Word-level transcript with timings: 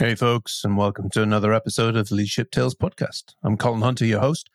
Hey, 0.00 0.14
folks, 0.14 0.64
and 0.64 0.78
welcome 0.78 1.10
to 1.10 1.22
another 1.22 1.52
episode 1.52 1.94
of 1.94 2.08
the 2.08 2.14
Leadership 2.14 2.50
Tales 2.50 2.74
podcast. 2.74 3.34
I'm 3.42 3.58
Colin 3.58 3.82
Hunter, 3.82 4.06
your 4.06 4.20
host. 4.20 4.48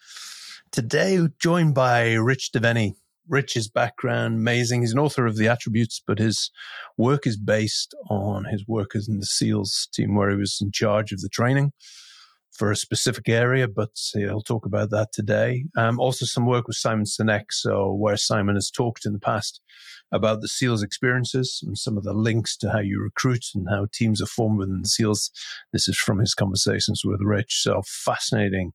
Today, 0.71 1.19
joined 1.37 1.75
by 1.75 2.13
Rich 2.13 2.49
Diviney. 2.51 2.95
Rich's 3.29 3.67
background, 3.67 4.37
amazing. 4.37 4.81
He's 4.81 4.93
an 4.93 4.97
author 4.97 5.27
of 5.27 5.37
The 5.37 5.47
Attributes, 5.47 6.01
but 6.07 6.17
his 6.17 6.49
work 6.97 7.27
is 7.27 7.37
based 7.37 7.93
on 8.09 8.45
his 8.45 8.67
work 8.67 8.95
as 8.95 9.07
in 9.07 9.19
the 9.19 9.25
SEALs 9.27 9.87
team, 9.93 10.15
where 10.15 10.31
he 10.31 10.35
was 10.35 10.57
in 10.59 10.71
charge 10.71 11.11
of 11.11 11.21
the 11.21 11.29
training 11.29 11.73
for 12.57 12.71
a 12.71 12.75
specific 12.75 13.27
area, 13.27 13.67
but 13.67 13.89
he'll 14.13 14.41
talk 14.41 14.65
about 14.65 14.89
that 14.91 15.11
today. 15.11 15.65
Um, 15.77 15.99
also, 15.99 16.25
some 16.25 16.45
work 16.45 16.67
with 16.67 16.77
Simon 16.77 17.05
Sinek, 17.05 17.45
so 17.51 17.93
where 17.93 18.17
Simon 18.17 18.55
has 18.55 18.71
talked 18.71 19.05
in 19.05 19.13
the 19.13 19.19
past 19.19 19.61
about 20.11 20.41
the 20.41 20.47
SEALs 20.47 20.83
experiences 20.83 21.61
and 21.65 21.77
some 21.77 21.97
of 21.97 22.03
the 22.03 22.13
links 22.13 22.55
to 22.57 22.71
how 22.71 22.79
you 22.79 23.01
recruit 23.01 23.43
and 23.53 23.67
how 23.69 23.87
teams 23.93 24.21
are 24.21 24.27
formed 24.27 24.59
within 24.59 24.81
the 24.81 24.87
SEALs. 24.87 25.31
This 25.73 25.87
is 25.87 25.97
from 25.97 26.19
his 26.19 26.33
conversations 26.33 27.01
with 27.03 27.21
Rich. 27.21 27.61
So 27.61 27.81
fascinating 27.85 28.71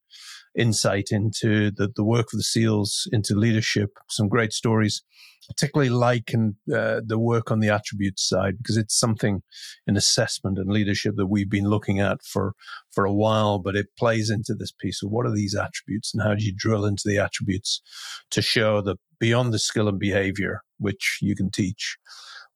insight 0.57 1.09
into 1.11 1.71
the, 1.71 1.89
the 1.95 2.05
work 2.05 2.33
of 2.33 2.39
the 2.39 2.43
SEALs, 2.43 3.09
into 3.13 3.35
leadership, 3.35 3.91
some 4.09 4.29
great 4.29 4.53
stories, 4.53 5.03
particularly 5.49 5.91
like 5.91 6.33
and 6.33 6.55
uh, 6.73 7.01
the 7.05 7.19
work 7.19 7.51
on 7.51 7.61
the 7.61 7.71
attributes 7.71 8.29
side, 8.29 8.59
because 8.59 8.77
it's 8.77 8.99
something 8.99 9.43
in 9.87 9.97
assessment 9.97 10.59
and 10.59 10.71
leadership 10.71 11.15
that 11.17 11.27
we've 11.27 11.51
been 11.51 11.69
looking 11.69 11.99
at 12.01 12.23
for, 12.25 12.55
for 12.93 13.05
a 13.05 13.13
while, 13.13 13.59
but 13.59 13.77
it 13.77 13.87
plays 13.99 14.31
into 14.31 14.55
this 14.55 14.73
piece 14.73 15.03
of 15.03 15.11
what 15.11 15.27
are 15.27 15.35
these 15.35 15.57
attributes 15.57 16.13
and 16.15 16.23
how 16.23 16.35
do 16.35 16.45
you 16.45 16.53
drill 16.57 16.85
into 16.85 17.05
the 17.07 17.19
attributes 17.19 17.83
to 18.31 18.43
show 18.43 18.81
that 18.81 18.99
beyond 19.19 19.53
the 19.53 19.59
skill 19.59 19.89
and 19.89 19.99
behavior, 19.99 20.63
which 20.79 21.19
you 21.21 21.35
can 21.35 21.51
teach, 21.51 21.97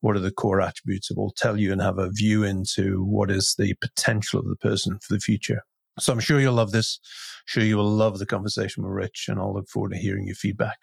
what 0.00 0.16
are 0.16 0.20
the 0.20 0.30
core 0.30 0.60
attributes 0.60 1.08
that 1.08 1.18
will 1.18 1.34
tell 1.36 1.58
you 1.58 1.72
and 1.72 1.80
have 1.80 1.98
a 1.98 2.10
view 2.10 2.44
into 2.44 3.04
what 3.04 3.30
is 3.30 3.54
the 3.58 3.74
potential 3.80 4.40
of 4.40 4.46
the 4.46 4.56
person 4.56 4.98
for 5.00 5.14
the 5.14 5.20
future. 5.20 5.62
So 6.00 6.12
I'm 6.12 6.18
sure 6.18 6.40
you'll 6.40 6.54
love 6.54 6.72
this. 6.72 6.98
I'm 7.02 7.42
sure 7.46 7.62
you 7.62 7.76
will 7.76 7.88
love 7.88 8.18
the 8.18 8.26
conversation 8.26 8.82
with 8.82 8.92
Rich, 8.92 9.26
and 9.28 9.38
I'll 9.38 9.54
look 9.54 9.68
forward 9.68 9.92
to 9.92 9.98
hearing 9.98 10.26
your 10.26 10.34
feedback. 10.34 10.78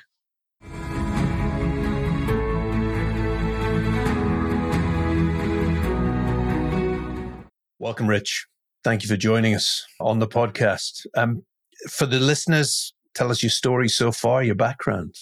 Welcome, 7.78 8.08
Rich. 8.08 8.48
Thank 8.86 9.04
you 9.04 9.10
for 9.10 9.18
joining 9.18 9.54
us 9.54 9.86
on 10.00 10.20
the 10.20 10.28
podcast. 10.28 11.06
Um, 11.18 11.44
for 11.90 12.06
the 12.06 12.20
listeners, 12.20 12.94
tell 13.14 13.32
us 13.32 13.44
your 13.44 13.50
story 13.50 13.90
so 13.90 14.14
far, 14.14 14.44
your 14.44 14.56
background. 14.56 15.16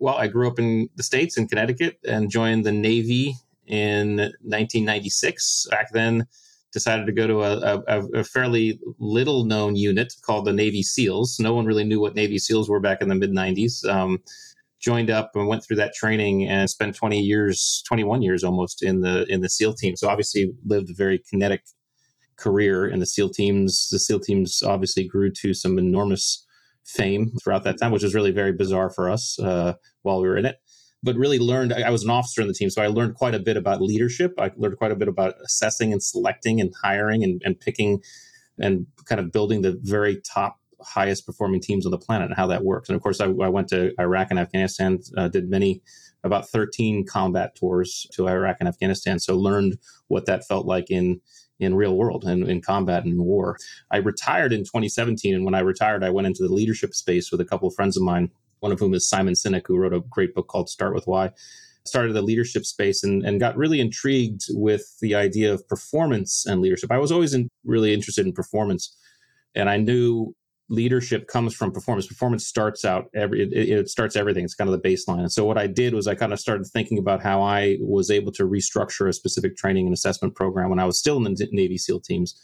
Well, 0.00 0.16
I 0.16 0.26
grew 0.26 0.48
up 0.48 0.58
in 0.58 0.88
the 0.96 1.04
States, 1.04 1.38
in 1.38 1.46
Connecticut, 1.46 1.98
and 2.04 2.28
joined 2.28 2.66
the 2.66 2.72
Navy 2.72 3.36
in 3.68 4.16
1996. 4.16 5.68
Back 5.70 5.92
then, 5.92 6.26
decided 6.72 7.06
to 7.06 7.12
go 7.12 7.26
to 7.26 7.42
a, 7.42 7.82
a, 7.88 8.02
a, 8.14 8.24
fairly 8.24 8.78
little 8.98 9.44
known 9.44 9.74
unit 9.74 10.12
called 10.22 10.44
the 10.44 10.52
Navy 10.52 10.82
SEALs. 10.82 11.38
No 11.40 11.54
one 11.54 11.66
really 11.66 11.84
knew 11.84 12.00
what 12.00 12.14
Navy 12.14 12.38
SEALs 12.38 12.68
were 12.68 12.80
back 12.80 13.00
in 13.00 13.08
the 13.08 13.14
mid 13.14 13.30
90s. 13.30 13.88
Um, 13.88 14.18
joined 14.80 15.10
up 15.10 15.32
and 15.34 15.48
went 15.48 15.64
through 15.64 15.76
that 15.76 15.94
training 15.94 16.46
and 16.46 16.70
spent 16.70 16.94
20 16.94 17.18
years, 17.18 17.82
21 17.88 18.22
years 18.22 18.44
almost 18.44 18.82
in 18.82 19.00
the 19.00 19.24
in 19.32 19.40
the 19.40 19.48
SEAL 19.48 19.74
team. 19.74 19.96
So 19.96 20.08
obviously 20.08 20.52
lived 20.66 20.90
a 20.90 20.94
very 20.94 21.22
kinetic 21.30 21.62
career 22.36 22.86
in 22.86 23.00
the 23.00 23.06
SEAL 23.06 23.30
teams. 23.30 23.88
The 23.90 23.98
SEAL 23.98 24.20
teams 24.20 24.62
obviously 24.62 25.04
grew 25.04 25.30
to 25.32 25.54
some 25.54 25.78
enormous 25.78 26.46
fame 26.84 27.32
throughout 27.42 27.64
that 27.64 27.78
time, 27.78 27.92
which 27.92 28.02
was 28.02 28.14
really 28.14 28.30
very 28.30 28.52
bizarre 28.52 28.90
for 28.90 29.10
us 29.10 29.38
uh, 29.40 29.74
while 30.02 30.20
we 30.20 30.28
were 30.28 30.36
in 30.36 30.46
it 30.46 30.58
but 31.02 31.16
really 31.16 31.38
learned 31.38 31.72
I 31.72 31.90
was 31.90 32.04
an 32.04 32.10
officer 32.10 32.40
in 32.40 32.48
the 32.48 32.54
team, 32.54 32.70
so 32.70 32.82
I 32.82 32.88
learned 32.88 33.14
quite 33.14 33.34
a 33.34 33.38
bit 33.38 33.56
about 33.56 33.80
leadership. 33.80 34.34
I 34.38 34.50
learned 34.56 34.78
quite 34.78 34.92
a 34.92 34.96
bit 34.96 35.08
about 35.08 35.34
assessing 35.44 35.92
and 35.92 36.02
selecting 36.02 36.60
and 36.60 36.72
hiring 36.82 37.22
and, 37.22 37.40
and 37.44 37.58
picking 37.58 38.02
and 38.58 38.86
kind 39.04 39.20
of 39.20 39.30
building 39.32 39.62
the 39.62 39.78
very 39.82 40.20
top 40.20 40.58
highest 40.80 41.26
performing 41.26 41.60
teams 41.60 41.84
on 41.86 41.90
the 41.90 41.98
planet 41.98 42.26
and 42.26 42.36
how 42.36 42.46
that 42.46 42.64
works. 42.64 42.88
And 42.88 42.96
of 42.96 43.02
course, 43.02 43.20
I, 43.20 43.26
I 43.26 43.48
went 43.48 43.68
to 43.68 43.92
Iraq 43.98 44.28
and 44.30 44.38
Afghanistan, 44.38 44.98
uh, 45.16 45.28
did 45.28 45.50
many 45.50 45.82
about 46.24 46.48
13 46.48 47.06
combat 47.06 47.54
tours 47.54 48.06
to 48.12 48.28
Iraq 48.28 48.56
and 48.60 48.68
Afghanistan, 48.68 49.18
so 49.18 49.36
learned 49.36 49.78
what 50.08 50.26
that 50.26 50.46
felt 50.46 50.66
like 50.66 50.90
in 50.90 51.20
in 51.60 51.74
real 51.74 51.96
world 51.96 52.24
and 52.24 52.48
in 52.48 52.60
combat 52.60 53.04
and 53.04 53.18
war. 53.18 53.56
I 53.90 53.96
retired 53.96 54.52
in 54.52 54.60
2017, 54.60 55.34
and 55.34 55.44
when 55.44 55.54
I 55.54 55.60
retired, 55.60 56.04
I 56.04 56.10
went 56.10 56.28
into 56.28 56.46
the 56.46 56.54
leadership 56.54 56.94
space 56.94 57.32
with 57.32 57.40
a 57.40 57.44
couple 57.44 57.66
of 57.66 57.74
friends 57.74 57.96
of 57.96 58.04
mine 58.04 58.30
one 58.60 58.72
of 58.72 58.80
whom 58.80 58.94
is 58.94 59.08
Simon 59.08 59.34
Sinek, 59.34 59.66
who 59.66 59.76
wrote 59.76 59.94
a 59.94 60.00
great 60.00 60.34
book 60.34 60.48
called 60.48 60.68
Start 60.68 60.94
with 60.94 61.06
Why. 61.06 61.30
Started 61.84 62.12
the 62.12 62.22
leadership 62.22 62.66
space 62.66 63.02
and, 63.02 63.24
and 63.24 63.40
got 63.40 63.56
really 63.56 63.80
intrigued 63.80 64.44
with 64.50 64.98
the 65.00 65.14
idea 65.14 65.52
of 65.52 65.66
performance 65.68 66.44
and 66.46 66.60
leadership. 66.60 66.92
I 66.92 66.98
was 66.98 67.10
always 67.10 67.34
in, 67.34 67.48
really 67.64 67.94
interested 67.94 68.26
in 68.26 68.32
performance, 68.32 68.94
and 69.54 69.70
I 69.70 69.78
knew 69.78 70.34
leadership 70.68 71.28
comes 71.28 71.54
from 71.54 71.72
performance. 71.72 72.06
Performance 72.06 72.46
starts 72.46 72.84
out 72.84 73.06
every 73.14 73.42
it, 73.42 73.70
it, 73.70 73.88
starts 73.88 74.16
everything. 74.16 74.44
It's 74.44 74.54
kind 74.54 74.68
of 74.68 74.80
the 74.80 74.88
baseline. 74.88 75.20
And 75.20 75.32
so 75.32 75.44
what 75.44 75.56
I 75.56 75.66
did 75.66 75.94
was 75.94 76.06
I 76.06 76.14
kind 76.14 76.32
of 76.32 76.40
started 76.40 76.66
thinking 76.66 76.98
about 76.98 77.22
how 77.22 77.40
I 77.42 77.78
was 77.80 78.10
able 78.10 78.32
to 78.32 78.44
restructure 78.44 79.08
a 79.08 79.12
specific 79.12 79.56
training 79.56 79.86
and 79.86 79.94
assessment 79.94 80.34
program 80.34 80.68
when 80.68 80.78
I 80.78 80.84
was 80.84 80.98
still 80.98 81.16
in 81.16 81.22
the 81.22 81.48
Navy 81.52 81.78
SEAL 81.78 82.00
teams 82.00 82.38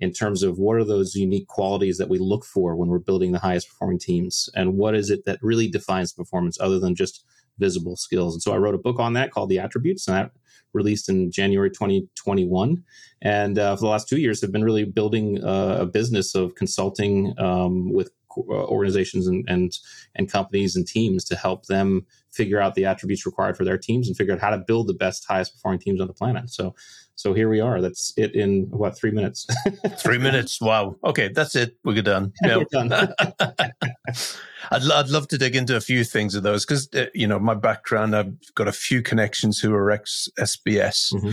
in 0.00 0.12
terms 0.12 0.42
of 0.42 0.58
what 0.58 0.76
are 0.76 0.84
those 0.84 1.14
unique 1.14 1.46
qualities 1.46 1.98
that 1.98 2.08
we 2.08 2.18
look 2.18 2.44
for 2.44 2.74
when 2.74 2.88
we're 2.88 2.98
building 2.98 3.32
the 3.32 3.38
highest 3.38 3.68
performing 3.68 3.98
teams? 3.98 4.48
And 4.54 4.76
what 4.76 4.94
is 4.94 5.10
it 5.10 5.24
that 5.26 5.38
really 5.42 5.68
defines 5.68 6.12
performance 6.12 6.58
other 6.60 6.78
than 6.78 6.94
just 6.94 7.24
visible 7.58 7.96
skills? 7.96 8.34
And 8.34 8.42
so 8.42 8.52
i 8.52 8.56
wrote 8.56 8.74
a 8.74 8.78
book 8.78 8.98
on 8.98 9.12
that 9.14 9.30
called 9.30 9.50
the 9.50 9.58
attributes 9.58 10.08
and 10.08 10.16
that 10.16 10.32
released 10.72 11.08
in 11.08 11.32
january 11.32 11.68
2021 11.68 12.80
and 13.22 13.58
uh, 13.58 13.74
for 13.74 13.80
the 13.80 13.88
last 13.88 14.08
two 14.08 14.18
years 14.20 14.40
have 14.40 14.52
been 14.52 14.62
really 14.62 14.84
building 14.84 15.42
uh, 15.42 15.78
a 15.80 15.86
business 15.86 16.36
of 16.36 16.54
consulting 16.54 17.34
um, 17.38 17.92
with 17.92 18.12
uh, 18.36 18.64
organizations 18.66 19.26
and, 19.26 19.44
and 19.48 19.78
and 20.14 20.30
companies 20.30 20.76
and 20.76 20.86
teams 20.86 21.24
to 21.24 21.34
help 21.34 21.66
them 21.66 22.06
figure 22.32 22.60
out 22.60 22.74
the 22.74 22.84
attributes 22.84 23.26
required 23.26 23.56
for 23.56 23.64
their 23.64 23.78
teams 23.78 24.06
and 24.06 24.16
figure 24.16 24.32
out 24.32 24.40
how 24.40 24.50
to 24.50 24.58
build 24.58 24.86
the 24.86 24.94
best 24.94 25.24
highest 25.26 25.52
performing 25.54 25.80
teams 25.80 26.00
on 26.00 26.06
the 26.06 26.12
planet. 26.12 26.48
So 26.48 26.74
so 27.20 27.34
here 27.34 27.50
we 27.50 27.60
are. 27.60 27.82
That's 27.82 28.14
it 28.16 28.34
in 28.34 28.62
what 28.70 28.96
three 28.96 29.10
minutes? 29.10 29.46
three 29.98 30.16
minutes. 30.16 30.58
Wow. 30.58 30.96
Okay, 31.04 31.28
that's 31.28 31.54
it. 31.54 31.76
We're 31.84 32.00
done. 32.00 32.32
Yeah. 32.42 32.56
We're 32.72 32.88
done. 32.88 32.92
I'd, 34.70 34.90
I'd 34.90 35.10
love 35.10 35.28
to 35.28 35.36
dig 35.36 35.54
into 35.54 35.76
a 35.76 35.82
few 35.82 36.02
things 36.02 36.34
of 36.34 36.44
those 36.44 36.64
because 36.64 36.88
uh, 36.94 37.06
you 37.12 37.26
know 37.26 37.38
my 37.38 37.52
background. 37.52 38.16
I've 38.16 38.32
got 38.54 38.68
a 38.68 38.72
few 38.72 39.02
connections 39.02 39.58
who 39.58 39.74
are 39.74 39.90
ex 39.90 40.30
SBS. 40.38 41.12
Mm-hmm. 41.12 41.32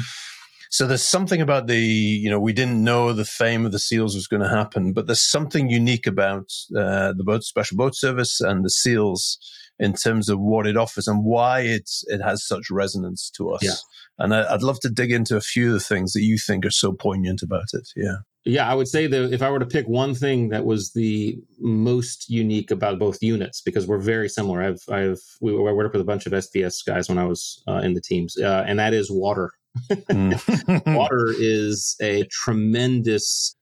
So 0.69 0.85
there's 0.85 1.03
something 1.03 1.39
about 1.39 1.67
the, 1.67 1.77
you 1.77 2.29
know, 2.29 2.41
we 2.41 2.51
didn't 2.51 2.83
know 2.83 3.13
the 3.13 3.23
fame 3.23 3.65
of 3.65 3.71
the 3.71 3.79
SEALs 3.79 4.15
was 4.15 4.27
going 4.27 4.43
to 4.43 4.49
happen, 4.49 4.91
but 4.91 5.07
there's 5.07 5.25
something 5.25 5.69
unique 5.69 6.05
about 6.05 6.51
uh, 6.77 7.13
the 7.13 7.23
boat 7.23 7.45
special 7.45 7.77
boat 7.77 7.95
service 7.95 8.41
and 8.41 8.65
the 8.65 8.69
SEALs 8.69 9.39
in 9.79 9.93
terms 9.93 10.29
of 10.29 10.39
what 10.39 10.65
it 10.67 10.77
offers 10.77 11.07
and 11.07 11.23
why 11.23 11.61
it's 11.61 12.03
it 12.07 12.21
has 12.21 12.45
such 12.45 12.69
resonance 12.71 13.29
to 13.37 13.51
us. 13.51 13.63
Yeah. 13.63 13.75
And 14.19 14.33
I, 14.33 14.51
would 14.51 14.63
love 14.63 14.79
to 14.81 14.89
dig 14.89 15.11
into 15.11 15.37
a 15.37 15.41
few 15.41 15.67
of 15.67 15.73
the 15.73 15.79
things 15.79 16.13
that 16.13 16.23
you 16.23 16.37
think 16.37 16.65
are 16.65 16.71
so 16.71 16.91
poignant 16.91 17.41
about 17.43 17.67
it. 17.73 17.89
Yeah. 17.95 18.17
Yeah, 18.47 18.71
I 18.71 18.75
would 18.75 18.87
say 18.87 19.07
that 19.07 19.33
if 19.33 19.41
I 19.41 19.49
were 19.49 19.59
to 19.59 19.65
pick 19.65 19.89
one 19.89 20.15
thing 20.15 20.49
that 20.49 20.63
was 20.63 20.93
the 20.93 21.37
most 21.59 22.29
unique 22.29 22.71
about 22.71 22.97
both 22.97 23.21
units, 23.21 23.59
because 23.59 23.85
we're 23.85 23.97
very 23.97 24.29
similar. 24.29 24.63
I've, 24.63 24.81
I've, 24.89 25.19
we, 25.41 25.51
I 25.51 25.73
worked 25.73 25.93
with 25.93 26.01
a 26.01 26.05
bunch 26.05 26.25
of 26.25 26.31
SBS 26.31 26.75
guys 26.85 27.09
when 27.09 27.17
I 27.17 27.25
was 27.25 27.61
uh, 27.67 27.81
in 27.83 27.93
the 27.93 27.99
teams, 27.99 28.37
uh, 28.37 28.63
and 28.65 28.79
that 28.79 28.93
is 28.93 29.11
water. 29.11 29.51
mm. 29.91 30.95
water 30.95 31.33
is 31.37 31.97
a 32.01 32.23
tremendous 32.31 33.56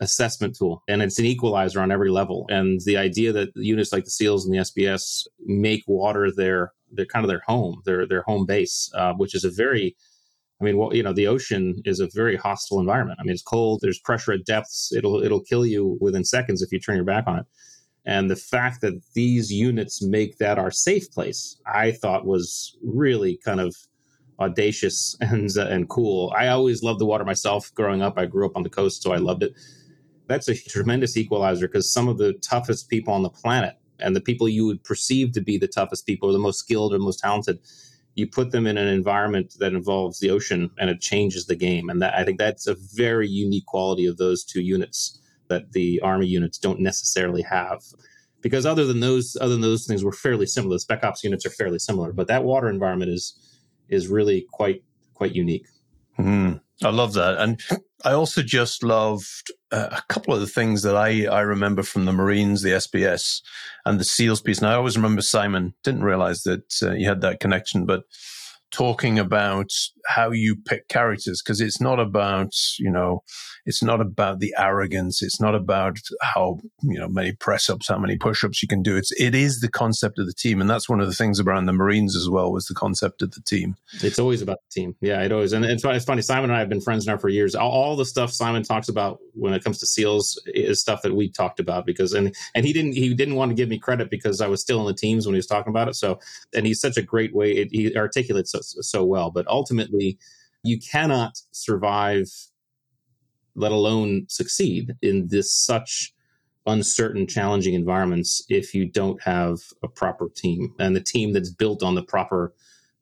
assessment 0.00 0.54
tool 0.56 0.82
and 0.88 1.00
it's 1.02 1.18
an 1.18 1.24
equalizer 1.24 1.80
on 1.80 1.90
every 1.90 2.10
level 2.10 2.44
and 2.50 2.80
the 2.84 2.96
idea 2.96 3.32
that 3.32 3.48
units 3.54 3.92
like 3.92 4.04
the 4.04 4.10
seals 4.10 4.44
and 4.44 4.54
the 4.54 4.58
sbs 4.58 5.26
make 5.46 5.82
water 5.86 6.30
their 6.30 6.72
they're 6.92 7.06
kind 7.06 7.24
of 7.24 7.28
their 7.28 7.42
home, 7.46 7.82
their 7.84 8.06
their 8.06 8.22
home 8.22 8.46
base, 8.46 8.90
uh, 8.94 9.12
which 9.14 9.34
is 9.34 9.44
a 9.44 9.50
very 9.50 9.96
I 10.60 10.64
mean, 10.64 10.78
well, 10.78 10.94
you 10.94 11.02
know, 11.02 11.12
the 11.12 11.26
ocean 11.26 11.82
is 11.84 12.00
a 12.00 12.08
very 12.14 12.34
hostile 12.34 12.80
environment. 12.80 13.18
I 13.20 13.24
mean, 13.24 13.34
it's 13.34 13.42
cold. 13.42 13.80
There's 13.82 13.98
pressure 13.98 14.32
at 14.32 14.46
depths. 14.46 14.92
It'll 14.94 15.22
it'll 15.22 15.42
kill 15.42 15.66
you 15.66 15.98
within 16.00 16.24
seconds 16.24 16.62
if 16.62 16.72
you 16.72 16.80
turn 16.80 16.96
your 16.96 17.04
back 17.04 17.24
on 17.26 17.40
it. 17.40 17.46
And 18.04 18.30
the 18.30 18.36
fact 18.36 18.80
that 18.82 19.02
these 19.14 19.52
units 19.52 20.00
make 20.00 20.38
that 20.38 20.58
our 20.58 20.70
safe 20.70 21.10
place, 21.10 21.60
I 21.66 21.90
thought 21.90 22.24
was 22.24 22.76
really 22.82 23.38
kind 23.44 23.60
of 23.60 23.74
audacious 24.38 25.16
and 25.20 25.50
uh, 25.56 25.66
and 25.66 25.88
cool. 25.88 26.32
I 26.36 26.48
always 26.48 26.82
loved 26.82 27.00
the 27.00 27.06
water 27.06 27.24
myself. 27.24 27.72
Growing 27.74 28.02
up, 28.02 28.18
I 28.18 28.26
grew 28.26 28.46
up 28.46 28.56
on 28.56 28.62
the 28.62 28.70
coast, 28.70 29.02
so 29.02 29.12
I 29.12 29.18
loved 29.18 29.42
it. 29.42 29.52
That's 30.26 30.48
a 30.48 30.54
tremendous 30.54 31.16
equalizer 31.16 31.68
because 31.68 31.92
some 31.92 32.08
of 32.08 32.18
the 32.18 32.34
toughest 32.34 32.88
people 32.88 33.14
on 33.14 33.22
the 33.22 33.30
planet 33.30 33.76
and 33.98 34.14
the 34.14 34.20
people 34.20 34.48
you 34.48 34.66
would 34.66 34.84
perceive 34.84 35.32
to 35.32 35.40
be 35.40 35.56
the 35.56 35.68
toughest 35.68 36.06
people 36.06 36.28
or 36.28 36.32
the 36.32 36.38
most 36.38 36.58
skilled 36.58 36.92
or 36.92 36.98
most 36.98 37.20
talented 37.20 37.58
you 38.16 38.26
put 38.26 38.50
them 38.50 38.66
in 38.66 38.78
an 38.78 38.88
environment 38.88 39.54
that 39.58 39.74
involves 39.74 40.18
the 40.20 40.30
ocean 40.30 40.70
and 40.78 40.88
it 40.88 41.00
changes 41.00 41.46
the 41.46 41.54
game. 41.54 41.88
And 41.88 42.02
that 42.02 42.14
i 42.14 42.24
think 42.24 42.38
that's 42.38 42.66
a 42.66 42.76
very 42.94 43.28
unique 43.28 43.66
quality 43.66 44.06
of 44.06 44.16
those 44.16 44.42
two 44.42 44.62
units 44.62 45.20
that 45.48 45.72
the 45.72 46.00
army 46.00 46.26
units 46.26 46.58
don't 46.58 46.80
necessarily 46.80 47.42
have. 47.42 47.82
Because 48.40 48.66
other 48.66 48.84
than 48.84 49.00
those 49.00 49.36
other 49.40 49.52
than 49.52 49.60
those 49.60 49.86
things 49.86 50.04
we're 50.04 50.12
fairly 50.12 50.46
similar 50.46 50.74
the 50.74 50.80
spec 50.80 51.04
ops 51.04 51.22
units 51.22 51.46
are 51.46 51.50
fairly 51.50 51.78
similar 51.78 52.12
but 52.12 52.26
that 52.26 52.44
water 52.44 52.68
environment 52.68 53.10
is 53.12 53.38
is 53.88 54.08
really 54.08 54.46
quite 54.50 54.82
quite 55.14 55.34
unique. 55.34 55.66
Mm. 56.18 56.60
I 56.82 56.90
love 56.90 57.14
that. 57.14 57.38
And 57.38 57.60
I 58.04 58.12
also 58.12 58.42
just 58.42 58.82
loved 58.82 59.50
uh, 59.72 59.88
a 59.92 60.02
couple 60.08 60.34
of 60.34 60.40
the 60.40 60.46
things 60.46 60.82
that 60.82 60.96
I, 60.96 61.26
I 61.26 61.40
remember 61.40 61.82
from 61.82 62.04
the 62.04 62.12
Marines, 62.12 62.62
the 62.62 62.70
SBS, 62.70 63.40
and 63.84 63.98
the 63.98 64.04
SEALs 64.04 64.42
piece. 64.42 64.58
And 64.58 64.68
I 64.68 64.74
always 64.74 64.96
remember 64.96 65.22
Simon, 65.22 65.74
didn't 65.82 66.04
realize 66.04 66.42
that 66.42 66.74
uh, 66.82 66.92
you 66.92 67.08
had 67.08 67.22
that 67.22 67.40
connection, 67.40 67.86
but 67.86 68.02
talking 68.72 69.18
about 69.18 69.70
how 70.06 70.30
you 70.30 70.56
pick 70.56 70.88
characters 70.88 71.42
because 71.42 71.60
it's 71.60 71.80
not 71.80 72.00
about 72.00 72.52
you 72.78 72.90
know 72.90 73.22
it's 73.64 73.82
not 73.82 74.00
about 74.00 74.40
the 74.40 74.54
arrogance 74.58 75.22
it's 75.22 75.40
not 75.40 75.54
about 75.54 75.98
how 76.20 76.58
you 76.82 76.98
know 76.98 77.08
many 77.08 77.32
press 77.32 77.70
ups 77.70 77.88
how 77.88 77.98
many 77.98 78.16
push 78.16 78.44
ups 78.44 78.62
you 78.62 78.68
can 78.68 78.82
do. 78.82 78.96
It's 78.96 79.12
it 79.12 79.34
is 79.34 79.60
the 79.60 79.70
concept 79.70 80.18
of 80.18 80.26
the 80.26 80.32
team 80.32 80.60
and 80.60 80.68
that's 80.68 80.88
one 80.88 81.00
of 81.00 81.06
the 81.06 81.14
things 81.14 81.40
around 81.40 81.66
the 81.66 81.72
marines 81.72 82.16
as 82.16 82.28
well 82.28 82.52
was 82.52 82.66
the 82.66 82.74
concept 82.74 83.22
of 83.22 83.32
the 83.32 83.40
team. 83.42 83.76
It's 84.02 84.18
always 84.18 84.42
about 84.42 84.58
the 84.68 84.80
team. 84.80 84.96
Yeah 85.00 85.22
it 85.22 85.32
always 85.32 85.52
and 85.52 85.64
it's, 85.64 85.84
it's 85.84 86.04
funny 86.04 86.22
simon 86.22 86.50
and 86.50 86.56
i 86.56 86.58
have 86.58 86.68
been 86.68 86.80
friends 86.80 87.06
now 87.06 87.16
for 87.16 87.28
years. 87.28 87.54
All, 87.54 87.70
all, 87.70 87.96
the 87.96 88.04
stuff 88.04 88.32
simon 88.32 88.62
talks 88.62 88.88
about 88.88 89.18
when 89.34 89.52
it 89.54 89.62
comes 89.62 89.78
to 89.78 89.86
seals 89.86 90.40
is 90.46 90.80
stuff 90.80 91.02
that 91.02 91.14
we 91.14 91.30
talked 91.30 91.60
about 91.60 91.86
because 91.86 92.12
and 92.12 92.34
and 92.54 92.66
he 92.66 92.72
didn't 92.72 92.94
he 92.94 93.14
didn't 93.14 93.36
want 93.36 93.50
to 93.50 93.54
give 93.54 93.68
me 93.68 93.78
credit 93.78 94.10
because 94.10 94.40
i 94.40 94.46
was 94.46 94.60
still 94.60 94.80
in 94.80 94.86
the 94.86 94.94
teams 94.94 95.26
when 95.26 95.34
he 95.34 95.38
was 95.38 95.46
talking 95.46 95.70
about 95.70 95.88
it. 95.88 95.94
So 95.94 96.18
and 96.54 96.66
he's 96.66 96.80
such 96.80 96.96
a 96.96 97.02
great 97.02 97.34
way 97.34 97.52
it, 97.52 97.68
he 97.70 97.96
articulates 97.96 98.56
so, 98.56 98.60
so 98.80 99.04
well 99.04 99.30
but 99.30 99.46
ultimately 99.48 100.18
you 100.66 100.78
cannot 100.80 101.40
survive, 101.52 102.26
let 103.54 103.72
alone 103.72 104.26
succeed 104.28 104.94
in 105.00 105.28
this 105.28 105.54
such 105.54 106.12
uncertain, 106.66 107.26
challenging 107.26 107.74
environments 107.74 108.44
if 108.48 108.74
you 108.74 108.84
don't 108.84 109.22
have 109.22 109.58
a 109.82 109.88
proper 109.88 110.28
team 110.34 110.74
and 110.78 110.96
the 110.96 111.00
team 111.00 111.32
that's 111.32 111.50
built 111.50 111.82
on 111.82 111.94
the 111.94 112.02
proper 112.02 112.52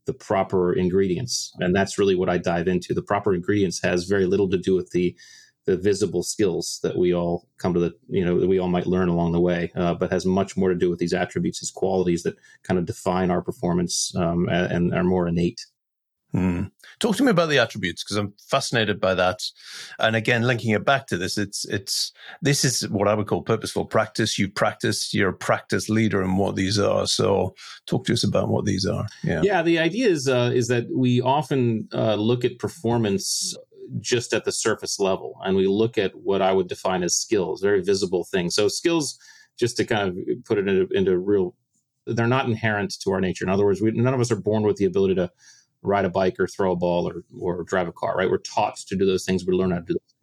the 0.07 0.13
proper 0.13 0.75
ingredients. 0.75 1.55
And 1.61 1.75
that's 1.75 1.99
really 1.99 2.15
what 2.15 2.29
I 2.29 2.37
dive 2.37 2.69
into. 2.69 2.93
The 2.93 3.01
proper 3.01 3.35
ingredients 3.35 3.81
has 3.83 4.05
very 4.05 4.27
little 4.27 4.51
to 4.51 4.59
do 4.59 4.75
with 4.75 4.91
the 4.91 5.17
the 5.67 5.77
visible 5.77 6.23
skills 6.23 6.81
that 6.83 6.97
we 6.97 7.15
all 7.15 7.49
come 7.59 7.75
to 7.75 7.81
the 7.81 7.95
you 8.09 8.25
know 8.25 8.39
that 8.39 8.49
we 8.49 8.59
all 8.59 8.69
might 8.69 8.87
learn 8.87 9.09
along 9.09 9.33
the 9.33 9.41
way, 9.41 9.73
uh, 9.75 9.95
but 9.95 10.13
has 10.13 10.27
much 10.27 10.57
more 10.57 10.69
to 10.69 10.75
do 10.75 10.91
with 10.91 10.99
these 10.99 11.15
attributes, 11.15 11.61
these 11.61 11.71
qualities 11.71 12.23
that 12.23 12.37
kind 12.63 12.79
of 12.79 12.87
define 12.87 13.31
our 13.31 13.43
performance 13.43 14.15
um, 14.17 14.49
and, 14.49 14.73
and, 14.73 14.95
are 14.95 15.05
more 15.05 15.27
innate. 15.27 15.61
Mm. 16.35 16.73
Talk 16.99 17.17
to 17.17 17.23
me 17.23 17.31
about 17.31 17.49
the 17.49 17.59
attributes 17.59 18.03
because 18.03 18.17
I'm 18.17 18.35
fascinated 18.51 19.01
by 19.01 19.15
that. 19.15 19.39
And 20.01 20.17
again, 20.17 20.43
linking 20.43 20.73
it 20.73 20.85
back 20.85 21.07
to 21.07 21.17
this, 21.17 21.39
it's 21.39 21.65
it's 21.67 22.13
this 22.43 22.65
is 22.65 22.89
what 22.89 23.07
I 23.07 23.15
would 23.15 23.29
call 23.29 23.43
purposeful 23.43 23.85
practice. 23.85 24.37
You 24.37 24.51
practice, 24.51 25.15
you're 25.15 25.29
a 25.29 25.35
practice 25.35 25.89
leader 25.89 26.23
in 26.23 26.37
what 26.37 26.57
these 26.57 26.79
are. 26.79 27.07
So, 27.07 27.55
talk 27.87 28.05
to 28.07 28.13
us 28.13 28.25
about 28.25 28.49
what 28.49 28.65
these 28.65 28.85
are. 28.85 29.07
Yeah, 29.23 29.43
yeah. 29.45 29.63
The 29.63 29.79
idea 29.79 30.09
is 30.09 30.29
uh, 30.29 30.51
is 30.53 30.67
that 30.69 30.89
we 30.93 31.21
often 31.21 31.89
uh, 31.93 32.17
look 32.17 32.45
at 32.45 32.59
performance 32.59 33.57
just 34.01 34.33
at 34.33 34.45
the 34.45 34.53
surface 34.53 34.99
level, 34.99 35.39
and 35.45 35.57
we 35.57 35.67
look 35.67 35.99
at 35.99 36.15
what 36.15 36.43
I 36.43 36.53
would 36.53 36.69
define 36.69 37.03
as 37.03 37.17
skills, 37.17 37.61
very 37.61 37.83
visible 37.83 38.25
things. 38.25 38.55
So, 38.55 38.69
skills, 38.69 39.19
just 39.59 39.77
to 39.77 39.85
kind 39.85 40.09
of 40.09 40.45
put 40.45 40.59
it 40.59 40.69
into, 40.69 40.89
into 40.93 41.19
real, 41.19 41.55
they're 42.07 42.27
not 42.27 42.47
inherent 42.47 42.95
to 43.01 43.11
our 43.13 43.21
nature. 43.21 43.45
In 43.45 43.51
other 43.51 43.65
words, 43.65 43.81
we, 43.81 43.91
none 43.93 44.15
of 44.15 44.21
us 44.21 44.31
are 44.33 44.41
born 44.41 44.63
with 44.63 44.77
the 44.77 44.85
ability 44.85 45.15
to 45.17 45.31
ride 45.83 46.05
a 46.05 46.11
bike 46.11 46.41
or 46.41 46.47
throw 46.47 46.73
a 46.73 46.77
ball 46.77 47.09
or, 47.09 47.23
or 47.39 47.63
drive 47.63 47.89
a 47.89 47.93
car, 47.93 48.17
right? 48.17 48.31
We're 48.31 48.39
taught 48.39 48.77
to 48.77 48.97
do 48.97 49.07
those 49.07 49.25
things. 49.25 49.45
We 49.47 49.55
learn 49.55 49.71
how 49.71 49.79
to 49.79 49.85
do 49.85 49.95
those 49.95 50.15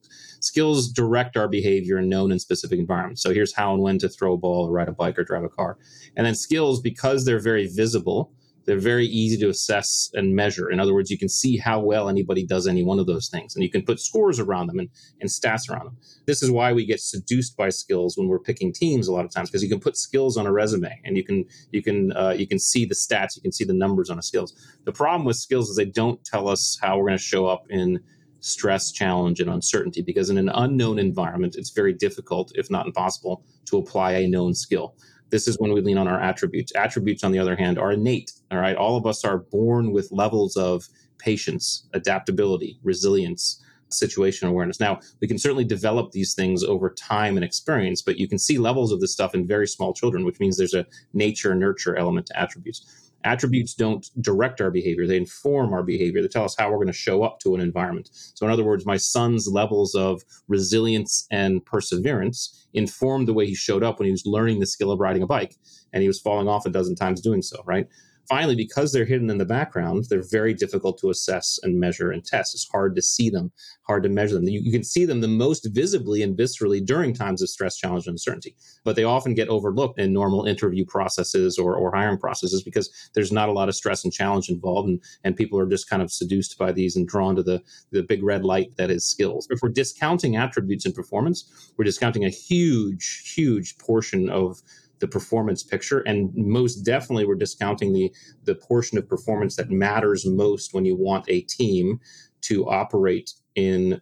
Skills 0.42 0.92
direct 0.92 1.38
our 1.38 1.48
behavior 1.48 2.00
in 2.00 2.10
known 2.10 2.32
and 2.32 2.42
specific 2.42 2.80
environments. 2.80 3.22
So 3.22 3.32
here's 3.32 3.54
how 3.54 3.74
and 3.74 3.84
when 3.84 4.00
to 4.00 4.10
throw 4.10 4.34
a 4.34 4.38
ball 4.38 4.68
or 4.68 4.72
ride 4.72 4.88
a 4.88 4.92
bike 4.92 5.20
or 5.20 5.24
drive 5.24 5.44
a 5.44 5.50
car. 5.50 5.78
And 6.18 6.26
then 6.26 6.34
skills, 6.34 6.82
because 6.82 7.26
they're 7.26 7.40
very 7.40 7.68
visible, 7.68 8.34
they're 8.66 8.80
very 8.80 9.06
easy 9.06 9.38
to 9.38 9.50
assess 9.50 10.10
and 10.14 10.36
measure. 10.36 10.70
In 10.70 10.80
other 10.80 10.94
words, 10.94 11.10
you 11.10 11.18
can 11.18 11.30
see 11.30 11.58
how 11.58 11.80
well 11.80 12.10
anybody 12.10 12.46
does 12.46 12.68
any 12.68 12.84
one 12.84 13.00
of 13.00 13.08
those 13.08 13.30
things, 13.30 13.56
and 13.56 13.64
you 13.64 13.70
can 13.70 13.84
put 13.84 14.00
scores 14.00 14.40
around 14.40 14.68
them 14.68 14.80
and, 14.80 14.90
and 15.20 15.30
stats 15.30 15.70
around 15.70 15.86
them. 15.86 15.98
This 16.28 16.44
is 16.44 16.52
why 16.52 16.74
we 16.74 16.86
get 16.86 17.00
seduced 17.00 17.58
by 17.58 17.70
skills 17.70 18.18
when 18.18 18.28
we're 18.28 18.40
picking 18.40 18.72
teams 18.74 19.08
a 19.08 19.14
lot 19.14 19.26
of 19.26 19.32
times 19.32 19.50
because 19.50 19.64
you 19.64 19.70
can 19.70 19.80
put 19.80 19.98
skills 19.98 20.38
on 20.38 20.46
a 20.46 20.52
resume 20.52 21.00
and 21.04 21.18
you 21.18 21.24
can 21.24 21.46
you 21.72 21.82
can 21.82 22.12
uh, 22.14 22.36
you 22.38 22.48
can 22.48 22.60
see 22.60 22.86
the 22.86 22.96
stats, 22.96 23.36
you 23.36 23.42
can 23.42 23.52
see 23.52 23.64
the 23.64 23.74
numbers 23.74 24.10
on 24.10 24.20
a 24.20 24.24
skills. 24.24 24.54
The 24.86 24.92
problem 24.92 25.26
with 25.26 25.38
skills 25.38 25.70
is 25.70 25.76
they 25.76 25.86
don't 25.86 26.24
tell 26.24 26.48
us 26.48 26.78
how 26.82 26.98
we're 26.98 27.08
going 27.08 27.18
to 27.18 27.24
show 27.24 27.46
up 27.48 27.64
in 27.70 28.00
stress, 28.42 28.92
challenge, 28.92 29.40
and 29.40 29.50
uncertainty 29.50 30.02
because 30.02 30.30
in 30.30 30.38
an 30.38 30.50
unknown 30.50 31.00
environment, 31.00 31.56
it's 31.56 31.70
very 31.70 31.94
difficult, 31.94 32.52
if 32.56 32.70
not 32.70 32.88
impossible, 32.88 33.44
to 33.66 33.78
apply 33.78 34.14
a 34.14 34.28
known 34.28 34.54
skill 34.54 34.96
this 35.32 35.48
is 35.48 35.58
when 35.60 35.74
we 35.74 35.82
lean 35.82 35.98
on 35.98 36.08
our 36.08 36.20
attributes. 36.20 36.72
Attributes, 36.76 37.24
on 37.24 37.32
the 37.32 37.40
other 37.40 37.56
hand, 37.56 37.80
are 37.80 37.94
innate. 37.94 38.32
All 38.52 38.60
right. 38.60 38.76
All 38.76 38.98
of 38.98 39.06
us 39.06 39.26
are 39.26 39.40
born 39.40 39.92
with 39.92 40.12
levels 40.12 40.56
of 40.56 40.88
patience, 41.18 41.88
adaptability, 41.94 42.80
resilience, 42.84 43.64
situation 43.90 44.48
awareness. 44.48 44.80
Now, 44.80 45.00
we 45.20 45.28
can 45.28 45.38
certainly 45.38 45.66
develop 45.66 46.12
these 46.12 46.34
things 46.34 46.64
over 46.64 46.90
time 46.92 47.36
and 47.36 47.44
experience, 47.44 48.02
but 48.02 48.18
you 48.18 48.28
can 48.28 48.40
see 48.40 48.58
levels 48.58 48.92
of 48.92 49.00
this 49.00 49.14
stuff 49.14 49.36
in 49.36 49.48
very 49.48 49.68
small 49.68 49.94
children, 49.94 50.26
which 50.26 50.40
means 50.40 50.58
there's 50.58 50.74
a 50.74 50.86
nature 51.14 51.54
nurture 51.56 51.96
element 51.96 52.28
to 52.28 52.40
attributes. 52.40 53.01
Attributes 53.24 53.74
don't 53.74 54.10
direct 54.22 54.62
our 54.62 54.72
behavior, 54.72 55.08
they 55.08 55.18
inform 55.18 55.74
our 55.74 55.84
behavior. 55.84 56.22
They 56.22 56.28
tell 56.28 56.44
us 56.44 56.56
how 56.58 56.70
we're 56.70 56.78
going 56.78 56.88
to 56.88 56.94
show 56.94 57.24
up 57.24 57.40
to 57.40 57.56
an 57.56 57.62
environment. 57.62 58.10
So, 58.12 58.46
in 58.46 58.52
other 58.52 58.64
words, 58.64 58.86
my 58.86 58.98
son's 58.98 59.48
levels 59.48 59.96
of 59.96 60.24
resilience 60.48 61.28
and 61.32 61.64
perseverance 61.66 62.68
informed 62.74 63.28
the 63.28 63.34
way 63.34 63.46
he 63.46 63.56
showed 63.56 63.84
up 63.84 64.00
when 64.00 64.06
he 64.06 64.12
was 64.12 64.26
learning 64.26 64.60
the 64.60 64.66
skill 64.66 64.92
of 64.92 65.00
riding 65.00 65.24
a 65.24 65.28
bike 65.28 65.56
and 65.94 66.02
he 66.02 66.08
was 66.08 66.20
falling 66.20 66.48
off 66.48 66.66
a 66.66 66.70
dozen 66.70 66.96
times 66.96 67.22
doing 67.22 67.42
so, 67.42 67.62
right? 67.66 67.88
Finally, 68.28 68.56
because 68.56 68.92
they're 68.92 69.06
hidden 69.06 69.30
in 69.30 69.38
the 69.38 69.46
background, 69.46 70.06
they're 70.10 70.24
very 70.30 70.54
difficult 70.54 70.98
to 71.00 71.10
assess 71.10 71.60
and 71.64 71.80
measure 71.80 72.12
and 72.12 72.24
test. 72.24 72.54
It's 72.54 72.68
hard 72.72 72.96
to 72.96 73.02
see 73.02 73.30
them, 73.30 73.52
hard 73.84 74.04
to 74.04 74.10
measure 74.10 74.36
them. 74.36 74.48
You, 74.48 74.62
you, 74.62 74.72
can 74.72 74.84
see 74.84 75.06
them 75.06 75.22
the 75.22 75.28
most 75.28 75.68
visibly 75.74 76.22
and 76.22 76.38
viscerally 76.38 76.86
during 76.86 77.14
times 77.14 77.42
of 77.42 77.50
stress, 77.50 77.78
challenge, 77.78 78.08
and 78.08 78.14
uncertainty, 78.14 78.56
but 78.84 78.96
they 78.96 79.04
often 79.04 79.34
get 79.34 79.50
overlooked 79.50 80.00
in 80.00 80.14
normal 80.14 80.46
interview 80.46 80.86
processes 80.86 81.58
or, 81.58 81.76
or 81.76 81.94
hiring 81.94 82.18
processes 82.18 82.64
because 82.64 82.90
there's 83.14 83.32
not 83.32 83.50
a 83.50 83.54
lot 83.54 83.70
of 83.70 83.76
stress 83.76 84.04
and 84.04 84.14
challenge 84.14 84.50
involved, 84.50 84.88
and, 84.88 85.02
and 85.24 85.36
people 85.36 85.60
are 85.60 85.68
just 85.68 85.90
kind 85.90 86.02
of 86.02 86.12
seduced 86.12 86.58
by 86.58 86.72
these 86.72 86.96
and 86.96 87.08
drawn 87.08 87.36
to 87.36 87.44
the, 87.44 87.62
the 87.92 88.04
big 88.04 88.24
red 88.24 88.44
light 88.44 88.76
that 88.78 88.92
is 88.92 89.06
skills. 89.06 89.48
If 89.50 89.62
we're 89.62 89.70
discounting 89.70 90.36
attributes 90.36 90.86
in 90.86 90.94
performance, 90.94 91.74
we're 91.78 91.86
discounting 91.86 92.26
a 92.26 92.30
huge, 92.30 93.34
huge 93.36 93.78
portion 93.78 94.30
of 94.30 94.62
the 95.02 95.08
performance 95.08 95.64
picture 95.64 96.00
and 96.02 96.34
most 96.36 96.78
definitely 96.78 97.26
we're 97.26 97.36
discounting 97.36 97.92
the 97.92 98.12
the 98.46 98.56
portion 98.56 98.98
of 98.98 99.10
performance 99.10 99.56
that 99.58 99.70
matters 99.70 100.26
most 100.26 100.74
when 100.74 100.86
you 100.86 100.96
want 100.96 101.26
a 101.28 101.42
team 101.42 102.00
to 102.40 102.70
operate 102.70 103.34
in 103.56 104.00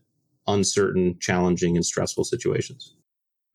uncertain 0.48 1.18
challenging 1.20 1.76
and 1.76 1.86
stressful 1.86 2.24
situations 2.24 2.96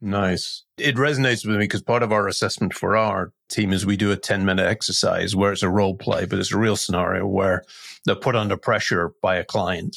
Nice. 0.05 0.65
It 0.77 0.97
resonates 0.97 1.47
with 1.47 1.57
me 1.57 1.65
because 1.65 1.81
part 1.81 2.03
of 2.03 2.13
our 2.13 2.29
assessment 2.29 2.75
for 2.75 2.95
our 2.95 3.33
team 3.49 3.73
is 3.73 3.87
we 3.87 3.97
do 3.97 4.13
a 4.13 4.19
10 4.19 4.45
minute 4.45 4.67
exercise 4.67 5.35
where 5.35 5.51
it's 5.51 5.63
a 5.63 5.71
role 5.71 5.97
play, 5.97 6.27
but 6.27 6.39
it's 6.39 6.53
a 6.53 6.59
real 6.59 6.77
scenario 6.77 7.27
where 7.27 7.63
they're 8.05 8.15
put 8.15 8.37
under 8.37 8.59
pressure 8.59 9.15
by 9.23 9.37
a 9.37 9.45
client 9.45 9.97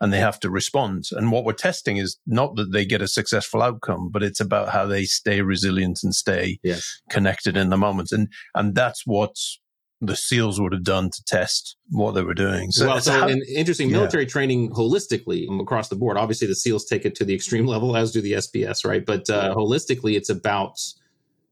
and 0.00 0.12
they 0.12 0.20
have 0.20 0.38
to 0.40 0.48
respond. 0.48 1.06
And 1.10 1.32
what 1.32 1.44
we're 1.44 1.54
testing 1.54 1.96
is 1.96 2.18
not 2.24 2.54
that 2.54 2.70
they 2.70 2.84
get 2.84 3.02
a 3.02 3.08
successful 3.08 3.60
outcome, 3.60 4.10
but 4.12 4.22
it's 4.22 4.38
about 4.38 4.68
how 4.68 4.86
they 4.86 5.04
stay 5.04 5.42
resilient 5.42 6.04
and 6.04 6.14
stay 6.14 6.60
yes. 6.62 7.00
connected 7.10 7.56
in 7.56 7.70
the 7.70 7.76
moment. 7.76 8.12
And, 8.12 8.28
and 8.54 8.76
that's 8.76 9.02
what's 9.06 9.58
the 10.00 10.16
SEALs 10.16 10.60
would 10.60 10.72
have 10.72 10.84
done 10.84 11.10
to 11.10 11.24
test 11.24 11.76
what 11.90 12.12
they 12.12 12.22
were 12.22 12.34
doing. 12.34 12.70
So, 12.70 12.86
well, 12.86 13.00
so 13.00 13.12
how, 13.12 13.28
in 13.28 13.42
interesting 13.54 13.90
military 13.90 14.24
yeah. 14.24 14.28
training 14.28 14.70
holistically 14.70 15.46
across 15.60 15.88
the 15.88 15.96
board. 15.96 16.16
Obviously, 16.16 16.46
the 16.46 16.54
SEALs 16.54 16.84
take 16.84 17.04
it 17.04 17.14
to 17.16 17.24
the 17.24 17.34
extreme 17.34 17.66
level, 17.74 17.96
as 17.96 18.12
do 18.12 18.20
the 18.20 18.32
SBS, 18.32 18.86
right? 18.86 19.04
But 19.04 19.28
uh, 19.28 19.54
holistically, 19.54 20.16
it's 20.16 20.30
about 20.30 20.78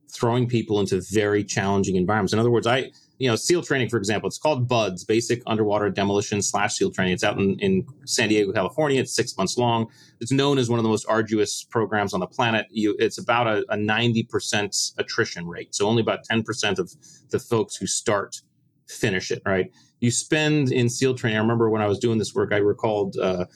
throwing 0.08 0.46
people 0.46 0.80
into 0.80 1.02
very 1.10 1.42
challenging 1.42 1.96
environments. 1.96 2.32
In 2.32 2.38
other 2.38 2.50
words, 2.50 2.66
I 2.66 2.92
you 3.18 3.28
know, 3.28 3.36
SEAL 3.36 3.62
training, 3.62 3.88
for 3.88 3.96
example, 3.96 4.26
it's 4.26 4.38
called 4.38 4.68
BUDS, 4.68 5.04
Basic 5.04 5.42
Underwater 5.46 5.88
Demolition 5.88 6.42
slash 6.42 6.76
SEAL 6.76 6.90
Training. 6.90 7.14
It's 7.14 7.24
out 7.24 7.38
in, 7.38 7.58
in 7.60 7.86
San 8.04 8.28
Diego, 8.28 8.52
California. 8.52 9.00
It's 9.00 9.14
six 9.14 9.36
months 9.38 9.56
long. 9.56 9.86
It's 10.20 10.32
known 10.32 10.58
as 10.58 10.68
one 10.68 10.78
of 10.78 10.82
the 10.82 10.88
most 10.88 11.06
arduous 11.08 11.64
programs 11.64 12.12
on 12.12 12.20
the 12.20 12.26
planet. 12.26 12.66
You, 12.70 12.94
it's 12.98 13.18
about 13.18 13.46
a, 13.46 13.64
a 13.70 13.76
90% 13.76 14.92
attrition 14.98 15.46
rate. 15.46 15.74
So 15.74 15.86
only 15.86 16.02
about 16.02 16.26
10% 16.30 16.78
of 16.78 16.92
the 17.30 17.38
folks 17.38 17.76
who 17.76 17.86
start 17.86 18.42
finish 18.86 19.30
it, 19.30 19.42
right? 19.46 19.70
You 20.00 20.10
spend 20.10 20.70
in 20.70 20.90
SEAL 20.90 21.14
training. 21.14 21.38
I 21.38 21.40
remember 21.40 21.70
when 21.70 21.80
I 21.80 21.86
was 21.86 21.98
doing 21.98 22.18
this 22.18 22.34
work, 22.34 22.52
I 22.52 22.58
recalled 22.58 23.16
uh, 23.16 23.46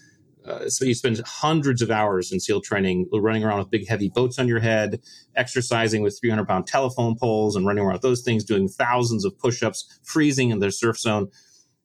uh, 0.46 0.68
so 0.68 0.84
you 0.84 0.94
spend 0.94 1.20
hundreds 1.26 1.82
of 1.82 1.90
hours 1.90 2.32
in 2.32 2.40
SEAL 2.40 2.62
training, 2.62 3.08
running 3.12 3.44
around 3.44 3.58
with 3.58 3.70
big 3.70 3.86
heavy 3.86 4.08
boats 4.08 4.38
on 4.38 4.48
your 4.48 4.60
head, 4.60 5.00
exercising 5.36 6.02
with 6.02 6.18
300 6.20 6.46
pound 6.46 6.66
telephone 6.66 7.16
poles 7.16 7.56
and 7.56 7.66
running 7.66 7.84
around 7.84 7.94
with 7.94 8.02
those 8.02 8.22
things, 8.22 8.44
doing 8.44 8.68
thousands 8.68 9.24
of 9.24 9.38
push 9.38 9.62
ups, 9.62 10.00
freezing 10.02 10.50
in 10.50 10.58
the 10.58 10.70
surf 10.70 10.98
zone. 10.98 11.28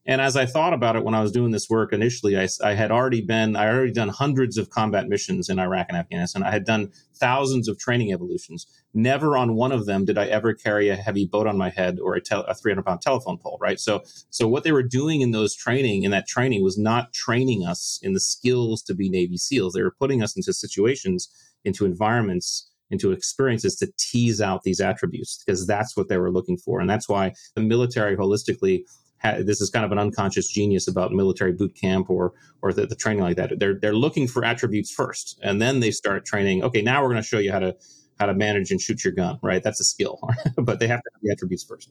And 0.07 0.21
as 0.21 0.37
I 0.37 0.45
thought 0.45 0.73
about 0.73 0.95
it 0.95 1.03
when 1.03 1.15
I 1.15 1.21
was 1.21 1.31
doing 1.31 1.51
this 1.51 1.67
work 1.67 1.91
initially, 1.91 2.37
I, 2.37 2.47
I, 2.63 2.73
had 2.73 2.91
already 2.91 3.21
been, 3.21 3.55
I 3.55 3.67
already 3.67 3.91
done 3.91 4.09
hundreds 4.09 4.57
of 4.57 4.69
combat 4.69 5.07
missions 5.07 5.49
in 5.49 5.57
Iraq 5.57 5.87
and 5.89 5.97
Afghanistan. 5.97 6.43
I 6.43 6.51
had 6.51 6.63
done 6.63 6.91
thousands 7.15 7.67
of 7.67 7.79
training 7.79 8.13
evolutions. 8.13 8.67
Never 8.93 9.35
on 9.35 9.55
one 9.55 9.71
of 9.71 9.87
them 9.87 10.05
did 10.05 10.19
I 10.19 10.27
ever 10.27 10.53
carry 10.53 10.89
a 10.89 10.95
heavy 10.95 11.25
boat 11.25 11.47
on 11.47 11.57
my 11.57 11.69
head 11.69 11.97
or 11.99 12.15
a, 12.15 12.21
a 12.31 12.53
300 12.53 12.83
pound 12.83 13.01
telephone 13.01 13.39
pole, 13.39 13.57
right? 13.59 13.79
So, 13.79 14.03
so 14.29 14.47
what 14.47 14.63
they 14.63 14.71
were 14.71 14.83
doing 14.83 15.21
in 15.21 15.31
those 15.31 15.55
training, 15.55 16.03
in 16.03 16.11
that 16.11 16.27
training, 16.27 16.63
was 16.63 16.77
not 16.77 17.11
training 17.11 17.65
us 17.65 17.99
in 18.03 18.13
the 18.13 18.19
skills 18.19 18.83
to 18.83 18.93
be 18.93 19.09
Navy 19.09 19.37
SEALs. 19.37 19.73
They 19.73 19.81
were 19.81 19.95
putting 19.99 20.21
us 20.21 20.35
into 20.35 20.53
situations, 20.53 21.29
into 21.63 21.83
environments 21.83 22.69
into 22.91 23.11
experiences 23.11 23.75
to 23.75 23.91
tease 23.97 24.39
out 24.39 24.61
these 24.61 24.79
attributes 24.79 25.43
because 25.43 25.65
that's 25.65 25.97
what 25.97 26.07
they 26.07 26.17
were 26.17 26.31
looking 26.31 26.55
for. 26.55 26.79
And 26.79 26.87
that's 26.87 27.09
why 27.09 27.33
the 27.55 27.61
military 27.61 28.15
holistically 28.15 28.83
this 29.23 29.61
is 29.61 29.69
kind 29.69 29.85
of 29.85 29.91
an 29.91 29.99
unconscious 29.99 30.47
genius 30.47 30.87
about 30.87 31.11
military 31.11 31.53
boot 31.53 31.75
camp 31.75 32.09
or 32.09 32.33
or 32.61 32.73
the, 32.73 32.85
the, 32.85 32.95
training 32.95 33.23
like 33.23 33.37
that. 33.37 33.59
They're 33.59 33.75
they're 33.75 33.95
looking 33.95 34.27
for 34.27 34.45
attributes 34.45 34.91
first, 34.91 35.39
and 35.41 35.61
then 35.61 35.79
they 35.79 35.91
start 35.91 36.25
training. 36.25 36.63
Okay, 36.63 36.81
now 36.81 37.01
we're 37.01 37.09
going 37.09 37.21
to 37.21 37.27
show 37.27 37.39
you 37.39 37.51
how 37.51 37.59
to 37.59 37.75
how 38.19 38.25
to 38.27 38.33
manage 38.33 38.71
and 38.71 38.79
shoot 38.79 39.03
your 39.03 39.13
gun. 39.13 39.39
Right, 39.41 39.63
that's 39.63 39.79
a 39.79 39.83
skill, 39.83 40.19
but 40.57 40.79
they 40.79 40.87
have 40.87 41.01
to 41.01 41.09
have 41.13 41.21
the 41.21 41.31
attributes 41.31 41.63
first. 41.63 41.89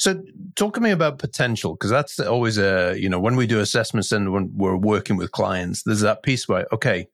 So, 0.00 0.22
talk 0.54 0.74
to 0.74 0.80
me 0.80 0.90
about 0.90 1.18
potential 1.18 1.74
because 1.74 1.90
that's 1.90 2.20
always 2.20 2.58
a 2.58 2.96
you 2.98 3.08
know 3.08 3.20
when 3.20 3.36
we 3.36 3.46
do 3.46 3.60
assessments 3.60 4.12
and 4.12 4.32
when 4.32 4.50
we're 4.54 4.76
working 4.76 5.16
with 5.16 5.32
clients, 5.32 5.82
there's 5.84 6.00
that 6.00 6.22
piece 6.22 6.48
where 6.48 6.66
okay, 6.72 7.06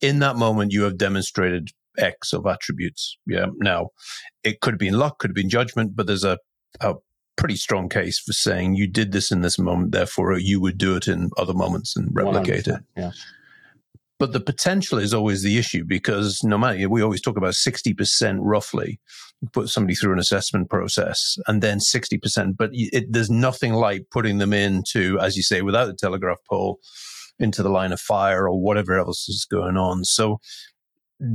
in 0.00 0.18
that 0.18 0.36
moment 0.36 0.72
you 0.72 0.82
have 0.82 0.98
demonstrated 0.98 1.70
X 1.98 2.32
of 2.32 2.46
attributes. 2.46 3.16
Yeah. 3.26 3.46
Now, 3.58 3.90
it 4.44 4.60
could 4.60 4.74
have 4.74 4.78
been 4.78 4.98
luck, 4.98 5.18
could 5.18 5.30
have 5.30 5.34
been 5.34 5.48
judgment, 5.48 5.94
but 5.94 6.06
there's 6.06 6.24
a, 6.24 6.38
a 6.80 6.94
pretty 7.42 7.56
strong 7.56 7.88
case 7.88 8.20
for 8.20 8.32
saying 8.32 8.76
you 8.76 8.86
did 8.86 9.10
this 9.10 9.32
in 9.32 9.40
this 9.40 9.58
moment, 9.58 9.90
therefore 9.90 10.38
you 10.38 10.60
would 10.60 10.78
do 10.78 10.94
it 10.94 11.08
in 11.08 11.28
other 11.36 11.52
moments 11.52 11.96
and 11.96 12.08
replicate 12.12 12.68
it. 12.68 12.80
Yeah. 12.96 13.10
But 14.20 14.32
the 14.32 14.38
potential 14.38 14.98
is 14.98 15.12
always 15.12 15.42
the 15.42 15.58
issue 15.58 15.82
because 15.84 16.44
no 16.44 16.56
matter, 16.56 16.88
we 16.88 17.02
always 17.02 17.20
talk 17.20 17.36
about 17.36 17.54
60% 17.54 18.38
roughly, 18.40 19.00
put 19.52 19.70
somebody 19.70 19.96
through 19.96 20.12
an 20.12 20.20
assessment 20.20 20.70
process 20.70 21.36
and 21.48 21.60
then 21.60 21.78
60%, 21.78 22.56
but 22.56 22.70
it, 22.72 23.06
there's 23.10 23.28
nothing 23.28 23.72
like 23.72 24.04
putting 24.12 24.38
them 24.38 24.52
into, 24.52 25.18
as 25.18 25.36
you 25.36 25.42
say, 25.42 25.62
without 25.62 25.88
a 25.88 25.94
telegraph 25.94 26.38
pole, 26.48 26.78
into 27.40 27.64
the 27.64 27.70
line 27.70 27.90
of 27.90 27.98
fire 27.98 28.48
or 28.48 28.62
whatever 28.62 28.96
else 28.96 29.28
is 29.28 29.48
going 29.50 29.76
on. 29.76 30.04
So 30.04 30.38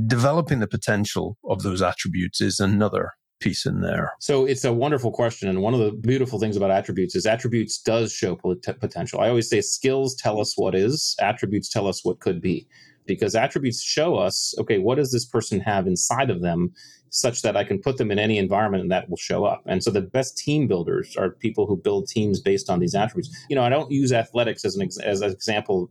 developing 0.06 0.60
the 0.60 0.66
potential 0.66 1.36
of 1.44 1.62
those 1.62 1.82
attributes 1.82 2.40
is 2.40 2.60
another 2.60 3.10
piece 3.40 3.66
in 3.66 3.80
there? 3.80 4.12
So 4.20 4.44
it's 4.44 4.64
a 4.64 4.72
wonderful 4.72 5.12
question. 5.12 5.48
And 5.48 5.62
one 5.62 5.74
of 5.74 5.80
the 5.80 5.92
beautiful 5.92 6.38
things 6.38 6.56
about 6.56 6.70
attributes 6.70 7.14
is 7.14 7.26
attributes 7.26 7.78
does 7.78 8.12
show 8.12 8.36
potential. 8.36 9.20
I 9.20 9.28
always 9.28 9.48
say 9.48 9.60
skills 9.60 10.14
tell 10.16 10.40
us 10.40 10.56
what 10.56 10.74
is, 10.74 11.16
attributes 11.20 11.68
tell 11.68 11.86
us 11.86 12.04
what 12.04 12.20
could 12.20 12.40
be. 12.40 12.66
Because 13.06 13.34
attributes 13.34 13.82
show 13.82 14.16
us, 14.16 14.54
okay, 14.58 14.78
what 14.78 14.96
does 14.96 15.12
this 15.12 15.24
person 15.24 15.60
have 15.60 15.86
inside 15.86 16.28
of 16.28 16.42
them 16.42 16.72
such 17.10 17.42
that 17.42 17.56
I 17.56 17.64
can 17.64 17.80
put 17.80 17.96
them 17.96 18.10
in 18.10 18.18
any 18.18 18.38
environment 18.38 18.82
and 18.82 18.90
that 18.90 19.08
will 19.08 19.16
show 19.16 19.44
up. 19.44 19.62
And 19.66 19.82
so 19.82 19.90
the 19.90 20.02
best 20.02 20.36
team 20.36 20.66
builders 20.66 21.16
are 21.16 21.30
people 21.30 21.66
who 21.66 21.76
build 21.76 22.06
teams 22.08 22.40
based 22.40 22.68
on 22.70 22.80
these 22.80 22.94
attributes. 22.94 23.34
You 23.48 23.56
know, 23.56 23.62
I 23.62 23.68
don't 23.68 23.90
use 23.90 24.12
athletics 24.12 24.64
as 24.64 24.76
an, 24.76 24.82
ex- 24.82 24.98
as 24.98 25.20
an 25.22 25.30
example 25.30 25.90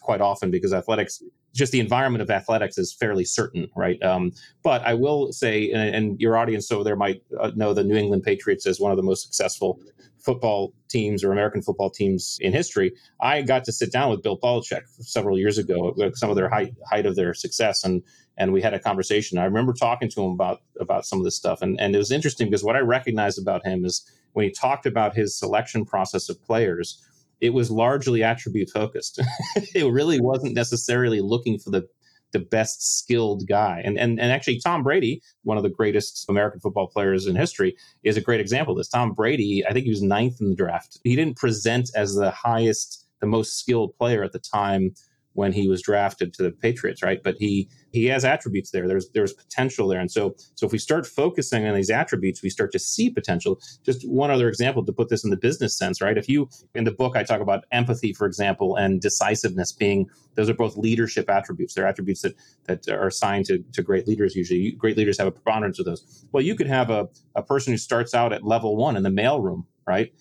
quite 0.00 0.20
often 0.20 0.50
because 0.50 0.72
athletics 0.72 1.22
just 1.56 1.72
the 1.72 1.80
environment 1.80 2.22
of 2.22 2.30
athletics 2.30 2.78
is 2.78 2.92
fairly 2.92 3.24
certain, 3.24 3.68
right? 3.74 4.02
Um, 4.02 4.32
but 4.62 4.82
I 4.82 4.94
will 4.94 5.32
say, 5.32 5.70
and, 5.72 5.94
and, 5.94 6.20
your 6.20 6.36
audience 6.36 6.70
over 6.70 6.84
there 6.84 6.96
might 6.96 7.22
uh, 7.38 7.52
know 7.54 7.72
the 7.72 7.84
New 7.84 7.96
England 7.96 8.22
Patriots 8.22 8.66
as 8.66 8.78
one 8.78 8.90
of 8.90 8.96
the 8.96 9.02
most 9.02 9.22
successful 9.22 9.80
football 10.18 10.74
teams 10.88 11.22
or 11.22 11.30
American 11.32 11.62
football 11.62 11.88
teams 11.88 12.36
in 12.40 12.52
history. 12.52 12.92
I 13.20 13.42
got 13.42 13.64
to 13.64 13.72
sit 13.72 13.92
down 13.92 14.10
with 14.10 14.22
Bill 14.22 14.38
Belichick 14.38 14.82
several 15.00 15.38
years 15.38 15.56
ago, 15.56 15.94
some 16.14 16.30
of 16.30 16.36
their 16.36 16.48
height, 16.48 16.74
height 16.90 17.06
of 17.06 17.16
their 17.16 17.32
success, 17.32 17.84
and 17.84 18.02
and 18.38 18.52
we 18.52 18.60
had 18.60 18.74
a 18.74 18.78
conversation. 18.78 19.38
I 19.38 19.44
remember 19.44 19.72
talking 19.72 20.10
to 20.10 20.22
him 20.22 20.32
about 20.32 20.62
about 20.80 21.06
some 21.06 21.18
of 21.18 21.24
this 21.24 21.36
stuff, 21.36 21.62
and 21.62 21.80
and 21.80 21.94
it 21.94 21.98
was 21.98 22.10
interesting 22.10 22.48
because 22.48 22.64
what 22.64 22.76
I 22.76 22.80
recognized 22.80 23.40
about 23.40 23.64
him 23.64 23.84
is 23.84 24.04
when 24.32 24.44
he 24.44 24.50
talked 24.50 24.84
about 24.84 25.16
his 25.16 25.38
selection 25.38 25.84
process 25.86 26.28
of 26.28 26.42
players 26.44 27.02
it 27.40 27.50
was 27.50 27.70
largely 27.70 28.22
attribute 28.22 28.70
focused. 28.70 29.20
it 29.74 29.90
really 29.90 30.20
wasn't 30.20 30.54
necessarily 30.54 31.20
looking 31.20 31.58
for 31.58 31.70
the 31.70 31.86
the 32.32 32.38
best 32.40 32.98
skilled 32.98 33.46
guy. 33.46 33.80
And, 33.84 33.98
and 33.98 34.20
and 34.20 34.32
actually 34.32 34.60
Tom 34.60 34.82
Brady, 34.82 35.22
one 35.44 35.56
of 35.56 35.62
the 35.62 35.70
greatest 35.70 36.26
American 36.28 36.60
football 36.60 36.88
players 36.88 37.26
in 37.26 37.36
history, 37.36 37.76
is 38.02 38.16
a 38.16 38.20
great 38.20 38.40
example 38.40 38.72
of 38.72 38.78
this. 38.78 38.88
Tom 38.88 39.12
Brady, 39.12 39.64
I 39.66 39.72
think 39.72 39.84
he 39.84 39.90
was 39.90 40.02
ninth 40.02 40.40
in 40.40 40.50
the 40.50 40.56
draft. 40.56 40.98
He 41.04 41.16
didn't 41.16 41.36
present 41.36 41.90
as 41.94 42.14
the 42.14 42.30
highest, 42.30 43.06
the 43.20 43.26
most 43.26 43.58
skilled 43.58 43.96
player 43.96 44.22
at 44.22 44.32
the 44.32 44.38
time 44.38 44.94
when 45.36 45.52
he 45.52 45.68
was 45.68 45.82
drafted 45.82 46.32
to 46.34 46.42
the 46.42 46.50
Patriots, 46.50 47.02
right? 47.02 47.22
But 47.22 47.36
he 47.38 47.68
he 47.92 48.06
has 48.06 48.24
attributes 48.24 48.70
there. 48.70 48.88
There's 48.88 49.08
there's 49.10 49.32
potential 49.32 49.86
there, 49.86 50.00
and 50.00 50.10
so 50.10 50.34
so 50.54 50.66
if 50.66 50.72
we 50.72 50.78
start 50.78 51.06
focusing 51.06 51.66
on 51.66 51.74
these 51.74 51.90
attributes, 51.90 52.42
we 52.42 52.50
start 52.50 52.72
to 52.72 52.78
see 52.78 53.10
potential. 53.10 53.60
Just 53.84 54.08
one 54.08 54.30
other 54.30 54.48
example 54.48 54.84
to 54.84 54.92
put 54.92 55.08
this 55.08 55.24
in 55.24 55.30
the 55.30 55.36
business 55.36 55.76
sense, 55.76 56.00
right? 56.00 56.18
If 56.18 56.28
you 56.28 56.48
in 56.74 56.84
the 56.84 56.90
book 56.90 57.16
I 57.16 57.22
talk 57.22 57.40
about 57.40 57.64
empathy, 57.70 58.12
for 58.12 58.26
example, 58.26 58.76
and 58.76 59.00
decisiveness 59.00 59.72
being 59.72 60.08
those 60.34 60.50
are 60.50 60.54
both 60.54 60.76
leadership 60.76 61.28
attributes. 61.30 61.74
They're 61.74 61.86
attributes 61.86 62.22
that 62.22 62.34
that 62.64 62.88
are 62.88 63.08
assigned 63.08 63.46
to, 63.46 63.62
to 63.72 63.82
great 63.82 64.08
leaders. 64.08 64.34
Usually, 64.34 64.72
great 64.72 64.96
leaders 64.96 65.18
have 65.18 65.26
a 65.26 65.32
preponderance 65.32 65.78
of 65.78 65.84
those. 65.84 66.26
Well, 66.32 66.42
you 66.42 66.54
could 66.54 66.66
have 66.66 66.90
a, 66.90 67.08
a 67.34 67.42
person 67.42 67.72
who 67.72 67.78
starts 67.78 68.14
out 68.14 68.32
at 68.32 68.44
level 68.44 68.76
one 68.76 68.96
in 68.96 69.02
the 69.02 69.10
mailroom, 69.10 69.64
right? 69.86 70.12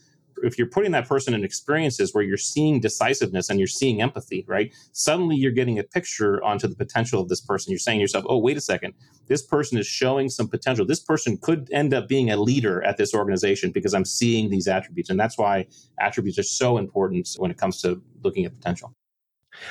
If 0.45 0.57
you're 0.57 0.67
putting 0.67 0.91
that 0.91 1.07
person 1.07 1.33
in 1.33 1.43
experiences 1.43 2.13
where 2.13 2.23
you're 2.23 2.37
seeing 2.37 2.79
decisiveness 2.79 3.49
and 3.49 3.59
you're 3.59 3.67
seeing 3.67 4.01
empathy, 4.01 4.45
right? 4.47 4.73
Suddenly 4.91 5.35
you're 5.35 5.51
getting 5.51 5.79
a 5.79 5.83
picture 5.83 6.43
onto 6.43 6.67
the 6.67 6.75
potential 6.75 7.21
of 7.21 7.29
this 7.29 7.41
person. 7.41 7.71
You're 7.71 7.79
saying 7.79 7.99
to 7.99 8.01
yourself, 8.01 8.25
oh, 8.29 8.37
wait 8.37 8.57
a 8.57 8.61
second, 8.61 8.93
this 9.27 9.41
person 9.41 9.77
is 9.77 9.87
showing 9.87 10.29
some 10.29 10.47
potential. 10.47 10.85
This 10.85 10.99
person 10.99 11.37
could 11.37 11.69
end 11.71 11.93
up 11.93 12.07
being 12.07 12.31
a 12.31 12.37
leader 12.37 12.83
at 12.83 12.97
this 12.97 13.13
organization 13.13 13.71
because 13.71 13.93
I'm 13.93 14.05
seeing 14.05 14.49
these 14.49 14.67
attributes. 14.67 15.09
And 15.09 15.19
that's 15.19 15.37
why 15.37 15.67
attributes 15.99 16.39
are 16.39 16.43
so 16.43 16.77
important 16.77 17.35
when 17.37 17.51
it 17.51 17.57
comes 17.57 17.81
to 17.81 18.01
looking 18.23 18.45
at 18.45 18.55
potential. 18.55 18.93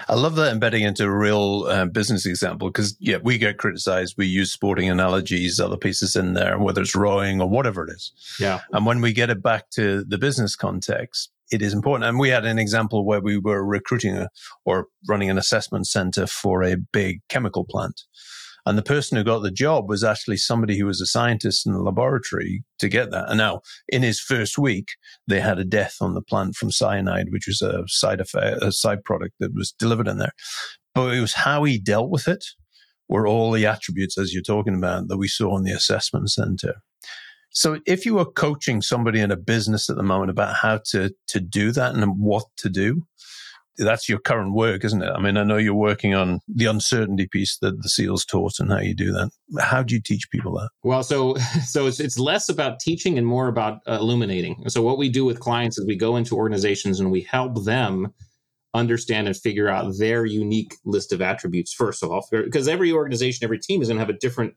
I 0.09 0.15
love 0.15 0.37
that 0.37 0.53
embedding 0.53 0.83
into 0.83 1.05
a 1.05 1.11
real 1.11 1.67
uh, 1.69 1.87
business 1.87 2.27
example 2.27 2.69
because, 2.69 2.97
yeah, 3.01 3.19
we 3.23 3.39
get 3.39 3.59
criticized. 3.59 4.15
We 4.17 4.27
use 4.27 4.53
sporting 4.53 4.89
analogies, 4.89 5.61
other 5.61 5.77
pieces 5.77 6.17
in 6.17 6.35
there, 6.35 6.59
whether 6.59 6.83
it's 6.83 6.95
rowing 6.95 7.41
or 7.41 7.49
whatever 7.49 7.85
it 7.85 7.93
is. 7.93 8.13
Yeah. 8.39 8.61
And 8.73 8.87
when 8.87 9.01
we 9.01 9.13
get 9.13 9.31
it 9.31 9.43
back 9.43 9.71
to 9.71 10.05
the 10.05 10.19
business 10.19 10.57
context, 10.57 11.31
it 11.53 11.63
is 11.63 11.75
important. 11.75 12.09
And 12.09 12.19
we 12.19 12.31
had 12.31 12.47
an 12.47 12.59
example 12.59 13.05
where 13.05 13.21
we 13.21 13.39
were 13.39 13.65
recruiting 13.65 14.17
a, 14.17 14.29
or 14.65 14.87
running 15.09 15.31
an 15.31 15.39
assessment 15.39 15.87
center 15.87 16.27
for 16.27 16.63
a 16.63 16.77
big 16.77 17.21
chemical 17.29 17.65
plant. 17.65 18.03
And 18.67 18.79
the 18.79 18.83
person 18.83 19.17
who 19.17 19.25
got 19.25 19.41
the 19.41 19.51
job 19.51 19.89
was 19.89 20.03
actually 20.03 20.39
somebody 20.39 20.79
who 20.79 20.87
was 20.87 21.01
a 21.01 21.07
scientist 21.07 21.67
in 21.67 21.73
the 21.73 21.83
laboratory 21.83 22.65
to 22.79 22.89
get 22.89 23.11
that. 23.11 23.29
And 23.29 23.39
now, 23.39 23.61
in 23.89 24.03
his 24.03 24.21
first 24.21 24.57
week, 24.57 24.89
they 25.29 25.41
had 25.41 25.59
a 25.59 25.65
death 25.65 25.97
on 26.01 26.15
the 26.15 26.23
plant 26.23 26.57
from 26.57 26.71
cyanide, 26.71 27.27
which 27.31 27.47
was 27.47 27.61
a 27.61 27.85
side 27.87 28.21
effect, 28.21 28.63
a 28.63 28.73
side 28.73 29.05
product 29.05 29.35
that 29.41 29.55
was 29.55 29.73
delivered 29.73 30.09
in 30.09 30.19
there. 30.19 30.33
But 30.95 31.15
it 31.15 31.21
was 31.21 31.35
how 31.35 31.65
he 31.65 31.79
dealt 31.79 32.11
with 32.11 32.27
it 32.27 32.45
were 33.09 33.27
all 33.27 33.53
the 33.53 33.67
attributes, 33.67 34.17
as 34.17 34.33
you're 34.33 34.43
talking 34.43 34.75
about, 34.75 35.09
that 35.09 35.19
we 35.19 35.29
saw 35.29 35.57
in 35.59 35.65
the 35.65 35.73
assessment 35.73 36.31
center. 36.31 36.75
So 37.51 37.79
if 37.87 38.05
you 38.05 38.15
were 38.15 38.25
coaching 38.25 38.83
somebody 38.83 39.21
in 39.21 39.31
a 39.31 39.37
business 39.37 39.89
at 39.89 39.97
the 39.97 40.03
moment 40.03 40.31
about 40.31 40.57
how 40.57 40.81
to, 40.91 41.15
to 41.29 41.41
do 41.41 41.71
that 41.73 41.95
and 41.95 42.19
what 42.19 42.45
to 42.59 42.69
do, 42.69 43.03
that's 43.79 44.09
your 44.09 44.19
current 44.19 44.55
work, 44.55 44.85
isn't 44.85 45.03
it? 45.03 45.11
I 45.15 45.21
mean, 45.21 45.37
I 45.37 45.45
know 45.45 45.57
you're 45.57 45.75
working 45.75 46.15
on 46.15 46.41
the 46.49 46.67
uncertainty 46.67 47.27
piece 47.27 47.59
that 47.59 47.83
the 47.83 47.89
SEALs 47.89 48.25
taught 48.25 48.61
and 48.61 48.71
how 48.71 48.79
you 48.79 48.95
do 48.95 49.13
that. 49.13 49.31
How 49.61 49.83
do 49.83 49.95
you 49.95 50.01
teach 50.01 50.31
people 50.31 50.53
that? 50.55 50.71
Well, 50.83 51.03
so 51.03 51.37
so 51.65 51.87
it's, 51.87 52.01
it's 52.01 52.19
less 52.19 52.49
about 52.49 52.81
teaching 52.81 53.19
and 53.19 53.27
more 53.27 53.49
about 53.49 53.81
uh, 53.87 53.99
illuminating. 54.01 54.69
So 54.69 54.83
what 54.83 54.99
we 54.99 55.09
do 55.09 55.25
with 55.25 55.41
clients 55.41 55.79
is 55.79 55.87
we 55.87 55.97
go 55.97 56.17
into 56.17 56.37
organizations 56.37 57.01
and 57.01 57.11
we 57.11 57.23
help 57.23 57.65
them 57.65 58.13
understand 58.75 59.29
and 59.29 59.37
figure 59.37 59.69
out 59.69 59.93
their 59.99 60.25
unique 60.25 60.75
list 60.85 61.13
of 61.13 61.23
attributes 61.23 61.73
first 61.73 62.03
of 62.03 62.11
all 62.11 62.27
because 62.33 62.67
every 62.67 62.91
organization 62.91 63.45
every 63.45 63.59
team 63.59 63.81
is 63.81 63.87
going 63.87 63.97
to 63.97 64.01
have 64.01 64.11
a 64.11 64.19
different 64.19 64.53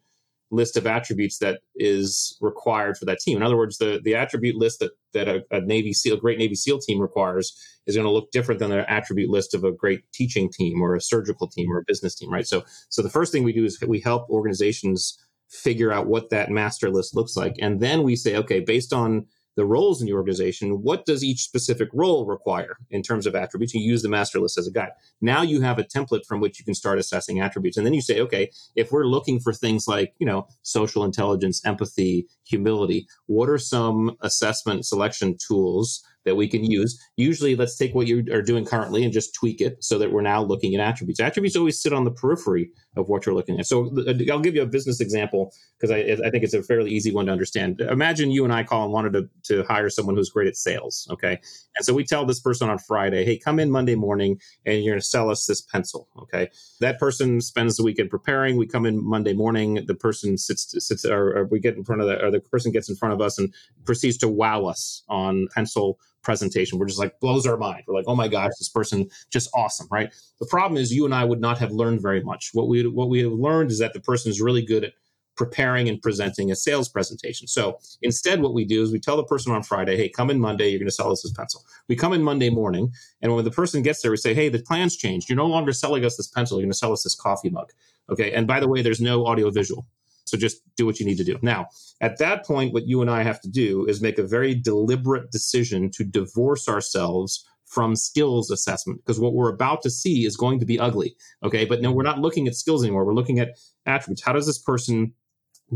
list 0.49 0.77
of 0.77 0.87
attributes 0.87 1.39
that 1.39 1.59
is 1.75 2.37
required 2.41 2.97
for 2.97 3.05
that 3.05 3.19
team. 3.19 3.37
In 3.37 3.43
other 3.43 3.57
words, 3.57 3.77
the, 3.77 3.99
the 4.03 4.15
attribute 4.15 4.55
list 4.55 4.79
that, 4.79 4.91
that 5.13 5.27
a, 5.27 5.43
a 5.51 5.61
Navy 5.61 5.93
SEAL, 5.93 6.15
a 6.15 6.19
great 6.19 6.37
Navy 6.37 6.55
SEAL 6.55 6.79
team 6.79 6.99
requires 6.99 7.57
is 7.85 7.95
going 7.95 8.07
to 8.07 8.11
look 8.11 8.31
different 8.31 8.59
than 8.59 8.69
the 8.69 8.89
attribute 8.89 9.29
list 9.29 9.53
of 9.53 9.63
a 9.63 9.71
great 9.71 10.01
teaching 10.13 10.49
team 10.51 10.81
or 10.81 10.95
a 10.95 11.01
surgical 11.01 11.47
team 11.47 11.71
or 11.71 11.79
a 11.79 11.83
business 11.85 12.15
team, 12.15 12.31
right? 12.31 12.47
So, 12.47 12.63
so 12.89 13.01
the 13.01 13.09
first 13.09 13.31
thing 13.31 13.43
we 13.43 13.53
do 13.53 13.65
is 13.65 13.77
we 13.85 13.99
help 13.99 14.29
organizations 14.29 15.17
figure 15.49 15.91
out 15.91 16.07
what 16.07 16.29
that 16.29 16.49
master 16.49 16.89
list 16.89 17.15
looks 17.15 17.35
like. 17.35 17.55
And 17.59 17.79
then 17.79 18.03
we 18.03 18.15
say, 18.15 18.35
okay, 18.37 18.59
based 18.59 18.93
on 18.93 19.25
the 19.57 19.65
roles 19.65 19.99
in 19.99 20.07
the 20.07 20.13
organization, 20.13 20.83
what 20.83 21.05
does 21.05 21.23
each 21.23 21.41
specific 21.41 21.89
role 21.91 22.25
require 22.25 22.77
in 22.91 23.01
terms 23.01 23.25
of 23.25 23.35
attributes? 23.35 23.73
You 23.73 23.81
use 23.81 24.03
the 24.03 24.07
master 24.07 24.39
list 24.39 24.57
as 24.57 24.67
a 24.67 24.71
guide. 24.71 24.91
Now 25.19 25.41
you 25.41 25.61
have 25.61 25.79
a 25.79 25.83
template 25.83 26.25
from 26.25 26.39
which 26.39 26.59
you 26.59 26.63
can 26.63 26.75
start 26.75 26.99
assessing 26.99 27.41
attributes. 27.41 27.75
And 27.75 27.85
then 27.85 27.95
you 27.95 28.01
say, 28.01 28.21
okay, 28.21 28.51
if 28.75 28.91
we're 28.91 29.07
looking 29.07 29.39
for 29.39 29.51
things 29.51 29.87
like, 29.87 30.13
you 30.19 30.27
know, 30.27 30.47
social 30.61 31.03
intelligence, 31.03 31.59
empathy, 31.65 32.27
humility. 32.45 33.07
What 33.25 33.49
are 33.49 33.57
some 33.57 34.15
assessment 34.21 34.85
selection 34.85 35.35
tools 35.45 36.03
that 36.27 36.35
we 36.35 36.47
can 36.47 36.63
use. 36.63 36.99
Usually, 37.15 37.55
let's 37.55 37.77
take 37.77 37.95
what 37.95 38.05
you 38.05 38.25
are 38.31 38.41
doing 38.41 38.65
currently 38.65 39.03
and 39.03 39.13
just 39.13 39.33
tweak 39.33 39.61
it 39.61 39.83
so 39.83 39.97
that 39.97 40.11
we're 40.11 40.21
now 40.21 40.43
looking 40.43 40.75
at 40.75 40.81
attributes. 40.81 41.19
Attributes 41.19 41.55
always 41.55 41.81
sit 41.81 41.93
on 41.93 42.03
the 42.03 42.11
periphery 42.11 42.69
of 42.97 43.07
what 43.07 43.25
you're 43.25 43.35
looking 43.35 43.59
at. 43.59 43.65
So 43.65 43.91
uh, 44.07 44.13
I'll 44.31 44.39
give 44.39 44.55
you 44.55 44.61
a 44.61 44.67
business 44.67 44.99
example 44.99 45.53
because 45.79 45.91
I, 45.91 46.25
I, 46.25 46.29
think 46.29 46.43
it's 46.43 46.53
a 46.53 46.63
fairly 46.63 46.91
easy 46.91 47.13
one 47.13 47.27
to 47.27 47.31
understand. 47.31 47.79
Imagine 47.79 48.31
you 48.31 48.43
and 48.43 48.51
I, 48.51 48.63
Colin, 48.63 48.91
wanted 48.91 49.13
to, 49.13 49.29
to 49.43 49.63
hire 49.63 49.89
someone 49.89 50.15
who's 50.15 50.29
great 50.29 50.47
at 50.47 50.57
sales. 50.57 51.07
Okay. 51.11 51.39
And 51.77 51.85
so 51.85 51.93
we 51.93 52.03
tell 52.03 52.25
this 52.25 52.39
person 52.39 52.69
on 52.69 52.79
Friday, 52.79 53.23
hey, 53.23 53.37
come 53.37 53.59
in 53.59 53.71
Monday 53.71 53.95
morning 53.95 54.39
and 54.65 54.83
you're 54.83 54.93
going 54.93 54.99
to 54.99 55.05
sell 55.05 55.29
us 55.29 55.45
this 55.45 55.61
pencil. 55.61 56.09
Okay. 56.17 56.49
That 56.81 56.99
person 56.99 57.39
spends 57.39 57.77
the 57.77 57.83
weekend 57.83 58.09
preparing. 58.09 58.57
We 58.57 58.67
come 58.67 58.85
in 58.85 59.03
Monday 59.03 59.33
morning. 59.33 59.85
The 59.85 59.95
person 59.95 60.37
sits, 60.37 60.75
sits 60.85 61.05
or, 61.05 61.37
or 61.37 61.45
we 61.45 61.59
get 61.59 61.77
in 61.77 61.83
front 61.83 62.01
of 62.01 62.07
the, 62.07 62.25
or 62.25 62.31
the 62.31 62.39
person 62.39 62.71
gets 62.71 62.89
in 62.89 62.95
front 62.95 63.13
of 63.13 63.21
us 63.21 63.37
and 63.37 63.53
proceeds 63.85 64.17
to 64.17 64.27
wow 64.27 64.65
us 64.65 65.03
on 65.07 65.47
pencil 65.53 65.99
presentation. 66.27 66.77
We're 66.77 66.87
just 66.87 66.99
like 66.99 67.17
blows 67.21 67.47
our 67.47 67.55
mind. 67.55 67.85
We're 67.87 67.95
like, 67.95 68.03
oh 68.05 68.15
my 68.15 68.27
gosh, 68.27 68.51
this 68.59 68.67
person 68.67 69.09
just 69.29 69.49
awesome, 69.55 69.87
right? 69.89 70.13
The 70.41 70.45
problem 70.45 70.77
is 70.77 70.93
you 70.93 71.05
and 71.05 71.15
I 71.15 71.23
would 71.23 71.39
not 71.39 71.57
have 71.59 71.71
learned 71.71 72.01
very 72.01 72.21
much. 72.21 72.49
What 72.53 72.67
we 72.67 72.85
what 72.85 73.07
we 73.07 73.19
have 73.23 73.31
learned 73.31 73.71
is 73.71 73.79
that 73.79 73.93
the 73.93 74.01
person 74.01 74.29
is 74.29 74.41
really 74.41 74.61
good 74.61 74.83
at 74.83 74.93
preparing 75.37 75.87
and 75.87 76.01
presenting 76.01 76.51
a 76.51 76.55
sales 76.55 76.89
presentation. 76.89 77.47
So 77.47 77.79
instead, 78.01 78.41
what 78.41 78.53
we 78.53 78.65
do 78.65 78.83
is 78.83 78.91
we 78.91 78.99
tell 78.99 79.15
the 79.15 79.23
person 79.23 79.53
on 79.53 79.63
Friday, 79.63 79.95
hey, 79.95 80.09
come 80.09 80.29
in 80.29 80.39
Monday, 80.41 80.67
you're 80.67 80.79
going 80.79 80.89
to 80.89 81.01
sell 81.01 81.11
us 81.13 81.21
this 81.21 81.31
pencil. 81.31 81.63
We 81.87 81.95
come 81.95 82.11
in 82.11 82.23
Monday 82.23 82.49
morning, 82.49 82.91
and 83.21 83.33
when 83.33 83.45
the 83.45 83.51
person 83.51 83.81
gets 83.81 84.01
there, 84.01 84.11
we 84.11 84.17
say, 84.17 84.33
hey, 84.33 84.49
the 84.49 84.59
plan's 84.59 84.97
changed. 84.97 85.29
You're 85.29 85.37
no 85.37 85.45
longer 85.45 85.71
selling 85.71 86.03
us 86.03 86.17
this 86.17 86.27
pencil, 86.27 86.57
you're 86.57 86.65
going 86.65 86.71
to 86.71 86.77
sell 86.77 86.91
us 86.91 87.03
this 87.03 87.15
coffee 87.15 87.49
mug. 87.49 87.71
Okay. 88.09 88.33
And 88.33 88.47
by 88.47 88.59
the 88.59 88.67
way, 88.67 88.81
there's 88.81 88.99
no 88.99 89.25
audio 89.25 89.49
visual. 89.49 89.85
So 90.27 90.37
just 90.37 90.61
do 90.75 90.85
what 90.85 90.99
you 90.99 91.05
need 91.05 91.17
to 91.17 91.23
do. 91.23 91.37
Now, 91.41 91.67
at 92.01 92.17
that 92.19 92.45
point, 92.45 92.73
what 92.73 92.87
you 92.87 93.01
and 93.01 93.09
I 93.09 93.23
have 93.23 93.41
to 93.41 93.49
do 93.49 93.85
is 93.85 94.01
make 94.01 94.17
a 94.17 94.23
very 94.23 94.55
deliberate 94.55 95.31
decision 95.31 95.89
to 95.91 96.03
divorce 96.03 96.67
ourselves 96.67 97.45
from 97.65 97.95
skills 97.95 98.49
assessment 98.49 99.01
because 99.05 99.19
what 99.19 99.33
we're 99.33 99.53
about 99.53 99.81
to 99.81 99.89
see 99.89 100.25
is 100.25 100.37
going 100.37 100.59
to 100.59 100.65
be 100.65 100.79
ugly. 100.79 101.15
Okay. 101.43 101.65
But 101.65 101.81
no, 101.81 101.91
we're 101.91 102.03
not 102.03 102.19
looking 102.19 102.47
at 102.47 102.55
skills 102.55 102.83
anymore. 102.83 103.05
We're 103.05 103.13
looking 103.13 103.39
at 103.39 103.57
attributes. 103.85 104.23
How 104.23 104.33
does 104.33 104.47
this 104.47 104.57
person 104.57 105.13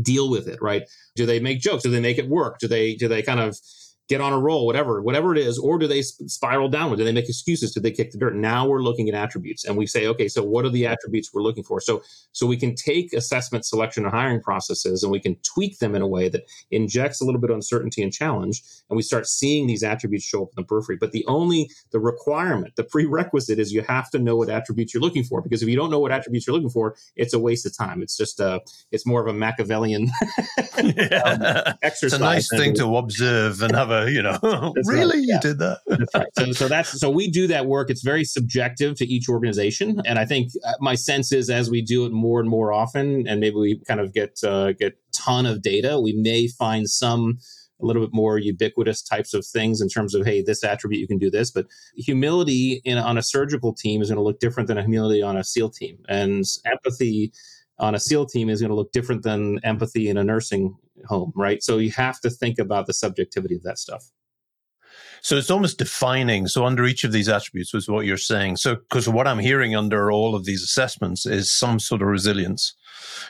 deal 0.00 0.30
with 0.30 0.48
it? 0.48 0.58
Right. 0.62 0.84
Do 1.16 1.26
they 1.26 1.38
make 1.38 1.60
jokes? 1.60 1.82
Do 1.82 1.90
they 1.90 2.00
make 2.00 2.18
it 2.18 2.28
work? 2.28 2.58
Do 2.60 2.68
they, 2.68 2.94
do 2.94 3.08
they 3.08 3.22
kind 3.22 3.40
of, 3.40 3.58
get 4.12 4.20
on 4.20 4.34
a 4.34 4.38
roll, 4.38 4.66
whatever, 4.66 5.00
whatever 5.00 5.34
it 5.34 5.38
is, 5.38 5.58
or 5.58 5.78
do 5.78 5.86
they 5.86 6.02
spiral 6.02 6.68
downward? 6.68 6.96
Do 6.96 7.04
they 7.04 7.12
make 7.12 7.30
excuses? 7.30 7.72
Do 7.72 7.80
they 7.80 7.90
kick 7.90 8.12
the 8.12 8.18
dirt? 8.18 8.36
Now 8.36 8.66
we're 8.66 8.82
looking 8.82 9.08
at 9.08 9.14
attributes, 9.14 9.64
and 9.64 9.74
we 9.74 9.86
say, 9.86 10.06
okay, 10.06 10.28
so 10.28 10.42
what 10.42 10.66
are 10.66 10.68
the 10.68 10.86
attributes 10.86 11.32
we're 11.32 11.42
looking 11.42 11.64
for? 11.64 11.80
So, 11.80 12.02
so 12.32 12.46
we 12.46 12.58
can 12.58 12.74
take 12.74 13.14
assessment, 13.14 13.64
selection, 13.64 14.04
and 14.04 14.12
hiring 14.12 14.42
processes, 14.42 15.02
and 15.02 15.10
we 15.10 15.18
can 15.18 15.36
tweak 15.36 15.78
them 15.78 15.94
in 15.94 16.02
a 16.02 16.06
way 16.06 16.28
that 16.28 16.42
injects 16.70 17.22
a 17.22 17.24
little 17.24 17.40
bit 17.40 17.48
of 17.48 17.54
uncertainty 17.54 18.02
and 18.02 18.12
challenge, 18.12 18.62
and 18.90 18.96
we 18.98 19.02
start 19.02 19.26
seeing 19.26 19.66
these 19.66 19.82
attributes 19.82 20.26
show 20.26 20.42
up 20.42 20.50
in 20.50 20.62
the 20.62 20.66
periphery. 20.66 20.98
But 21.00 21.12
the 21.12 21.24
only 21.26 21.70
the 21.90 22.00
requirement, 22.00 22.76
the 22.76 22.84
prerequisite, 22.84 23.58
is 23.58 23.72
you 23.72 23.82
have 23.88 24.10
to 24.10 24.18
know 24.18 24.36
what 24.36 24.50
attributes 24.50 24.92
you're 24.92 25.02
looking 25.02 25.24
for, 25.24 25.40
because 25.40 25.62
if 25.62 25.70
you 25.70 25.76
don't 25.76 25.90
know 25.90 26.00
what 26.00 26.12
attributes 26.12 26.46
you're 26.46 26.54
looking 26.54 26.68
for, 26.68 26.96
it's 27.16 27.32
a 27.32 27.38
waste 27.38 27.64
of 27.64 27.74
time. 27.74 28.02
It's 28.02 28.18
just 28.18 28.40
a, 28.40 28.60
it's 28.90 29.06
more 29.06 29.22
of 29.22 29.26
a 29.26 29.32
Machiavellian 29.32 30.10
um, 30.78 30.92
exercise. 31.82 32.02
It's 32.02 32.12
a 32.12 32.18
nice 32.18 32.48
thing 32.50 32.74
to 32.74 32.96
observe 32.96 33.62
and 33.62 33.74
have 33.74 33.90
a 33.90 34.01
you 34.06 34.22
know, 34.22 34.38
really, 34.86 35.18
right. 35.18 35.26
you 35.26 35.38
did 35.40 35.58
that. 35.58 35.80
right. 36.14 36.26
So, 36.38 36.52
so 36.52 36.68
that's 36.68 37.00
so 37.00 37.10
we 37.10 37.30
do 37.30 37.46
that 37.48 37.66
work. 37.66 37.90
It's 37.90 38.02
very 38.02 38.24
subjective 38.24 38.96
to 38.96 39.06
each 39.06 39.28
organization, 39.28 40.00
and 40.04 40.18
I 40.18 40.24
think 40.24 40.50
uh, 40.64 40.72
my 40.80 40.94
sense 40.94 41.32
is 41.32 41.50
as 41.50 41.70
we 41.70 41.82
do 41.82 42.04
it 42.06 42.12
more 42.12 42.40
and 42.40 42.48
more 42.48 42.72
often, 42.72 43.26
and 43.26 43.40
maybe 43.40 43.56
we 43.56 43.80
kind 43.86 44.00
of 44.00 44.12
get 44.12 44.38
uh, 44.44 44.72
get 44.72 44.96
ton 45.12 45.46
of 45.46 45.62
data, 45.62 46.00
we 46.00 46.12
may 46.12 46.48
find 46.48 46.88
some 46.88 47.38
a 47.80 47.86
little 47.86 48.02
bit 48.02 48.14
more 48.14 48.38
ubiquitous 48.38 49.02
types 49.02 49.34
of 49.34 49.44
things 49.44 49.80
in 49.80 49.88
terms 49.88 50.14
of 50.14 50.24
hey 50.24 50.40
this 50.40 50.62
attribute 50.62 51.00
you 51.00 51.08
can 51.08 51.18
do 51.18 51.28
this 51.28 51.50
but 51.50 51.66
humility 51.96 52.80
in, 52.84 52.96
on 52.96 53.18
a 53.18 53.22
surgical 53.22 53.74
team 53.74 54.00
is 54.00 54.08
going 54.08 54.16
to 54.16 54.22
look 54.22 54.38
different 54.38 54.68
than 54.68 54.78
a 54.78 54.82
humility 54.82 55.20
on 55.20 55.36
a 55.36 55.42
seal 55.42 55.68
team 55.68 55.98
and 56.08 56.44
empathy 56.64 57.32
on 57.82 57.94
a 57.94 58.00
SEAL 58.00 58.26
team 58.26 58.48
is 58.48 58.60
going 58.60 58.70
to 58.70 58.76
look 58.76 58.92
different 58.92 59.22
than 59.22 59.58
empathy 59.64 60.08
in 60.08 60.16
a 60.16 60.24
nursing 60.24 60.76
home, 61.06 61.32
right? 61.36 61.62
So 61.62 61.78
you 61.78 61.90
have 61.92 62.20
to 62.20 62.30
think 62.30 62.58
about 62.58 62.86
the 62.86 62.94
subjectivity 62.94 63.56
of 63.56 63.62
that 63.62 63.78
stuff. 63.78 64.04
So 65.22 65.36
it's 65.36 65.50
almost 65.50 65.78
defining. 65.78 66.48
So 66.48 66.66
under 66.66 66.84
each 66.84 67.04
of 67.04 67.12
these 67.12 67.28
attributes 67.28 67.72
was 67.72 67.88
what 67.88 68.06
you're 68.06 68.16
saying. 68.16 68.56
So 68.56 68.74
because 68.74 69.08
what 69.08 69.28
I'm 69.28 69.38
hearing 69.38 69.76
under 69.76 70.10
all 70.10 70.34
of 70.34 70.44
these 70.44 70.62
assessments 70.64 71.26
is 71.26 71.50
some 71.50 71.78
sort 71.78 72.02
of 72.02 72.08
resilience. 72.08 72.74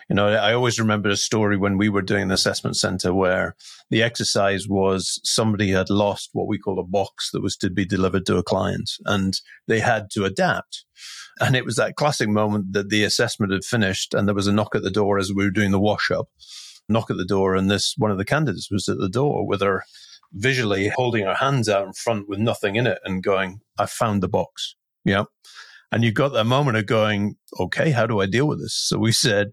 You 0.08 0.16
know, 0.16 0.28
I 0.28 0.54
always 0.54 0.80
remember 0.80 1.11
a 1.11 1.16
story 1.16 1.56
when 1.58 1.76
we 1.76 1.90
were 1.90 2.02
doing 2.02 2.22
an 2.22 2.30
assessment 2.30 2.76
center 2.76 3.12
where 3.12 3.56
the 3.90 4.02
exercise 4.02 4.66
was 4.66 5.20
somebody 5.22 5.70
had 5.70 5.90
lost 5.90 6.30
what 6.32 6.48
we 6.48 6.58
call 6.58 6.78
a 6.78 6.85
box 6.85 7.30
that 7.32 7.42
was 7.42 7.56
to 7.58 7.68
be 7.68 7.85
delivered 7.85 8.24
to 8.26 8.38
a 8.38 8.42
client 8.42 8.90
and 9.04 9.40
they 9.68 9.80
had 9.80 10.11
to 10.12 10.24
adapt. 10.24 10.85
And 11.40 11.54
it 11.56 11.64
was 11.64 11.76
that 11.76 11.96
classic 11.96 12.28
moment 12.28 12.72
that 12.72 12.88
the 12.88 13.04
assessment 13.04 13.52
had 13.52 13.64
finished 13.64 14.14
and 14.14 14.26
there 14.26 14.35
was 14.35 14.46
a 14.46 14.52
knock 14.52 14.74
at 14.74 14.82
the 14.82 14.90
door 14.90 15.18
as 15.18 15.32
we 15.32 15.44
were 15.44 15.50
doing 15.50 15.72
the 15.72 15.80
wash 15.80 16.11
up, 16.11 16.28
knock 16.88 17.10
at 17.10 17.16
the 17.16 17.24
door. 17.24 17.54
And 17.54 17.70
this, 17.70 17.94
one 17.96 18.10
of 18.10 18.18
the 18.18 18.24
candidates 18.24 18.70
was 18.70 18.88
at 18.88 18.98
the 18.98 19.08
door 19.08 19.46
with 19.46 19.60
her 19.60 19.84
visually 20.32 20.88
holding 20.88 21.24
her 21.24 21.34
hands 21.34 21.68
out 21.68 21.86
in 21.86 21.92
front 21.92 22.28
with 22.28 22.38
nothing 22.38 22.76
in 22.76 22.86
it 22.86 22.98
and 23.04 23.22
going, 23.22 23.60
I 23.78 23.86
found 23.86 24.22
the 24.22 24.28
box. 24.28 24.74
Yeah. 25.04 25.24
And 25.90 26.02
you 26.02 26.12
got 26.12 26.30
that 26.30 26.44
moment 26.44 26.78
of 26.78 26.86
going, 26.86 27.36
okay, 27.60 27.90
how 27.90 28.06
do 28.06 28.20
I 28.20 28.26
deal 28.26 28.48
with 28.48 28.60
this? 28.60 28.74
So 28.74 28.98
we 28.98 29.12
said, 29.12 29.52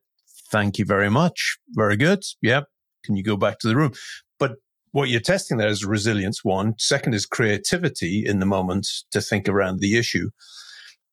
thank 0.52 0.80
you 0.80 0.86
very 0.86 1.10
much. 1.10 1.58
Very 1.72 1.98
good. 1.98 2.24
Yep. 2.42 2.66
Can 3.04 3.16
you 3.18 3.24
go 3.24 3.36
back 3.36 3.60
to 3.60 3.68
the 3.68 3.76
room? 3.76 3.92
But 4.40 4.54
what 4.92 5.10
you're 5.10 5.20
testing 5.20 5.58
there 5.58 5.68
is 5.68 5.86
resilience, 5.86 6.44
one. 6.44 6.76
Second 6.78 7.14
is 7.14 7.26
creativity 7.26 8.24
in 8.26 8.40
the 8.40 8.46
moment 8.46 8.88
to 9.12 9.22
think 9.22 9.50
around 9.50 9.80
the 9.80 9.98
issue. 9.98 10.30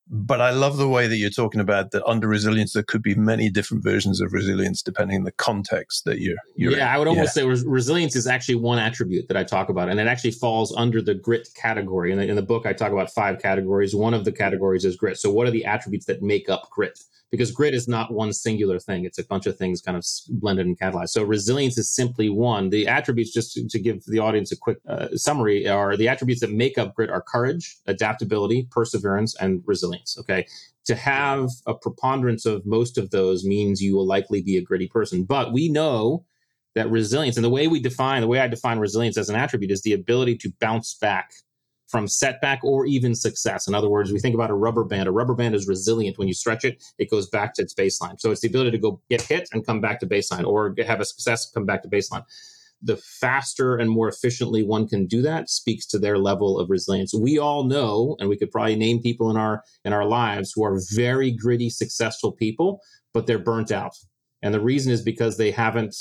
But 0.09 0.40
I 0.40 0.51
love 0.51 0.77
the 0.77 0.88
way 0.88 1.09
that 1.09 1.16
you're 1.16 1.31
talking 1.31 1.61
about 1.61 1.90
that 1.90 2.05
under 2.07 2.29
resilience, 2.29 2.75
there 2.75 2.85
could 2.85 3.03
be 3.03 3.16
many 3.16 3.51
different 3.51 3.83
versions 3.83 4.21
of 4.21 4.33
resilience 4.33 4.81
depending 4.81 5.16
on 5.16 5.25
the 5.25 5.33
context 5.33 6.05
that 6.05 6.21
you're. 6.21 6.37
you're 6.55 6.73
yeah, 6.73 6.88
in. 6.88 6.95
I 6.95 6.99
would 6.99 7.09
almost 7.09 7.37
yeah. 7.37 7.42
say 7.42 7.49
res- 7.49 7.64
resilience 7.64 8.14
is 8.14 8.29
actually 8.29 8.55
one 8.55 8.79
attribute 8.79 9.27
that 9.27 9.37
I 9.37 9.42
talk 9.42 9.69
about, 9.69 9.88
and 9.88 9.99
it 9.99 10.07
actually 10.07 10.31
falls 10.31 10.73
under 10.77 11.03
the 11.03 11.14
grit 11.14 11.49
category. 11.57 12.12
In 12.12 12.19
the, 12.19 12.29
in 12.29 12.37
the 12.37 12.42
book, 12.42 12.66
I 12.66 12.73
talk 12.73 12.92
about 12.92 13.11
five 13.11 13.40
categories. 13.40 13.97
One 13.97 14.14
of 14.14 14.25
the 14.25 14.33
categories 14.33 14.85
is 14.85 14.97
grit. 14.97 15.19
So, 15.19 15.31
what 15.33 15.49
are 15.49 15.51
the 15.51 15.64
attributes 15.64 16.07
that 16.07 16.23
make 16.23 16.49
up 16.49 16.71
grit? 16.71 17.01
Because 17.31 17.51
grit 17.51 17.75
is 17.75 17.89
not 17.89 18.12
one 18.12 18.33
singular 18.33 18.79
thing. 18.79 19.05
It's 19.05 19.19
a 19.19 19.27
bunch 19.27 19.47
of 19.47 19.57
things 19.57 19.81
kind 19.81 19.97
of 19.97 20.07
blended 20.29 20.67
and 20.67 20.79
catalyzed. 20.79 21.11
So 21.11 21.23
resilience 21.25 21.77
is 21.77 21.93
simply 21.93 22.29
one. 22.29 22.71
The 22.71 22.87
attributes, 22.87 23.33
just 23.33 23.53
to, 23.55 23.69
to 23.69 23.79
give 23.79 24.05
the 24.07 24.21
audience 24.21 24.53
a 24.53 24.57
quick 24.57 24.79
uh, 24.89 25.09
summary, 25.15 25.67
are 25.67 25.97
the 25.97 26.09
attributes 26.09 26.41
that 26.41 26.53
make 26.53 26.79
up 26.79 26.95
grit 26.95 27.11
are 27.11 27.23
courage, 27.23 27.77
adaptability, 27.87 28.69
perseverance, 28.71 29.35
and 29.37 29.62
resilience. 29.67 30.17
Okay. 30.19 30.47
To 30.87 30.95
have 30.95 31.49
a 31.67 31.75
preponderance 31.75 32.47
of 32.47 32.65
most 32.65 32.97
of 32.97 33.11
those 33.11 33.45
means 33.45 33.83
you 33.83 33.97
will 33.97 34.07
likely 34.07 34.41
be 34.41 34.57
a 34.57 34.62
gritty 34.62 34.87
person. 34.87 35.25
But 35.25 35.53
we 35.53 35.69
know 35.69 36.25
that 36.77 36.91
resilience 36.91 37.37
and 37.37 37.45
the 37.45 37.51
way 37.51 37.67
we 37.67 37.81
define, 37.81 38.21
the 38.21 38.29
way 38.29 38.39
I 38.39 38.47
define 38.47 38.79
resilience 38.79 39.17
as 39.17 39.29
an 39.29 39.35
attribute 39.35 39.73
is 39.73 39.83
the 39.83 39.95
ability 39.95 40.37
to 40.39 40.53
bounce 40.61 40.95
back 40.95 41.33
from 41.88 42.09
setback 42.09 42.61
or 42.64 42.87
even 42.87 43.14
success. 43.14 43.68
In 43.68 43.75
other 43.75 43.88
words, 43.88 44.12
we 44.12 44.18
think 44.18 44.35
about 44.35 44.51
a 44.51 44.55
rubber 44.55 44.85
band. 44.85 45.09
A 45.09 45.12
rubber 45.12 45.35
band 45.35 45.55
is 45.55 45.68
resilient. 45.68 46.18
When 46.18 46.29
you 46.29 46.35
stretch 46.35 46.64
it, 46.64 46.83
it 46.99 47.11
goes 47.11 47.29
back 47.29 47.55
to 47.55 47.62
its 47.62 47.75
baseline. 47.75 48.20
So 48.20 48.31
it's 48.31 48.40
the 48.40 48.49
ability 48.49 48.72
to 48.72 48.79
go 48.79 49.01
get 49.09 49.22
hit 49.22 49.49
and 49.53 49.64
come 49.64 49.81
back 49.81 50.01
to 50.01 50.07
baseline 50.07 50.46
or 50.46 50.75
have 50.85 51.01
a 51.01 51.05
success, 51.05 51.51
come 51.51 51.64
back 51.64 51.83
to 51.83 51.88
baseline. 51.88 52.25
The 52.83 52.96
faster 52.96 53.77
and 53.77 53.90
more 53.90 54.09
efficiently 54.09 54.62
one 54.62 54.87
can 54.87 55.07
do 55.07 55.22
that 55.22 55.49
speaks 55.49 55.87
to 55.87 55.99
their 55.99 56.18
level 56.18 56.59
of 56.59 56.68
resilience. 56.68 57.14
We 57.14 57.38
all 57.38 57.64
know, 57.64 58.16
and 58.20 58.29
we 58.29 58.37
could 58.37 58.51
probably 58.51 58.77
name 58.77 59.01
people 59.01 59.31
in 59.31 59.37
our 59.37 59.62
in 59.85 59.92
our 59.92 60.05
lives 60.05 60.53
who 60.55 60.62
are 60.64 60.79
very 60.94 61.31
gritty, 61.31 61.70
successful 61.70 62.33
people, 62.33 62.81
but 63.14 63.27
they're 63.27 63.38
burnt 63.38 63.72
out. 63.72 63.96
And 64.42 64.53
the 64.53 64.61
reason 64.61 64.92
is 64.92 65.03
because 65.03 65.38
they 65.38 65.51
haven't 65.51 65.96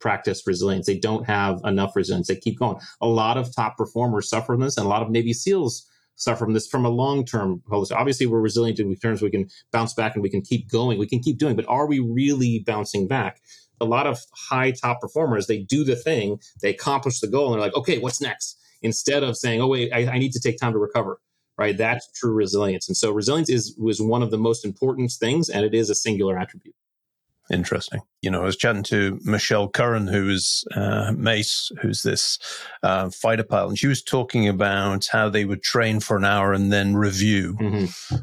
practice 0.00 0.46
resilience. 0.46 0.86
They 0.86 0.98
don't 0.98 1.26
have 1.26 1.60
enough 1.64 1.96
resilience. 1.96 2.28
They 2.28 2.36
keep 2.36 2.58
going. 2.58 2.78
A 3.00 3.06
lot 3.06 3.36
of 3.36 3.54
top 3.54 3.76
performers 3.76 4.28
suffer 4.28 4.54
from 4.54 4.60
this, 4.60 4.76
and 4.76 4.86
a 4.86 4.88
lot 4.88 5.02
of 5.02 5.10
Navy 5.10 5.32
SEALs 5.32 5.88
suffer 6.16 6.44
from 6.44 6.54
this 6.54 6.66
from 6.66 6.84
a 6.84 6.90
long 6.90 7.24
term 7.24 7.62
Obviously, 7.70 8.26
we're 8.26 8.40
resilient 8.40 8.80
in 8.80 8.94
terms 8.96 9.22
we 9.22 9.30
can 9.30 9.48
bounce 9.72 9.94
back 9.94 10.14
and 10.14 10.22
we 10.22 10.30
can 10.30 10.42
keep 10.42 10.68
going. 10.68 10.98
We 10.98 11.06
can 11.06 11.20
keep 11.20 11.38
doing, 11.38 11.56
but 11.56 11.68
are 11.68 11.86
we 11.86 12.00
really 12.00 12.64
bouncing 12.66 13.06
back? 13.06 13.40
A 13.80 13.84
lot 13.84 14.06
of 14.06 14.18
high 14.34 14.72
top 14.72 15.00
performers, 15.00 15.46
they 15.46 15.58
do 15.58 15.84
the 15.84 15.94
thing, 15.94 16.40
they 16.62 16.70
accomplish 16.70 17.20
the 17.20 17.28
goal, 17.28 17.46
and 17.46 17.54
they're 17.54 17.68
like, 17.68 17.76
okay, 17.76 17.98
what's 17.98 18.20
next? 18.20 18.58
Instead 18.82 19.22
of 19.22 19.36
saying, 19.36 19.60
oh, 19.60 19.68
wait, 19.68 19.92
I, 19.92 20.14
I 20.14 20.18
need 20.18 20.32
to 20.32 20.40
take 20.40 20.58
time 20.58 20.72
to 20.72 20.78
recover 20.78 21.20
right? 21.58 21.76
That's 21.76 22.08
true 22.12 22.32
resilience. 22.32 22.88
And 22.88 22.96
so 22.96 23.10
resilience 23.10 23.50
is 23.50 23.74
was 23.76 24.00
one 24.00 24.22
of 24.22 24.30
the 24.30 24.38
most 24.38 24.64
important 24.64 25.10
things, 25.10 25.50
and 25.50 25.66
it 25.66 25.74
is 25.74 25.90
a 25.90 25.94
singular 25.94 26.38
attribute. 26.38 26.74
Interesting. 27.50 28.00
You 28.20 28.30
know, 28.30 28.42
I 28.42 28.44
was 28.44 28.56
chatting 28.56 28.82
to 28.84 29.18
Michelle 29.24 29.68
Curran, 29.68 30.06
who 30.06 30.28
is 30.28 30.64
uh, 30.74 31.12
Mace, 31.16 31.72
who's 31.80 32.02
this 32.02 32.38
uh, 32.82 33.08
fighter 33.10 33.42
pilot, 33.42 33.68
and 33.70 33.78
she 33.78 33.86
was 33.86 34.02
talking 34.02 34.46
about 34.46 35.06
how 35.10 35.30
they 35.30 35.46
would 35.46 35.62
train 35.62 36.00
for 36.00 36.18
an 36.18 36.26
hour 36.26 36.52
and 36.52 36.70
then 36.70 36.94
review. 36.94 37.56
Mm-hmm. 37.58 38.16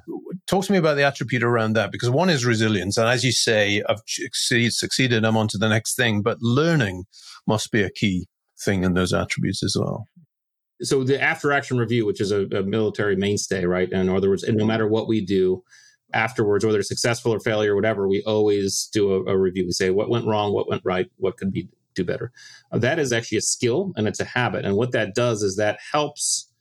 talk 0.45 0.65
to 0.65 0.71
me 0.71 0.77
about 0.77 0.95
the 0.95 1.03
attribute 1.03 1.43
around 1.43 1.73
that 1.73 1.91
because 1.91 2.09
one 2.09 2.29
is 2.29 2.45
resilience. 2.45 2.97
And 2.97 3.09
as 3.09 3.23
you 3.23 3.31
say, 3.31 3.81
I've 3.89 4.01
succeeded, 4.05 5.25
I'm 5.25 5.37
on 5.37 5.47
to 5.49 5.57
the 5.57 5.69
next 5.69 5.95
thing. 5.95 6.21
But 6.21 6.37
learning 6.41 7.05
must 7.47 7.71
be 7.71 7.81
a 7.81 7.89
key 7.89 8.27
thing 8.63 8.83
in 8.83 8.93
those 8.93 9.11
attributes 9.11 9.63
as 9.63 9.75
well. 9.79 10.07
So 10.81 11.03
the 11.03 11.21
after 11.21 11.51
action 11.51 11.77
review, 11.77 12.05
which 12.05 12.21
is 12.21 12.31
a, 12.31 12.45
a 12.47 12.61
military 12.61 13.15
mainstay, 13.15 13.65
right? 13.65 13.89
In 13.91 14.09
other 14.09 14.29
words, 14.29 14.43
and 14.43 14.57
no 14.57 14.65
matter 14.65 14.87
what 14.87 15.07
we 15.07 15.25
do, 15.25 15.63
afterwards, 16.15 16.65
whether 16.65 16.81
successful 16.81 17.31
or 17.31 17.39
failure 17.39 17.73
or 17.73 17.75
whatever, 17.75 18.07
we 18.07 18.23
always 18.23 18.89
do 18.93 19.13
a, 19.13 19.33
a, 19.33 19.37
review. 19.37 19.65
We 19.65 19.71
say 19.71 19.91
what 19.91 20.09
went 20.09 20.25
wrong, 20.25 20.53
what 20.53 20.69
went 20.69 20.81
right, 20.83 21.11
what 21.17 21.37
could 21.37 21.51
be 21.51 21.67
do 21.93 22.03
better. 22.03 22.31
Uh, 22.71 22.77
that 22.79 22.99
is 22.99 23.13
actually 23.13 23.37
a 23.37 23.41
skill 23.41 23.93
and 23.95 24.07
it's 24.07 24.19
a 24.19 24.25
habit. 24.25 24.65
And 24.65 24.75
what 24.75 24.91
that 24.91 25.15
does 25.15 25.43
is 25.43 25.55
that 25.55 25.79
helps 25.91 26.51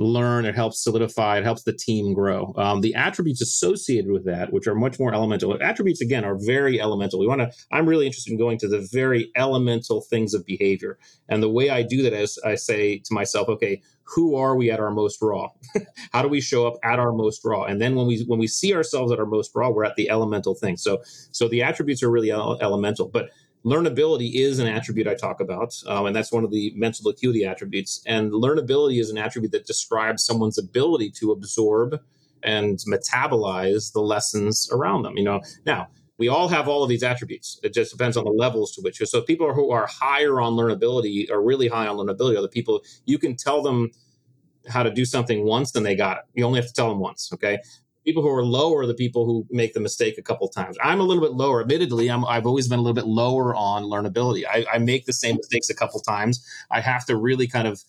learn, 0.00 0.46
it 0.46 0.54
helps 0.54 0.82
solidify, 0.82 1.38
it 1.38 1.44
helps 1.44 1.62
the 1.62 1.74
team 1.74 2.14
grow. 2.14 2.54
Um, 2.56 2.80
the 2.80 2.94
attributes 2.94 3.42
associated 3.42 4.10
with 4.10 4.24
that, 4.24 4.50
which 4.52 4.66
are 4.66 4.74
much 4.74 4.98
more 4.98 5.12
elemental, 5.12 5.56
attributes 5.62 6.00
again 6.00 6.24
are 6.24 6.38
very 6.38 6.80
elemental. 6.80 7.20
We 7.20 7.26
want 7.26 7.42
to, 7.42 7.52
I'm 7.70 7.86
really 7.86 8.06
interested 8.06 8.32
in 8.32 8.38
going 8.38 8.58
to 8.58 8.68
the 8.68 8.88
very 8.90 9.30
elemental 9.36 10.00
things 10.00 10.32
of 10.32 10.46
behavior. 10.46 10.98
And 11.28 11.42
the 11.42 11.50
way 11.50 11.68
I 11.68 11.82
do 11.82 12.02
that 12.02 12.14
is 12.14 12.38
I 12.44 12.54
say 12.54 12.98
to 12.98 13.14
myself, 13.14 13.48
okay, 13.50 13.82
who 14.04 14.34
are 14.34 14.56
we 14.56 14.70
at 14.70 14.80
our 14.80 14.90
most 14.90 15.20
raw? 15.20 15.48
How 16.12 16.22
do 16.22 16.28
we 16.28 16.40
show 16.40 16.66
up 16.66 16.74
at 16.82 16.98
our 16.98 17.12
most 17.12 17.44
raw? 17.44 17.64
And 17.64 17.80
then 17.80 17.94
when 17.94 18.06
we 18.06 18.24
when 18.26 18.40
we 18.40 18.48
see 18.48 18.74
ourselves 18.74 19.12
at 19.12 19.20
our 19.20 19.26
most 19.26 19.52
raw, 19.54 19.70
we're 19.70 19.84
at 19.84 19.94
the 19.94 20.10
elemental 20.10 20.54
thing. 20.54 20.76
So 20.76 21.02
so 21.30 21.46
the 21.46 21.62
attributes 21.62 22.02
are 22.02 22.10
really 22.10 22.32
elemental, 22.32 23.08
but 23.08 23.30
learnability 23.64 24.34
is 24.34 24.58
an 24.58 24.66
attribute 24.66 25.06
I 25.06 25.14
talk 25.14 25.40
about, 25.40 25.74
um, 25.86 26.06
and 26.06 26.16
that's 26.16 26.32
one 26.32 26.44
of 26.44 26.50
the 26.50 26.72
mental 26.76 27.10
acuity 27.10 27.44
attributes. 27.44 28.02
And 28.06 28.32
learnability 28.32 29.00
is 29.00 29.10
an 29.10 29.18
attribute 29.18 29.52
that 29.52 29.66
describes 29.66 30.24
someone's 30.24 30.58
ability 30.58 31.10
to 31.18 31.32
absorb 31.32 32.00
and 32.42 32.78
metabolize 32.88 33.92
the 33.92 34.00
lessons 34.00 34.68
around 34.72 35.02
them. 35.02 35.16
You 35.16 35.24
know, 35.24 35.40
now 35.66 35.88
we 36.16 36.28
all 36.28 36.48
have 36.48 36.68
all 36.68 36.82
of 36.82 36.88
these 36.88 37.02
attributes. 37.02 37.60
It 37.62 37.74
just 37.74 37.92
depends 37.92 38.16
on 38.16 38.24
the 38.24 38.30
levels 38.30 38.72
to 38.72 38.82
which. 38.82 38.98
So 38.98 39.20
people 39.20 39.52
who 39.52 39.70
are 39.70 39.86
higher 39.86 40.40
on 40.40 40.54
learnability 40.54 41.30
are 41.30 41.42
really 41.42 41.68
high 41.68 41.86
on 41.86 41.96
learnability 41.96 42.40
the 42.40 42.48
people 42.48 42.82
you 43.04 43.18
can 43.18 43.36
tell 43.36 43.62
them 43.62 43.90
how 44.68 44.82
to 44.82 44.90
do 44.90 45.04
something 45.04 45.44
once 45.44 45.74
and 45.74 45.84
they 45.84 45.96
got 45.96 46.18
it. 46.18 46.24
You 46.34 46.44
only 46.44 46.60
have 46.60 46.68
to 46.68 46.74
tell 46.74 46.88
them 46.88 46.98
once. 46.98 47.30
Okay 47.32 47.58
people 48.04 48.22
who 48.22 48.30
are 48.30 48.44
lower 48.44 48.80
are 48.80 48.86
the 48.86 48.94
people 48.94 49.26
who 49.26 49.46
make 49.50 49.74
the 49.74 49.80
mistake 49.80 50.16
a 50.18 50.22
couple 50.22 50.48
times. 50.48 50.76
I'm 50.82 51.00
a 51.00 51.02
little 51.02 51.22
bit 51.22 51.32
lower. 51.32 51.60
Admittedly, 51.60 52.10
i 52.10 52.34
have 52.34 52.46
always 52.46 52.68
been 52.68 52.78
a 52.78 52.82
little 52.82 52.94
bit 52.94 53.06
lower 53.06 53.54
on 53.54 53.84
learnability. 53.84 54.44
I, 54.50 54.64
I 54.72 54.78
make 54.78 55.06
the 55.06 55.12
same 55.12 55.36
mistakes 55.36 55.70
a 55.70 55.74
couple 55.74 56.00
times. 56.00 56.44
I 56.70 56.80
have 56.80 57.04
to 57.06 57.16
really 57.16 57.46
kind 57.46 57.68
of 57.68 57.82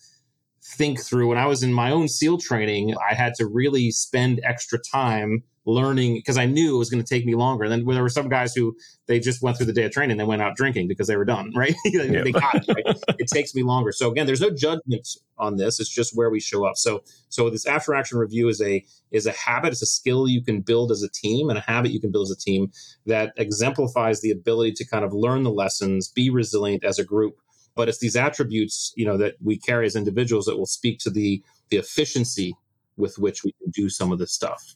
think 0.62 1.02
through. 1.02 1.28
When 1.28 1.38
I 1.38 1.46
was 1.46 1.62
in 1.62 1.72
my 1.72 1.90
own 1.90 2.08
SEAL 2.08 2.38
training, 2.38 2.94
I 3.10 3.14
had 3.14 3.34
to 3.34 3.46
really 3.46 3.90
spend 3.90 4.40
extra 4.44 4.78
time 4.78 5.42
learning 5.64 6.14
because 6.14 6.36
I 6.36 6.46
knew 6.46 6.74
it 6.74 6.78
was 6.78 6.90
going 6.90 7.02
to 7.02 7.08
take 7.08 7.24
me 7.24 7.34
longer. 7.34 7.64
And 7.64 7.72
then 7.72 7.84
there 7.84 8.02
were 8.02 8.08
some 8.08 8.28
guys 8.28 8.54
who 8.54 8.76
they 9.06 9.20
just 9.20 9.42
went 9.42 9.56
through 9.56 9.66
the 9.66 9.72
day 9.72 9.84
of 9.84 9.92
training, 9.92 10.16
they 10.16 10.24
went 10.24 10.42
out 10.42 10.56
drinking 10.56 10.88
because 10.88 11.06
they 11.06 11.16
were 11.16 11.24
done, 11.24 11.52
right? 11.56 11.74
they 11.84 12.32
got 12.32 12.54
it, 12.54 12.64
right? 12.68 12.96
it 13.18 13.28
takes 13.28 13.54
me 13.54 13.62
longer. 13.62 13.92
So 13.92 14.10
again, 14.10 14.26
there's 14.26 14.40
no 14.40 14.50
judgment 14.50 15.08
on 15.38 15.56
this. 15.56 15.78
It's 15.80 15.90
just 15.90 16.16
where 16.16 16.30
we 16.30 16.40
show 16.40 16.66
up. 16.66 16.76
So 16.76 17.02
so 17.28 17.48
this 17.50 17.66
after 17.66 17.94
action 17.94 18.18
review 18.18 18.48
is 18.48 18.60
a 18.60 18.84
is 19.10 19.26
a 19.26 19.32
habit, 19.32 19.72
it's 19.72 19.82
a 19.82 19.86
skill 19.86 20.28
you 20.28 20.42
can 20.42 20.60
build 20.60 20.90
as 20.90 21.02
a 21.02 21.08
team 21.08 21.48
and 21.48 21.58
a 21.58 21.62
habit 21.62 21.92
you 21.92 22.00
can 22.00 22.10
build 22.10 22.26
as 22.26 22.30
a 22.30 22.38
team 22.38 22.72
that 23.06 23.32
exemplifies 23.36 24.20
the 24.20 24.30
ability 24.30 24.72
to 24.72 24.86
kind 24.86 25.04
of 25.04 25.12
learn 25.12 25.42
the 25.42 25.50
lessons, 25.50 26.08
be 26.08 26.30
resilient 26.30 26.84
as 26.84 26.98
a 26.98 27.04
group. 27.04 27.38
But 27.74 27.88
it's 27.88 27.98
these 27.98 28.16
attributes, 28.16 28.92
you 28.96 29.06
know, 29.06 29.16
that 29.16 29.36
we 29.42 29.56
carry 29.56 29.86
as 29.86 29.96
individuals 29.96 30.44
that 30.44 30.58
will 30.58 30.66
speak 30.66 30.98
to 31.00 31.10
the 31.10 31.42
the 31.70 31.76
efficiency 31.76 32.54
with 32.96 33.18
which 33.18 33.44
we 33.44 33.52
can 33.52 33.70
do 33.70 33.88
some 33.88 34.12
of 34.12 34.18
this 34.18 34.32
stuff. 34.32 34.74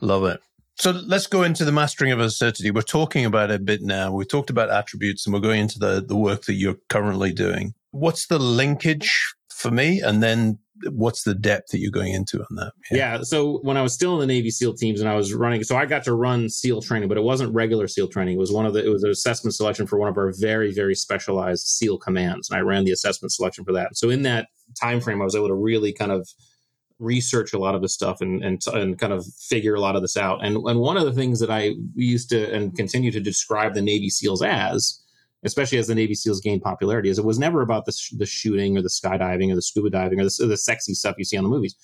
Love 0.00 0.24
it. 0.24 0.40
So 0.76 0.92
let's 0.92 1.26
go 1.26 1.42
into 1.42 1.64
the 1.64 1.72
mastering 1.72 2.12
of 2.12 2.20
uncertainty. 2.20 2.70
We're 2.70 2.82
talking 2.82 3.24
about 3.24 3.50
it 3.50 3.56
a 3.56 3.64
bit 3.64 3.82
now. 3.82 4.12
We've 4.12 4.28
talked 4.28 4.48
about 4.48 4.70
attributes 4.70 5.26
and 5.26 5.34
we're 5.34 5.40
going 5.40 5.60
into 5.60 5.78
the, 5.78 6.04
the 6.06 6.16
work 6.16 6.44
that 6.44 6.54
you're 6.54 6.76
currently 6.88 7.32
doing. 7.32 7.74
What's 7.90 8.28
the 8.28 8.38
linkage 8.38 9.34
for 9.52 9.72
me? 9.72 10.00
And 10.00 10.22
then 10.22 10.58
what's 10.90 11.24
the 11.24 11.34
depth 11.34 11.72
that 11.72 11.80
you're 11.80 11.90
going 11.90 12.14
into 12.14 12.38
on 12.38 12.56
that? 12.56 12.72
Yeah. 12.92 13.16
yeah. 13.16 13.22
So 13.22 13.58
when 13.62 13.76
I 13.76 13.82
was 13.82 13.92
still 13.92 14.14
in 14.14 14.20
the 14.20 14.32
Navy 14.32 14.50
SEAL 14.50 14.74
teams 14.74 15.00
and 15.00 15.08
I 15.08 15.16
was 15.16 15.34
running, 15.34 15.64
so 15.64 15.76
I 15.76 15.84
got 15.84 16.04
to 16.04 16.14
run 16.14 16.48
SEAL 16.48 16.82
training, 16.82 17.08
but 17.08 17.18
it 17.18 17.24
wasn't 17.24 17.52
regular 17.52 17.88
SEAL 17.88 18.08
training. 18.08 18.36
It 18.36 18.40
was 18.40 18.52
one 18.52 18.64
of 18.64 18.72
the, 18.72 18.86
it 18.86 18.90
was 18.90 19.02
an 19.02 19.10
assessment 19.10 19.56
selection 19.56 19.88
for 19.88 19.98
one 19.98 20.08
of 20.08 20.16
our 20.16 20.32
very, 20.38 20.72
very 20.72 20.94
specialized 20.94 21.66
SEAL 21.66 21.98
commands. 21.98 22.48
And 22.48 22.56
I 22.56 22.60
ran 22.60 22.84
the 22.84 22.92
assessment 22.92 23.32
selection 23.32 23.64
for 23.64 23.72
that. 23.72 23.96
So 23.96 24.10
in 24.10 24.22
that 24.22 24.46
time 24.80 25.00
frame, 25.00 25.20
I 25.20 25.24
was 25.24 25.34
able 25.34 25.48
to 25.48 25.54
really 25.54 25.92
kind 25.92 26.12
of 26.12 26.28
research 26.98 27.52
a 27.52 27.58
lot 27.58 27.74
of 27.74 27.82
this 27.82 27.94
stuff 27.94 28.20
and, 28.20 28.42
and 28.42 28.60
and 28.72 28.98
kind 28.98 29.12
of 29.12 29.24
figure 29.26 29.74
a 29.74 29.80
lot 29.80 29.96
of 29.96 30.02
this 30.02 30.16
out. 30.16 30.44
And 30.44 30.56
and 30.56 30.80
one 30.80 30.96
of 30.96 31.04
the 31.04 31.12
things 31.12 31.40
that 31.40 31.50
I 31.50 31.74
used 31.94 32.30
to 32.30 32.52
and 32.52 32.76
continue 32.76 33.10
to 33.12 33.20
describe 33.20 33.74
the 33.74 33.82
Navy 33.82 34.10
SEALs 34.10 34.42
as, 34.42 35.02
especially 35.44 35.78
as 35.78 35.86
the 35.86 35.94
Navy 35.94 36.14
SEAls 36.14 36.42
gained 36.42 36.62
popularity, 36.62 37.08
is 37.08 37.18
it 37.18 37.24
was 37.24 37.38
never 37.38 37.62
about 37.62 37.84
the 37.86 37.92
sh- 37.92 38.14
the 38.16 38.26
shooting 38.26 38.76
or 38.76 38.82
the 38.82 38.88
skydiving 38.88 39.52
or 39.52 39.54
the 39.54 39.62
scuba 39.62 39.90
diving 39.90 40.20
or 40.20 40.24
the, 40.24 40.40
or 40.42 40.46
the 40.46 40.56
sexy 40.56 40.94
stuff 40.94 41.16
you 41.18 41.24
see 41.24 41.36
on 41.36 41.44
the 41.44 41.50
movies 41.50 41.76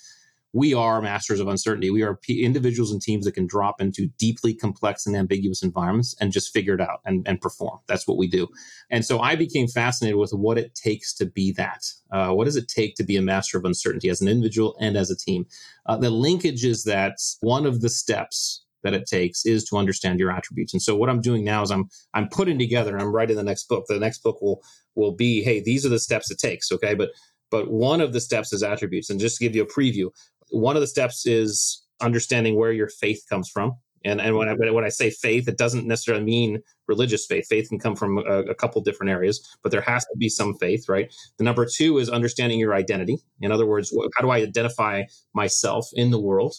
we 0.54 0.72
are 0.72 1.02
masters 1.02 1.40
of 1.40 1.48
uncertainty. 1.48 1.90
We 1.90 2.02
are 2.02 2.14
p- 2.14 2.44
individuals 2.44 2.92
and 2.92 3.02
teams 3.02 3.24
that 3.24 3.32
can 3.32 3.46
drop 3.46 3.80
into 3.80 4.06
deeply 4.18 4.54
complex 4.54 5.04
and 5.04 5.16
ambiguous 5.16 5.64
environments 5.64 6.14
and 6.20 6.30
just 6.30 6.52
figure 6.52 6.74
it 6.74 6.80
out 6.80 7.00
and, 7.04 7.26
and 7.26 7.40
perform. 7.40 7.80
That's 7.88 8.06
what 8.06 8.18
we 8.18 8.28
do. 8.28 8.46
And 8.88 9.04
so 9.04 9.18
I 9.18 9.34
became 9.34 9.66
fascinated 9.66 10.16
with 10.16 10.30
what 10.30 10.56
it 10.56 10.76
takes 10.76 11.12
to 11.14 11.26
be 11.26 11.50
that. 11.52 11.84
Uh, 12.12 12.30
what 12.30 12.44
does 12.44 12.54
it 12.54 12.68
take 12.68 12.94
to 12.94 13.04
be 13.04 13.16
a 13.16 13.22
master 13.22 13.58
of 13.58 13.64
uncertainty 13.64 14.08
as 14.08 14.22
an 14.22 14.28
individual 14.28 14.76
and 14.80 14.96
as 14.96 15.10
a 15.10 15.16
team? 15.16 15.44
Uh, 15.86 15.96
the 15.96 16.10
linkage 16.10 16.64
is 16.64 16.84
that 16.84 17.16
one 17.40 17.66
of 17.66 17.80
the 17.80 17.88
steps 17.88 18.64
that 18.84 18.94
it 18.94 19.06
takes 19.06 19.44
is 19.44 19.64
to 19.64 19.76
understand 19.76 20.20
your 20.20 20.30
attributes. 20.30 20.72
And 20.72 20.80
so 20.80 20.94
what 20.94 21.10
I'm 21.10 21.20
doing 21.20 21.42
now 21.42 21.62
is 21.62 21.72
I'm 21.72 21.88
I'm 22.12 22.28
putting 22.28 22.58
together 22.58 22.96
I'm 22.96 23.12
writing 23.12 23.36
the 23.36 23.42
next 23.42 23.68
book. 23.68 23.86
The 23.88 23.98
next 23.98 24.22
book 24.22 24.40
will 24.40 24.62
will 24.94 25.12
be, 25.12 25.42
hey, 25.42 25.60
these 25.60 25.84
are 25.84 25.88
the 25.88 25.98
steps 25.98 26.30
it 26.30 26.38
takes. 26.38 26.70
Okay, 26.70 26.94
but 26.94 27.10
but 27.54 27.70
one 27.70 28.00
of 28.00 28.12
the 28.12 28.20
steps 28.20 28.52
is 28.52 28.64
attributes. 28.64 29.10
And 29.10 29.20
just 29.20 29.38
to 29.38 29.44
give 29.44 29.54
you 29.54 29.62
a 29.62 29.66
preview, 29.66 30.10
one 30.50 30.76
of 30.76 30.80
the 30.80 30.86
steps 30.86 31.26
is 31.26 31.84
understanding 32.00 32.56
where 32.56 32.72
your 32.72 32.88
faith 32.88 33.24
comes 33.28 33.48
from. 33.48 33.76
And, 34.04 34.20
and 34.20 34.36
when, 34.36 34.48
I, 34.48 34.54
when 34.54 34.84
I 34.84 34.90
say 34.90 35.10
faith, 35.10 35.48
it 35.48 35.56
doesn't 35.56 35.86
necessarily 35.86 36.24
mean 36.24 36.60
religious 36.88 37.24
faith. 37.24 37.46
Faith 37.48 37.70
can 37.70 37.78
come 37.78 37.96
from 37.96 38.18
a, 38.18 38.42
a, 38.42 38.54
couple 38.54 38.82
different 38.82 39.10
areas, 39.10 39.40
but 39.62 39.72
there 39.72 39.80
has 39.80 40.04
to 40.04 40.18
be 40.18 40.28
some 40.28 40.54
faith, 40.56 40.88
right? 40.90 41.12
The 41.38 41.44
number 41.44 41.66
two 41.66 41.96
is 41.96 42.10
understanding 42.10 42.58
your 42.58 42.74
identity. 42.74 43.16
In 43.40 43.50
other 43.50 43.64
words, 43.64 43.96
how 44.14 44.22
do 44.22 44.30
I 44.30 44.38
identify 44.38 45.04
myself 45.34 45.86
in 45.94 46.10
the 46.10 46.20
world? 46.20 46.54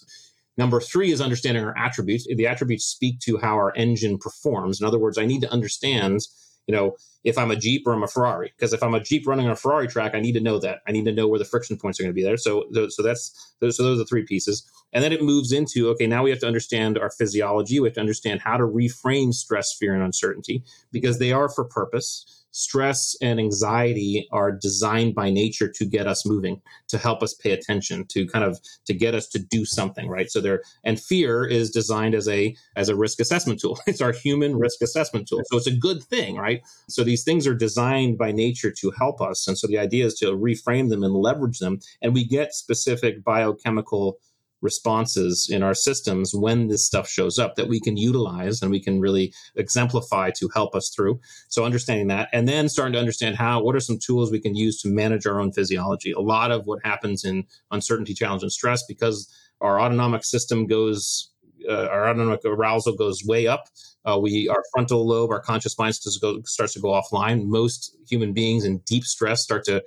Number 0.57 0.79
three 0.79 1.11
is 1.11 1.21
understanding 1.21 1.63
our 1.63 1.77
attributes. 1.77 2.25
The 2.27 2.47
attributes 2.47 2.85
speak 2.85 3.19
to 3.21 3.37
how 3.37 3.55
our 3.55 3.73
engine 3.75 4.17
performs. 4.17 4.81
In 4.81 4.87
other 4.87 4.99
words, 4.99 5.17
I 5.17 5.25
need 5.25 5.41
to 5.41 5.51
understand 5.51 6.21
you 6.67 6.75
know, 6.75 6.95
if 7.23 7.37
I'm 7.37 7.51
a 7.51 7.55
Jeep 7.55 7.83
or 7.85 7.93
I'm 7.93 8.03
a 8.03 8.07
Ferrari. 8.07 8.53
Because 8.55 8.73
if 8.73 8.81
I'm 8.81 8.93
a 8.93 8.99
Jeep 8.99 9.27
running 9.27 9.45
on 9.45 9.51
a 9.51 9.55
Ferrari 9.55 9.87
track, 9.87 10.13
I 10.15 10.19
need 10.19 10.33
to 10.33 10.39
know 10.39 10.59
that. 10.59 10.79
I 10.87 10.91
need 10.91 11.05
to 11.05 11.11
know 11.11 11.27
where 11.27 11.39
the 11.39 11.45
friction 11.45 11.77
points 11.77 11.99
are 11.99 12.03
going 12.03 12.11
to 12.11 12.15
be 12.15 12.23
there. 12.23 12.37
So, 12.37 12.65
so 12.89 13.03
that's 13.03 13.53
so 13.61 13.67
those 13.67 13.79
are 13.79 13.95
the 13.95 14.05
three 14.05 14.23
pieces, 14.23 14.69
and 14.93 15.03
then 15.03 15.13
it 15.13 15.21
moves 15.21 15.51
into 15.51 15.89
okay. 15.89 16.07
Now 16.07 16.23
we 16.23 16.29
have 16.29 16.39
to 16.39 16.47
understand 16.47 16.97
our 16.97 17.11
physiology. 17.11 17.79
We 17.79 17.87
have 17.87 17.95
to 17.95 18.01
understand 18.01 18.41
how 18.41 18.57
to 18.57 18.63
reframe 18.63 19.33
stress, 19.33 19.73
fear, 19.73 19.93
and 19.93 20.03
uncertainty 20.03 20.63
because 20.91 21.19
they 21.19 21.31
are 21.31 21.49
for 21.49 21.65
purpose 21.65 22.44
stress 22.55 23.17
and 23.21 23.37
anxiety 23.37 24.29
are 24.31 24.49
designed 24.49 25.13
by 25.13 25.29
nature 25.29 25.67
to 25.67 25.83
get 25.83 26.07
us 26.07 26.25
moving 26.25 26.61
to 26.87 26.97
help 26.97 27.21
us 27.21 27.33
pay 27.33 27.51
attention 27.51 28.05
to 28.07 28.25
kind 28.27 28.45
of 28.45 28.57
to 28.85 28.93
get 28.93 29.13
us 29.13 29.27
to 29.27 29.39
do 29.39 29.65
something 29.65 30.07
right? 30.07 30.31
So 30.31 30.39
there 30.39 30.63
and 30.85 30.97
fear 30.97 31.45
is 31.45 31.69
designed 31.69 32.15
as 32.15 32.29
a 32.29 32.55
as 32.77 32.87
a 32.87 32.95
risk 32.95 33.19
assessment 33.19 33.59
tool. 33.59 33.77
It's 33.87 34.01
our 34.01 34.13
human 34.13 34.55
risk 34.55 34.81
assessment 34.81 35.27
tool. 35.27 35.41
So 35.51 35.57
it's 35.57 35.67
a 35.67 35.75
good 35.75 36.01
thing 36.03 36.37
right? 36.37 36.61
So 36.87 37.03
these 37.03 37.23
things 37.25 37.45
are 37.45 37.53
designed 37.53 38.17
by 38.17 38.31
nature 38.31 38.71
to 38.71 38.91
help 38.91 39.19
us. 39.21 39.47
And 39.47 39.57
so 39.57 39.67
the 39.67 39.77
idea 39.77 40.05
is 40.05 40.15
to 40.19 40.27
reframe 40.27 40.89
them 40.89 41.03
and 41.03 41.13
leverage 41.13 41.59
them. 41.59 41.79
And 42.01 42.13
we 42.13 42.25
get 42.25 42.53
specific 42.53 43.21
biochemical 43.23 44.17
responses 44.61 45.49
in 45.51 45.61
our 45.63 45.73
systems 45.73 46.33
when 46.33 46.67
this 46.67 46.85
stuff 46.85 47.07
shows 47.07 47.37
up 47.37 47.55
that 47.55 47.67
we 47.67 47.79
can 47.79 47.97
utilize 47.97 48.61
and 48.61 48.71
we 48.71 48.79
can 48.79 48.99
really 48.99 49.33
exemplify 49.55 50.31
to 50.31 50.49
help 50.53 50.75
us 50.75 50.89
through. 50.89 51.19
So 51.49 51.65
understanding 51.65 52.07
that 52.07 52.29
and 52.33 52.47
then 52.47 52.69
starting 52.69 52.93
to 52.93 52.99
understand 52.99 53.35
how 53.35 53.61
what 53.61 53.75
are 53.75 53.79
some 53.79 53.99
tools 53.99 54.31
we 54.31 54.39
can 54.39 54.55
use 54.55 54.81
to 54.81 54.87
manage 54.87 55.25
our 55.25 55.39
own 55.39 55.51
physiology. 55.51 56.11
A 56.11 56.19
lot 56.19 56.51
of 56.51 56.65
what 56.65 56.79
happens 56.83 57.25
in 57.25 57.45
uncertainty, 57.71 58.13
challenge 58.13 58.43
and 58.43 58.51
stress 58.51 58.83
because 58.87 59.33
our 59.61 59.79
autonomic 59.79 60.23
system 60.23 60.67
goes 60.67 61.31
uh, 61.67 61.87
our 61.87 62.09
autonomic 62.09 62.41
arousal 62.45 62.95
goes 62.95 63.25
way 63.25 63.47
up. 63.47 63.69
Uh, 64.05 64.19
we 64.21 64.47
our 64.49 64.63
frontal 64.71 65.07
lobe, 65.07 65.31
our 65.31 65.39
conscious 65.39 65.77
mind 65.79 65.95
starts 65.95 66.19
to 66.19 66.21
go, 66.21 66.41
starts 66.43 66.73
to 66.73 66.79
go 66.79 66.89
offline. 66.89 67.45
Most 67.45 67.97
human 68.07 68.33
beings 68.33 68.65
in 68.65 68.77
deep 68.79 69.03
stress 69.03 69.41
start 69.41 69.63
to 69.65 69.83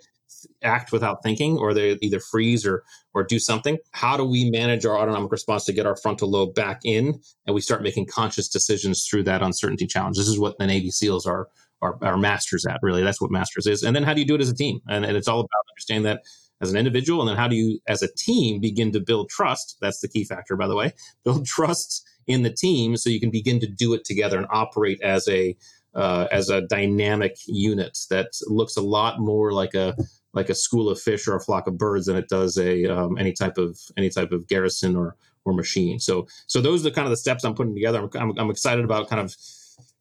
act 0.62 0.92
without 0.92 1.22
thinking 1.22 1.58
or 1.58 1.74
they 1.74 1.98
either 2.02 2.20
freeze 2.20 2.66
or 2.66 2.84
or 3.14 3.24
do 3.24 3.38
something 3.38 3.78
how 3.92 4.16
do 4.16 4.24
we 4.24 4.50
manage 4.50 4.84
our 4.84 4.98
autonomic 4.98 5.30
response 5.30 5.64
to 5.64 5.72
get 5.72 5.86
our 5.86 5.96
frontal 5.96 6.30
lobe 6.30 6.54
back 6.54 6.80
in 6.84 7.20
and 7.46 7.54
we 7.54 7.60
start 7.60 7.82
making 7.82 8.06
conscious 8.06 8.48
decisions 8.48 9.06
through 9.08 9.22
that 9.22 9.42
uncertainty 9.42 9.86
challenge 9.86 10.16
this 10.16 10.28
is 10.28 10.38
what 10.38 10.56
the 10.58 10.66
navy 10.66 10.90
seals 10.90 11.26
are 11.26 11.48
are, 11.80 11.96
are 12.02 12.16
masters 12.16 12.66
at 12.66 12.78
really 12.82 13.02
that's 13.02 13.20
what 13.20 13.30
masters 13.30 13.66
is 13.66 13.82
and 13.82 13.94
then 13.94 14.02
how 14.02 14.12
do 14.14 14.20
you 14.20 14.26
do 14.26 14.34
it 14.34 14.40
as 14.40 14.50
a 14.50 14.54
team 14.54 14.80
and, 14.88 15.04
and 15.04 15.16
it's 15.16 15.28
all 15.28 15.40
about 15.40 15.64
understanding 15.72 16.04
that 16.04 16.22
as 16.60 16.70
an 16.70 16.76
individual, 16.76 17.20
and 17.20 17.30
then 17.30 17.36
how 17.36 17.48
do 17.48 17.54
you, 17.54 17.78
as 17.86 18.02
a 18.02 18.12
team, 18.14 18.60
begin 18.60 18.90
to 18.92 19.00
build 19.00 19.28
trust? 19.28 19.76
That's 19.80 20.00
the 20.00 20.08
key 20.08 20.24
factor, 20.24 20.56
by 20.56 20.66
the 20.66 20.74
way. 20.74 20.92
Build 21.24 21.46
trust 21.46 22.06
in 22.26 22.42
the 22.42 22.50
team 22.50 22.96
so 22.96 23.10
you 23.10 23.20
can 23.20 23.30
begin 23.30 23.60
to 23.60 23.66
do 23.66 23.94
it 23.94 24.04
together 24.04 24.38
and 24.38 24.46
operate 24.50 25.00
as 25.00 25.28
a 25.28 25.56
uh, 25.94 26.28
as 26.30 26.50
a 26.50 26.60
dynamic 26.60 27.36
unit 27.46 27.98
that 28.10 28.28
looks 28.46 28.76
a 28.76 28.82
lot 28.82 29.18
more 29.18 29.52
like 29.52 29.74
a 29.74 29.96
like 30.38 30.48
a 30.48 30.54
school 30.54 30.88
of 30.88 31.00
fish 31.00 31.26
or 31.26 31.34
a 31.34 31.40
flock 31.40 31.66
of 31.66 31.76
birds 31.76 32.06
than 32.06 32.16
it 32.16 32.28
does 32.28 32.56
a 32.58 32.86
um, 32.86 33.18
any 33.18 33.32
type 33.32 33.58
of 33.58 33.76
any 33.96 34.08
type 34.08 34.30
of 34.30 34.46
garrison 34.46 34.94
or 34.94 35.16
or 35.44 35.52
machine. 35.52 35.98
So 35.98 36.28
so 36.46 36.60
those 36.60 36.86
are 36.86 36.90
kind 36.90 37.06
of 37.06 37.10
the 37.10 37.16
steps 37.16 37.44
I'm 37.44 37.54
putting 37.54 37.74
together. 37.74 37.98
I'm, 37.98 38.10
I'm, 38.14 38.38
I'm 38.38 38.50
excited 38.50 38.84
about 38.84 39.10
kind 39.10 39.20
of 39.20 39.34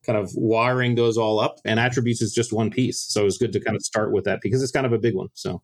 kind 0.06 0.18
of 0.18 0.32
wiring 0.36 0.96
those 0.96 1.18
all 1.18 1.40
up. 1.40 1.58
And 1.66 1.80
attributes 1.80 2.22
is 2.22 2.34
just 2.34 2.54
one 2.54 2.70
piece. 2.70 3.00
So 3.00 3.26
it's 3.26 3.38
good 3.38 3.54
to 3.54 3.60
kind 3.60 3.76
of 3.76 3.84
start 3.84 4.12
with 4.12 4.26
that 4.26 4.40
because 4.42 4.62
it's 4.62 4.72
kind 4.72 4.86
of 4.86 4.94
a 4.94 5.00
big 5.00 5.16
one. 5.16 5.30
So. 5.34 5.62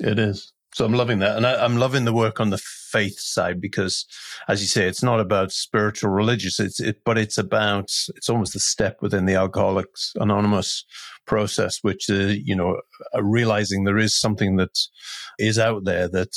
It 0.00 0.18
is. 0.18 0.52
So 0.72 0.84
i'm 0.84 0.94
loving 0.94 1.20
that. 1.20 1.36
And 1.36 1.46
I, 1.46 1.64
am 1.64 1.76
loving 1.76 2.04
the 2.04 2.12
work 2.12 2.40
on 2.40 2.50
the 2.50 2.60
faith 2.94 3.18
side 3.18 3.60
because 3.60 4.06
as 4.46 4.60
you 4.62 4.68
say 4.68 4.86
it's 4.86 5.02
not 5.02 5.18
about 5.18 5.50
spiritual 5.50 6.10
religious 6.10 6.60
it's 6.60 6.78
it 6.78 6.98
but 7.04 7.18
it's 7.18 7.38
about 7.38 7.90
it's 8.16 8.30
almost 8.30 8.54
a 8.54 8.60
step 8.60 8.98
within 9.02 9.26
the 9.26 9.34
alcoholics 9.34 10.12
anonymous 10.20 10.84
process 11.26 11.78
which 11.82 12.08
uh, 12.08 12.14
you 12.50 12.54
know 12.54 12.80
uh, 13.14 13.22
realizing 13.22 13.82
there 13.82 13.98
is 13.98 14.14
something 14.14 14.56
that 14.56 14.78
is 15.38 15.58
out 15.58 15.84
there 15.84 16.08
that 16.08 16.32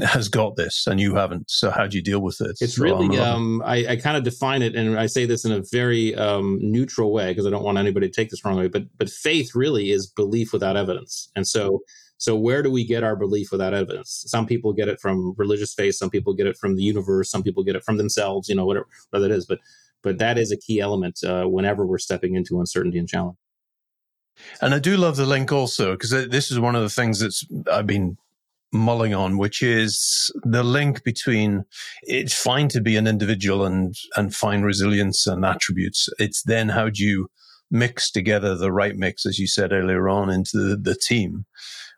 has 0.00 0.28
got 0.28 0.56
this 0.56 0.86
and 0.86 0.98
you 0.98 1.14
haven't. 1.14 1.50
So 1.50 1.70
how 1.70 1.86
do 1.86 1.96
you 1.96 2.02
deal 2.02 2.20
with 2.20 2.40
it? 2.40 2.56
It's 2.60 2.76
so 2.76 2.82
really, 2.82 3.18
um, 3.18 3.62
I, 3.64 3.86
I 3.88 3.96
kind 3.96 4.16
of 4.16 4.24
define 4.24 4.62
it, 4.62 4.74
and 4.74 4.98
I 4.98 5.06
say 5.06 5.26
this 5.26 5.44
in 5.44 5.52
a 5.52 5.62
very 5.70 6.14
um, 6.14 6.58
neutral 6.62 7.12
way 7.12 7.30
because 7.30 7.46
I 7.46 7.50
don't 7.50 7.62
want 7.62 7.78
anybody 7.78 8.08
to 8.08 8.12
take 8.12 8.30
this 8.30 8.44
wrong 8.44 8.56
way. 8.56 8.68
But 8.68 8.84
but 8.96 9.10
faith 9.10 9.54
really 9.54 9.90
is 9.90 10.06
belief 10.06 10.52
without 10.52 10.76
evidence, 10.76 11.30
and 11.36 11.46
so 11.46 11.82
so 12.22 12.36
where 12.36 12.62
do 12.62 12.70
we 12.70 12.84
get 12.84 13.02
our 13.02 13.16
belief 13.16 13.50
without 13.50 13.74
evidence? 13.74 14.22
Some 14.28 14.46
people 14.46 14.72
get 14.72 14.86
it 14.86 15.00
from 15.00 15.34
religious 15.36 15.74
faith, 15.74 15.96
some 15.96 16.08
people 16.08 16.34
get 16.34 16.46
it 16.46 16.56
from 16.56 16.76
the 16.76 16.82
universe, 16.84 17.28
some 17.28 17.42
people 17.42 17.64
get 17.64 17.74
it 17.74 17.82
from 17.82 17.96
themselves. 17.96 18.48
You 18.48 18.54
know, 18.54 18.64
whatever 18.64 18.86
whatever 19.10 19.28
that 19.28 19.34
is. 19.34 19.44
But 19.44 19.58
but 20.02 20.18
that 20.18 20.38
is 20.38 20.52
a 20.52 20.56
key 20.56 20.78
element 20.78 21.24
uh, 21.24 21.46
whenever 21.46 21.84
we're 21.84 21.98
stepping 21.98 22.36
into 22.36 22.60
uncertainty 22.60 23.00
and 23.00 23.08
challenge. 23.08 23.38
And 24.60 24.72
I 24.72 24.78
do 24.78 24.96
love 24.96 25.16
the 25.16 25.26
link 25.26 25.50
also 25.50 25.94
because 25.94 26.10
this 26.10 26.52
is 26.52 26.60
one 26.60 26.76
of 26.76 26.82
the 26.82 26.90
things 26.90 27.18
that's 27.18 27.44
I've 27.68 27.88
been 27.88 28.16
mulling 28.72 29.14
on, 29.14 29.36
which 29.36 29.60
is 29.60 30.30
the 30.44 30.62
link 30.62 31.02
between 31.02 31.64
it's 32.02 32.40
fine 32.40 32.68
to 32.68 32.80
be 32.80 32.96
an 32.96 33.08
individual 33.08 33.66
and, 33.66 33.96
and 34.16 34.32
find 34.32 34.64
resilience 34.64 35.26
and 35.26 35.44
attributes. 35.44 36.08
It's 36.20 36.44
then 36.44 36.68
how 36.68 36.88
do 36.88 37.02
you 37.02 37.30
mix 37.72 38.10
together 38.10 38.54
the 38.54 38.70
right 38.70 38.94
mix, 38.94 39.26
as 39.26 39.40
you 39.40 39.48
said 39.48 39.72
earlier 39.72 40.08
on, 40.08 40.30
into 40.30 40.58
the, 40.58 40.76
the 40.76 40.94
team. 40.94 41.46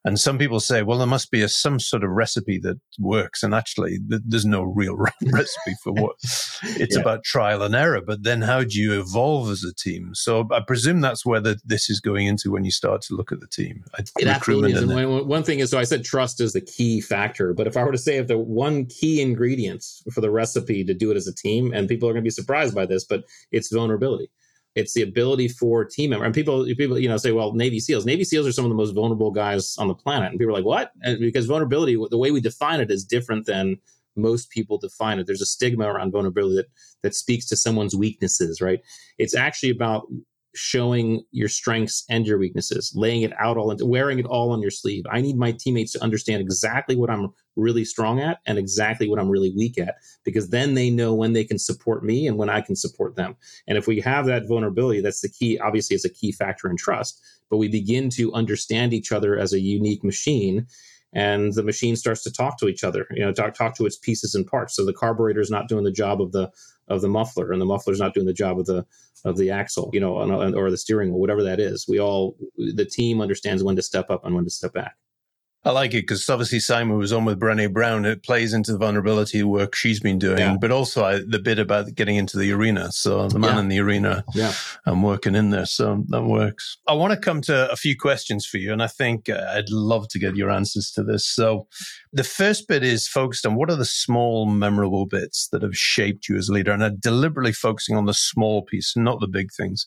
And 0.06 0.20
some 0.20 0.36
people 0.36 0.60
say, 0.60 0.82
well, 0.82 0.98
there 0.98 1.06
must 1.06 1.30
be 1.30 1.40
a, 1.40 1.48
some 1.48 1.80
sort 1.80 2.04
of 2.04 2.10
recipe 2.10 2.58
that 2.58 2.78
works. 2.98 3.42
And 3.42 3.54
actually, 3.54 3.98
th- 4.10 4.22
there's 4.26 4.44
no 4.44 4.62
real 4.62 4.96
recipe 5.22 5.74
for 5.82 5.92
what 5.92 6.16
it's 6.22 6.94
yeah. 6.94 7.00
about 7.00 7.24
trial 7.24 7.62
and 7.62 7.74
error. 7.74 8.02
But 8.06 8.22
then 8.22 8.42
how 8.42 8.64
do 8.64 8.78
you 8.78 9.00
evolve 9.00 9.50
as 9.50 9.64
a 9.64 9.72
team? 9.72 10.10
So 10.14 10.46
I 10.52 10.60
presume 10.60 11.00
that's 11.00 11.24
where 11.24 11.40
the, 11.40 11.58
this 11.64 11.88
is 11.88 12.00
going 12.00 12.26
into 12.26 12.50
when 12.50 12.64
you 12.64 12.70
start 12.70 13.00
to 13.02 13.14
look 13.14 13.32
at 13.32 13.40
the 13.40 13.46
team. 13.46 13.82
It 14.18 14.26
absolutely 14.26 14.72
is. 14.72 14.82
And 14.82 14.92
one, 14.92 15.26
one 15.26 15.42
thing 15.42 15.60
is, 15.60 15.70
so 15.70 15.78
I 15.78 15.84
said 15.84 16.04
trust 16.04 16.38
is 16.38 16.52
the 16.52 16.60
key 16.60 17.00
factor. 17.00 17.54
But 17.54 17.66
if 17.66 17.76
I 17.76 17.82
were 17.82 17.92
to 17.92 17.98
say 17.98 18.18
if 18.18 18.26
the 18.26 18.38
one 18.38 18.84
key 18.86 19.22
ingredient 19.22 19.84
for 20.12 20.20
the 20.20 20.30
recipe 20.30 20.84
to 20.84 20.92
do 20.92 21.10
it 21.12 21.16
as 21.16 21.26
a 21.26 21.34
team, 21.34 21.72
and 21.72 21.88
people 21.88 22.08
are 22.08 22.12
going 22.12 22.22
to 22.22 22.26
be 22.26 22.30
surprised 22.30 22.74
by 22.74 22.84
this, 22.84 23.04
but 23.04 23.24
it's 23.52 23.72
vulnerability 23.72 24.30
it's 24.74 24.92
the 24.94 25.02
ability 25.02 25.48
for 25.48 25.84
team 25.84 26.10
member 26.10 26.24
and 26.24 26.34
people 26.34 26.64
people 26.76 26.98
you 26.98 27.08
know 27.08 27.16
say 27.16 27.32
well 27.32 27.52
Navy 27.52 27.80
SEALs. 27.80 28.04
Navy 28.04 28.24
SEALs 28.24 28.46
are 28.46 28.52
some 28.52 28.64
of 28.64 28.70
the 28.70 28.76
most 28.76 28.92
vulnerable 28.92 29.30
guys 29.30 29.76
on 29.78 29.88
the 29.88 29.94
planet. 29.94 30.30
And 30.30 30.38
people 30.38 30.54
are 30.54 30.58
like 30.58 30.64
what? 30.64 30.92
Because 31.18 31.46
vulnerability 31.46 31.96
the 32.10 32.18
way 32.18 32.30
we 32.30 32.40
define 32.40 32.80
it 32.80 32.90
is 32.90 33.04
different 33.04 33.46
than 33.46 33.76
most 34.16 34.50
people 34.50 34.78
define 34.78 35.18
it. 35.18 35.26
There's 35.26 35.42
a 35.42 35.46
stigma 35.46 35.86
around 35.86 36.12
vulnerability 36.12 36.56
that 36.56 36.66
that 37.02 37.14
speaks 37.14 37.46
to 37.46 37.56
someone's 37.56 37.94
weaknesses 37.94 38.60
right? 38.60 38.80
It's 39.18 39.34
actually 39.34 39.70
about 39.70 40.06
showing 40.54 41.22
your 41.30 41.48
strengths 41.48 42.04
and 42.08 42.26
your 42.26 42.38
weaknesses, 42.38 42.92
laying 42.94 43.22
it 43.22 43.32
out 43.38 43.56
all 43.56 43.74
wearing 43.80 44.18
it 44.18 44.26
all 44.26 44.52
on 44.52 44.62
your 44.62 44.70
sleeve. 44.70 45.04
I 45.10 45.20
need 45.20 45.36
my 45.36 45.52
teammates 45.52 45.92
to 45.92 46.02
understand 46.02 46.40
exactly 46.40 46.96
what 46.96 47.10
I'm 47.10 47.30
really 47.56 47.84
strong 47.84 48.20
at 48.20 48.40
and 48.46 48.58
exactly 48.58 49.08
what 49.08 49.18
I'm 49.18 49.28
really 49.28 49.52
weak 49.56 49.78
at, 49.78 49.96
because 50.24 50.50
then 50.50 50.74
they 50.74 50.90
know 50.90 51.14
when 51.14 51.32
they 51.32 51.44
can 51.44 51.58
support 51.58 52.04
me 52.04 52.26
and 52.26 52.36
when 52.36 52.48
I 52.48 52.60
can 52.60 52.76
support 52.76 53.16
them. 53.16 53.36
And 53.66 53.78
if 53.78 53.86
we 53.86 54.00
have 54.00 54.26
that 54.26 54.46
vulnerability, 54.48 55.00
that's 55.00 55.20
the 55.20 55.28
key. 55.28 55.58
Obviously, 55.58 55.94
it's 55.94 56.04
a 56.04 56.10
key 56.10 56.32
factor 56.32 56.68
in 56.68 56.76
trust, 56.76 57.20
but 57.50 57.58
we 57.58 57.68
begin 57.68 58.10
to 58.10 58.32
understand 58.32 58.92
each 58.92 59.12
other 59.12 59.38
as 59.38 59.52
a 59.52 59.60
unique 59.60 60.04
machine 60.04 60.66
and 61.14 61.52
the 61.54 61.62
machine 61.62 61.94
starts 61.94 62.22
to 62.24 62.32
talk 62.32 62.58
to 62.58 62.68
each 62.68 62.84
other 62.84 63.06
you 63.12 63.24
know 63.24 63.32
talk, 63.32 63.54
talk 63.54 63.74
to 63.76 63.86
its 63.86 63.96
pieces 63.96 64.34
and 64.34 64.46
parts 64.46 64.74
so 64.74 64.84
the 64.84 64.92
carburetor 64.92 65.40
is 65.40 65.50
not 65.50 65.68
doing 65.68 65.84
the 65.84 65.92
job 65.92 66.20
of 66.20 66.32
the 66.32 66.50
of 66.88 67.00
the 67.00 67.08
muffler 67.08 67.52
and 67.52 67.60
the 67.60 67.66
muffler's 67.66 68.00
not 68.00 68.14
doing 68.14 68.26
the 68.26 68.32
job 68.32 68.58
of 68.58 68.66
the 68.66 68.84
of 69.24 69.38
the 69.38 69.50
axle 69.50 69.90
you 69.92 70.00
know 70.00 70.16
or 70.54 70.70
the 70.70 70.76
steering 70.76 71.10
wheel 71.10 71.20
whatever 71.20 71.42
that 71.42 71.60
is. 71.60 71.86
We 71.88 72.00
all 72.00 72.36
the 72.56 72.84
team 72.84 73.20
understands 73.20 73.62
when 73.62 73.76
to 73.76 73.82
step 73.82 74.10
up 74.10 74.24
and 74.24 74.34
when 74.34 74.44
to 74.44 74.50
step 74.50 74.72
back 74.72 74.96
I 75.64 75.70
like 75.70 75.94
it 75.94 76.02
because 76.02 76.28
obviously 76.28 76.60
Simon 76.60 76.98
was 76.98 77.12
on 77.12 77.24
with 77.24 77.40
Brené 77.40 77.72
Brown. 77.72 78.04
It 78.04 78.22
plays 78.22 78.52
into 78.52 78.72
the 78.72 78.78
vulnerability 78.78 79.42
work 79.42 79.74
she's 79.74 79.98
been 79.98 80.18
doing, 80.18 80.38
yeah. 80.38 80.56
but 80.60 80.70
also 80.70 81.04
I, 81.04 81.20
the 81.26 81.38
bit 81.38 81.58
about 81.58 81.94
getting 81.94 82.16
into 82.16 82.38
the 82.38 82.52
arena. 82.52 82.92
So 82.92 83.28
the 83.28 83.38
man 83.38 83.54
yeah. 83.54 83.60
in 83.60 83.68
the 83.68 83.80
arena, 83.80 84.24
yeah, 84.34 84.52
I'm 84.84 85.02
working 85.02 85.34
in 85.34 85.50
there. 85.50 85.64
So 85.64 86.04
that 86.08 86.24
works. 86.24 86.76
I 86.86 86.92
want 86.92 87.14
to 87.14 87.18
come 87.18 87.40
to 87.42 87.70
a 87.70 87.76
few 87.76 87.96
questions 87.96 88.44
for 88.44 88.58
you, 88.58 88.72
and 88.72 88.82
I 88.82 88.88
think 88.88 89.30
uh, 89.30 89.46
I'd 89.50 89.70
love 89.70 90.08
to 90.08 90.18
get 90.18 90.36
your 90.36 90.50
answers 90.50 90.90
to 90.92 91.02
this. 91.02 91.26
So 91.26 91.66
the 92.12 92.24
first 92.24 92.68
bit 92.68 92.82
is 92.82 93.08
focused 93.08 93.46
on 93.46 93.54
what 93.54 93.70
are 93.70 93.76
the 93.76 93.86
small 93.86 94.44
memorable 94.44 95.06
bits 95.06 95.48
that 95.48 95.62
have 95.62 95.76
shaped 95.76 96.28
you 96.28 96.36
as 96.36 96.50
a 96.50 96.52
leader, 96.52 96.72
and 96.72 96.84
I'm 96.84 96.96
deliberately 96.96 97.52
focusing 97.52 97.96
on 97.96 98.04
the 98.04 98.14
small 98.14 98.62
piece, 98.62 98.96
not 98.96 99.20
the 99.20 99.28
big 99.28 99.50
things 99.52 99.86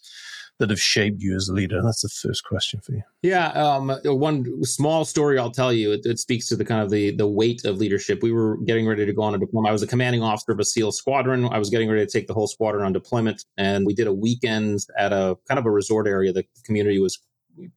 that 0.60 0.70
have 0.70 0.80
shaped 0.80 1.22
you 1.22 1.36
as 1.36 1.50
a 1.50 1.54
leader? 1.54 1.82
That's 1.82 2.02
the 2.02 2.10
first 2.10 2.44
question 2.44 2.80
for 2.82 2.94
you. 2.94 3.04
Yeah, 3.22 3.50
um, 3.50 3.90
one 4.04 4.64
small 4.64 5.06
story 5.06 5.38
I'll 5.38 5.52
tell 5.52 5.72
you. 5.72 5.92
It, 5.92 6.02
it, 6.06 6.20
speaks 6.20 6.48
to 6.50 6.56
the 6.56 6.66
kind 6.66 6.82
of 6.82 6.90
the 6.90 7.16
the 7.16 7.28
weight 7.28 7.66
of 7.66 7.78
leadership. 7.78 8.24
We 8.24 8.32
were 8.32 8.58
getting 8.58 8.88
ready 8.88 9.06
to 9.06 9.14
go 9.14 9.22
on 9.22 9.36
a 9.36 9.38
deployment. 9.38 9.70
I 9.70 9.74
was 9.74 9.84
a 9.84 9.88
commanding 9.88 10.24
officer 10.24 10.52
of 10.52 10.60
a 10.60 10.66
SEAL 10.66 10.92
squadron. 10.92 11.46
I 11.46 11.60
was 11.60 11.70
getting 11.70 11.90
ready 11.90 12.06
to 12.06 12.12
take 12.12 12.28
the 12.28 12.34
whole 12.34 12.48
squadron 12.48 12.86
on 12.86 12.94
deployment, 12.94 13.46
and 13.58 13.86
we 13.86 13.94
did 13.94 14.08
a 14.08 14.14
weekend 14.14 14.80
at 14.98 15.14
a 15.14 15.38
kind 15.48 15.60
of 15.60 15.66
a 15.66 15.72
resort 15.72 16.08
area. 16.08 16.34
The 16.34 16.46
community 16.64 17.00
was 17.00 17.20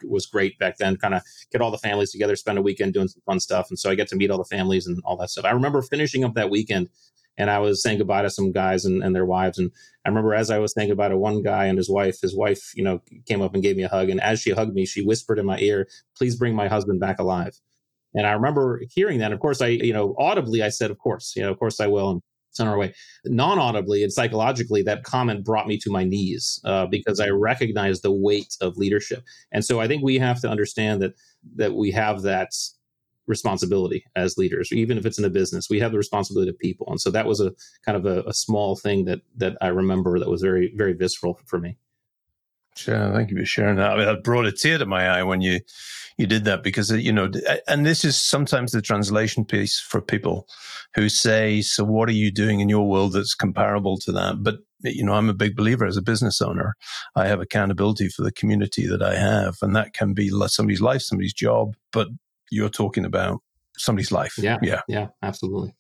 was 0.05 0.27
great 0.27 0.59
back 0.59 0.77
then. 0.79 0.97
Kind 0.97 1.15
of 1.15 1.23
get 1.53 1.61
all 1.61 1.71
the 1.71 1.79
families 1.79 2.13
together, 2.13 2.37
spend 2.37 2.59
a 2.59 2.63
weekend 2.63 2.95
doing 2.95 3.09
some 3.09 3.23
fun 3.27 3.41
stuff, 3.41 3.69
and 3.71 3.79
so 3.79 3.91
I 3.91 3.95
get 3.95 4.09
to 4.09 4.17
meet 4.17 4.31
all 4.31 4.39
the 4.39 4.45
families 4.45 4.87
and 4.87 5.01
all 5.05 5.17
that 5.19 5.31
stuff. 5.31 5.45
I 5.45 5.51
remember 5.51 5.83
finishing 5.83 6.25
up 6.25 6.35
that 6.35 6.51
weekend 6.51 6.89
and 7.41 7.51
I 7.51 7.59
was 7.59 7.83
saying 7.83 7.97
goodbye 7.97 8.21
to 8.21 8.31
some 8.31 8.53
guys 8.53 8.85
and, 8.85 9.03
and 9.03 9.15
their 9.15 9.25
wives. 9.25 9.59
And 9.59 9.71
I 10.05 10.11
remember 10.11 10.35
as 10.35 10.51
I 10.51 10.59
was 10.59 10.75
saying 10.75 10.91
goodbye 10.91 11.09
to 11.09 11.17
one 11.17 11.43
guy 11.43 11.65
and 11.65 11.79
his 11.79 11.89
wife, 11.89 12.21
his 12.21 12.37
wife, 12.37 12.73
you 12.75 12.85
know, 12.85 13.01
came 13.27 13.41
up 13.41 13.55
and 13.55 13.63
gave 13.63 13.79
me 13.79 13.83
a 13.83 13.89
hug. 13.89 14.11
And 14.11 14.21
as 14.21 14.41
she 14.41 14.51
hugged 14.51 14.75
me, 14.75 14.85
she 14.85 15.03
whispered 15.03 15.39
in 15.39 15.47
my 15.47 15.59
ear, 15.59 15.89
please 16.17 16.37
bring 16.37 16.55
my 16.55 16.69
husband 16.69 17.01
back 17.01 17.19
alive. 17.19 17.59
And 18.15 18.27
I 18.27 18.33
remember 18.33 18.83
hearing 18.91 19.21
that. 19.21 19.33
Of 19.33 19.41
course, 19.41 19.63
I, 19.63 19.69
you 19.69 19.95
know, 19.95 20.15
audibly, 20.19 20.63
I 20.63 20.69
said, 20.69 20.91
of 20.91 20.99
course, 20.99 21.33
you 21.35 21.43
know, 21.43 21.51
of 21.51 21.59
course 21.59 21.81
I 21.81 21.87
will. 21.87 22.11
And 22.11 22.23
it's 22.51 22.61
on 22.61 22.69
our 22.69 22.77
way. 22.77 22.93
Non 23.25 23.59
audibly 23.59 24.03
and 24.03 24.13
psychologically, 24.13 24.83
that 24.83 25.05
comment 25.05 25.43
brought 25.43 25.67
me 25.67 25.79
to 25.79 25.91
my 25.91 26.05
knees 26.05 26.61
uh, 26.65 26.87
because 26.87 27.21
I 27.21 27.29
recognized 27.29 28.03
the 28.03 28.13
weight 28.13 28.55
of 28.61 28.77
leadership. 28.77 29.25
And 29.51 29.65
so 29.65 29.81
I 29.81 29.89
think 29.89 30.03
we 30.03 30.19
have 30.19 30.43
to 30.43 30.49
understand 30.51 31.01
that 31.01 31.15
that 31.57 31.73
we 31.73 31.91
have 31.93 32.23
that 32.23 32.51
responsibility 33.31 34.05
as 34.17 34.37
leaders, 34.37 34.71
even 34.73 34.99
if 34.99 35.07
it's 35.07 35.19
in 35.19 35.25
a 35.25 35.31
business. 35.31 35.71
We 35.71 35.81
have 35.81 35.93
the 35.93 35.99
responsibility 35.99 36.51
of 36.51 36.59
people, 36.59 36.87
and 36.91 37.01
so 37.01 37.11
that 37.11 37.27
was 37.27 37.41
a 37.41 37.53
kind 37.87 37.97
of 37.97 38.05
a, 38.05 38.23
a 38.29 38.35
small 38.35 38.77
thing 38.77 39.07
that 39.07 39.21
that 39.37 39.57
I 39.63 39.69
remember 39.69 40.19
that 40.19 40.29
was 40.29 40.43
very 40.43 40.73
very 40.77 40.93
visceral 40.93 41.41
for 41.47 41.59
me. 41.59 41.79
Sure, 42.77 43.13
thank 43.13 43.31
you 43.31 43.37
for 43.37 43.45
sharing 43.45 43.77
that. 43.77 43.93
I 43.93 43.97
mean, 43.97 44.07
that 44.07 44.23
brought 44.23 44.47
a 44.47 44.53
tear 44.53 44.79
to 44.79 44.87
my 44.87 45.07
eye 45.09 45.23
when 45.23 45.41
you 45.41 45.61
you 46.17 46.27
did 46.27 46.45
that 46.45 46.63
because 46.63 46.93
uh, 46.93 46.97
you 46.97 47.13
know, 47.13 47.31
uh, 47.49 47.57
and 47.67 47.85
this 47.85 48.05
is 48.05 48.21
sometimes 48.21 48.73
the 48.73 48.83
translation 48.83 49.45
piece 49.45 49.81
for 49.81 50.01
people 50.01 50.47
who 50.95 51.09
say, 51.09 51.63
"So, 51.63 51.85
what 51.85 52.09
are 52.09 52.13
you 52.13 52.31
doing 52.31 52.61
in 52.61 52.69
your 52.69 52.89
world 52.89 53.15
that's 53.15 53.35
comparable 53.35 53.99
to 53.99 54.13
that?" 54.13 54.43
But 54.43 54.59
you 54.83 55.05
know, 55.05 55.15
I'm 55.15 55.29
a 55.29 55.35
big 55.35 55.57
believer 55.57 55.85
as 55.85 55.97
a 55.97 56.03
business 56.03 56.41
owner. 56.41 56.75
I 57.17 57.27
have 57.27 57.41
accountability 57.41 58.09
for 58.09 58.23
the 58.23 58.33
community 58.33 58.87
that 58.87 59.03
I 59.03 59.17
have, 59.17 59.57
and 59.63 59.75
that 59.75 59.93
can 59.93 60.15
be 60.15 60.31
somebody's 60.47 60.81
life, 60.81 61.03
somebody's 61.03 61.35
job, 61.35 61.75
but 61.93 62.09
you're 62.51 62.69
talking 62.69 63.05
about 63.05 63.41
somebody's 63.77 64.13
life. 64.13 64.35
Yeah. 64.39 64.59
Yeah. 64.63 64.83
Yeah. 64.89 65.09
Absolutely. 65.23 65.75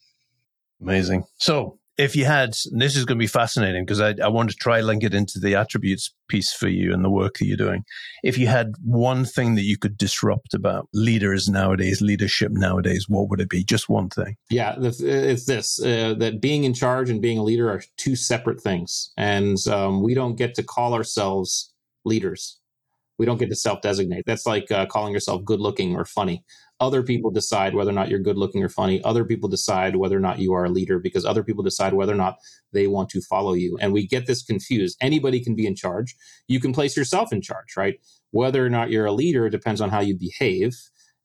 Amazing. 0.80 1.24
So 1.36 1.78
if 1.98 2.16
you 2.16 2.24
had, 2.24 2.54
this 2.72 2.96
is 2.96 3.04
going 3.04 3.18
to 3.18 3.22
be 3.22 3.26
fascinating 3.26 3.84
because 3.84 4.00
I, 4.00 4.14
I 4.22 4.28
want 4.28 4.48
to 4.48 4.56
try 4.56 4.80
link 4.80 5.04
it 5.04 5.12
into 5.12 5.38
the 5.38 5.54
attributes 5.54 6.14
piece 6.28 6.50
for 6.50 6.68
you 6.68 6.94
and 6.94 7.04
the 7.04 7.10
work 7.10 7.36
that 7.38 7.44
you're 7.44 7.58
doing. 7.58 7.84
If 8.24 8.38
you 8.38 8.46
had 8.46 8.72
one 8.82 9.26
thing 9.26 9.54
that 9.56 9.64
you 9.64 9.76
could 9.76 9.98
disrupt 9.98 10.54
about 10.54 10.88
leaders 10.94 11.48
nowadays, 11.48 12.00
leadership 12.00 12.52
nowadays, 12.52 13.04
what 13.06 13.28
would 13.28 13.40
it 13.40 13.50
be? 13.50 13.64
Just 13.64 13.90
one 13.90 14.08
thing. 14.08 14.36
Yeah, 14.48 14.76
it's 14.78 15.44
this 15.44 15.78
uh, 15.82 16.14
that 16.14 16.40
being 16.40 16.64
in 16.64 16.72
charge 16.72 17.10
and 17.10 17.20
being 17.20 17.36
a 17.36 17.42
leader 17.42 17.68
are 17.68 17.82
two 17.98 18.16
separate 18.16 18.62
things. 18.62 19.12
And 19.18 19.58
um, 19.68 20.02
we 20.02 20.14
don't 20.14 20.36
get 20.36 20.54
to 20.54 20.62
call 20.62 20.94
ourselves 20.94 21.70
leaders 22.06 22.59
we 23.20 23.26
don't 23.26 23.36
get 23.36 23.50
to 23.50 23.54
self 23.54 23.82
designate. 23.82 24.24
That's 24.24 24.46
like 24.46 24.70
uh, 24.70 24.86
calling 24.86 25.12
yourself 25.12 25.44
good 25.44 25.60
looking 25.60 25.94
or 25.94 26.06
funny. 26.06 26.42
Other 26.80 27.02
people 27.02 27.30
decide 27.30 27.74
whether 27.74 27.90
or 27.90 27.92
not 27.92 28.08
you're 28.08 28.18
good 28.18 28.38
looking 28.38 28.64
or 28.64 28.70
funny. 28.70 29.04
Other 29.04 29.26
people 29.26 29.46
decide 29.46 29.96
whether 29.96 30.16
or 30.16 30.20
not 30.20 30.38
you 30.38 30.54
are 30.54 30.64
a 30.64 30.70
leader 30.70 30.98
because 30.98 31.26
other 31.26 31.44
people 31.44 31.62
decide 31.62 31.92
whether 31.92 32.14
or 32.14 32.16
not 32.16 32.38
they 32.72 32.86
want 32.86 33.10
to 33.10 33.20
follow 33.20 33.52
you. 33.52 33.76
And 33.78 33.92
we 33.92 34.06
get 34.06 34.26
this 34.26 34.42
confused. 34.42 34.96
Anybody 35.02 35.38
can 35.44 35.54
be 35.54 35.66
in 35.66 35.76
charge. 35.76 36.16
You 36.48 36.60
can 36.60 36.72
place 36.72 36.96
yourself 36.96 37.30
in 37.30 37.42
charge, 37.42 37.76
right? 37.76 38.00
Whether 38.30 38.64
or 38.64 38.70
not 38.70 38.90
you're 38.90 39.04
a 39.04 39.12
leader 39.12 39.50
depends 39.50 39.82
on 39.82 39.90
how 39.90 40.00
you 40.00 40.16
behave 40.16 40.74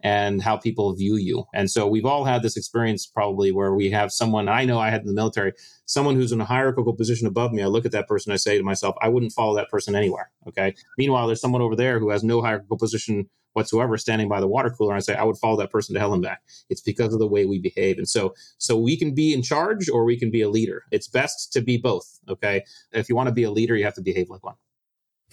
and 0.02 0.42
how 0.42 0.58
people 0.58 0.94
view 0.94 1.16
you. 1.16 1.46
And 1.54 1.70
so 1.70 1.88
we've 1.88 2.06
all 2.06 2.26
had 2.26 2.44
this 2.44 2.58
experience 2.58 3.06
probably 3.06 3.52
where 3.52 3.74
we 3.74 3.90
have 3.92 4.12
someone 4.12 4.48
I 4.48 4.66
know 4.66 4.80
I 4.80 4.90
had 4.90 5.02
in 5.02 5.08
the 5.08 5.14
military, 5.14 5.54
someone 5.86 6.16
who's 6.16 6.32
in 6.32 6.42
a 6.42 6.46
hierarchical 6.46 6.94
position 6.94 7.28
above 7.28 7.52
me. 7.54 7.64
I 7.64 7.68
look 7.68 7.86
at 7.86 7.92
that 7.94 8.08
person, 8.08 8.32
I 8.32 8.36
say 8.36 8.58
to 8.58 8.64
myself, 8.64 8.96
I 9.02 9.10
wouldn't 9.10 9.34
follow 9.34 9.56
that 9.56 9.70
person 9.70 9.96
anywhere. 9.96 10.32
Okay. 10.48 10.76
Meanwhile, 10.98 11.28
there's 11.28 11.42
someone 11.42 11.62
over 11.62 11.76
there 11.76 12.00
who 12.00 12.10
has 12.10 12.24
no 12.24 12.42
hierarchical 12.42 12.78
position 12.78 13.30
whatsoever 13.54 13.98
standing 13.98 14.28
by 14.28 14.42
the 14.42 14.48
water 14.48 14.70
cooler 14.70 14.92
and 14.92 14.98
I 14.98 15.00
say 15.00 15.16
I 15.16 15.24
would 15.24 15.38
follow 15.38 15.58
that 15.58 15.72
person 15.72 15.94
to 15.94 16.00
hell 16.00 16.14
and 16.14 16.22
back. 16.22 16.42
It's 16.70 16.82
because 16.82 17.14
of 17.14 17.20
the 17.20 17.28
way 17.28 17.46
we 17.46 17.58
behave. 17.58 17.98
And 17.98 18.08
so 18.08 18.34
so 18.58 18.78
we 18.78 18.98
can 18.98 19.16
be 19.16 19.34
in 19.34 19.42
charge 19.42 19.90
or 19.90 20.04
we 20.04 20.20
can 20.20 20.30
be 20.30 20.42
a 20.42 20.50
leader. 20.50 20.84
It's 20.92 21.08
best 21.08 21.54
to 21.54 21.62
be 21.62 21.78
both. 21.78 22.20
Okay. 22.30 22.64
If 22.92 23.08
you 23.08 23.16
want 23.16 23.28
to 23.28 23.34
be 23.34 23.44
a 23.44 23.52
leader, 23.52 23.76
you 23.78 23.86
have 23.86 23.96
to 23.96 24.02
behave 24.02 24.30
like 24.30 24.44
one. 24.44 24.56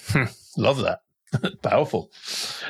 Hmm, 0.09 0.25
love 0.57 0.79
that. 0.79 1.01
Powerful. 1.63 2.11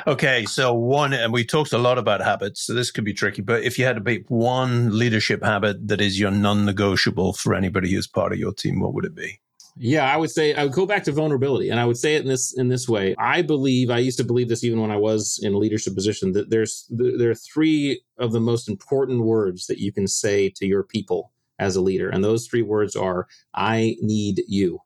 Okay, 0.06 0.44
so 0.44 0.72
one, 0.74 1.12
and 1.12 1.32
we 1.32 1.44
talked 1.44 1.72
a 1.72 1.78
lot 1.78 1.98
about 1.98 2.20
habits, 2.20 2.62
so 2.62 2.74
this 2.74 2.90
could 2.90 3.04
be 3.04 3.14
tricky. 3.14 3.42
But 3.42 3.62
if 3.62 3.78
you 3.78 3.84
had 3.84 3.96
to 3.96 4.02
pick 4.02 4.24
one 4.28 4.96
leadership 4.98 5.42
habit 5.42 5.88
that 5.88 6.00
is 6.00 6.18
your 6.18 6.30
non-negotiable 6.30 7.34
for 7.34 7.54
anybody 7.54 7.92
who's 7.92 8.06
part 8.06 8.32
of 8.32 8.38
your 8.38 8.52
team, 8.52 8.80
what 8.80 8.94
would 8.94 9.04
it 9.04 9.14
be? 9.14 9.40
Yeah, 9.76 10.12
I 10.12 10.18
would 10.18 10.30
say 10.30 10.54
I 10.54 10.64
would 10.64 10.72
go 10.72 10.84
back 10.84 11.04
to 11.04 11.12
vulnerability, 11.12 11.70
and 11.70 11.80
I 11.80 11.86
would 11.86 11.96
say 11.96 12.14
it 12.14 12.22
in 12.22 12.28
this 12.28 12.56
in 12.56 12.68
this 12.68 12.88
way. 12.88 13.14
I 13.18 13.40
believe 13.40 13.90
I 13.90 13.98
used 13.98 14.18
to 14.18 14.24
believe 14.24 14.48
this 14.48 14.64
even 14.64 14.80
when 14.80 14.90
I 14.90 14.96
was 14.96 15.40
in 15.42 15.54
a 15.54 15.58
leadership 15.58 15.94
position 15.94 16.32
that 16.32 16.50
there's 16.50 16.86
there 16.90 17.30
are 17.30 17.34
three 17.34 18.02
of 18.18 18.32
the 18.32 18.40
most 18.40 18.68
important 18.68 19.22
words 19.22 19.66
that 19.68 19.78
you 19.78 19.90
can 19.90 20.06
say 20.06 20.50
to 20.56 20.66
your 20.66 20.82
people 20.82 21.32
as 21.58 21.74
a 21.74 21.80
leader, 21.80 22.10
and 22.10 22.22
those 22.22 22.46
three 22.46 22.60
words 22.60 22.94
are 22.94 23.26
"I 23.54 23.96
need 24.02 24.42
you." 24.46 24.80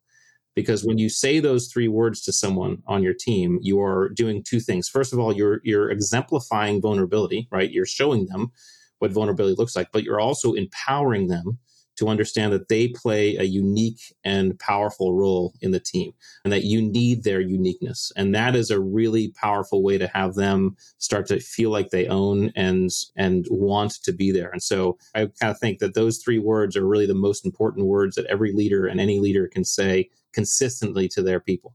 Because 0.56 0.84
when 0.84 0.98
you 0.98 1.08
say 1.08 1.38
those 1.38 1.68
three 1.68 1.86
words 1.86 2.22
to 2.22 2.32
someone 2.32 2.82
on 2.88 3.04
your 3.04 3.14
team 3.14 3.60
you 3.62 3.80
are 3.80 4.08
doing 4.08 4.42
two 4.42 4.58
things. 4.58 4.88
First 4.88 5.12
of 5.12 5.20
all 5.20 5.32
you're 5.32 5.60
you're 5.62 5.90
exemplifying 5.90 6.80
vulnerability 6.80 7.46
right? 7.52 7.70
You're 7.70 7.86
showing 7.86 8.26
them 8.26 8.50
what 8.98 9.12
vulnerability 9.12 9.54
looks 9.54 9.76
like 9.76 9.92
but 9.92 10.02
you're 10.02 10.20
also 10.20 10.54
empowering 10.54 11.28
them 11.28 11.58
to 11.96 12.08
understand 12.08 12.52
that 12.52 12.68
they 12.68 12.88
play 12.88 13.36
a 13.36 13.44
unique 13.44 14.14
and 14.24 14.58
powerful 14.58 15.14
role 15.14 15.54
in 15.60 15.70
the 15.70 15.80
team 15.80 16.12
and 16.44 16.52
that 16.52 16.64
you 16.64 16.80
need 16.80 17.24
their 17.24 17.40
uniqueness. 17.40 18.12
And 18.16 18.34
that 18.34 18.54
is 18.54 18.70
a 18.70 18.80
really 18.80 19.28
powerful 19.32 19.82
way 19.82 19.98
to 19.98 20.06
have 20.08 20.34
them 20.34 20.76
start 20.98 21.26
to 21.26 21.40
feel 21.40 21.70
like 21.70 21.90
they 21.90 22.06
own 22.06 22.52
and 22.54 22.90
and 23.16 23.46
want 23.50 23.92
to 24.04 24.12
be 24.12 24.30
there. 24.30 24.50
And 24.50 24.62
so 24.62 24.98
i 25.14 25.26
kind 25.40 25.50
of 25.50 25.58
think 25.58 25.78
that 25.78 25.94
those 25.94 26.18
three 26.18 26.38
words 26.38 26.76
are 26.76 26.86
really 26.86 27.06
the 27.06 27.14
most 27.14 27.44
important 27.44 27.86
words 27.86 28.16
that 28.16 28.26
every 28.26 28.52
leader 28.52 28.86
and 28.86 29.00
any 29.00 29.18
leader 29.18 29.48
can 29.48 29.64
say 29.64 30.10
consistently 30.32 31.08
to 31.08 31.22
their 31.22 31.40
people. 31.40 31.74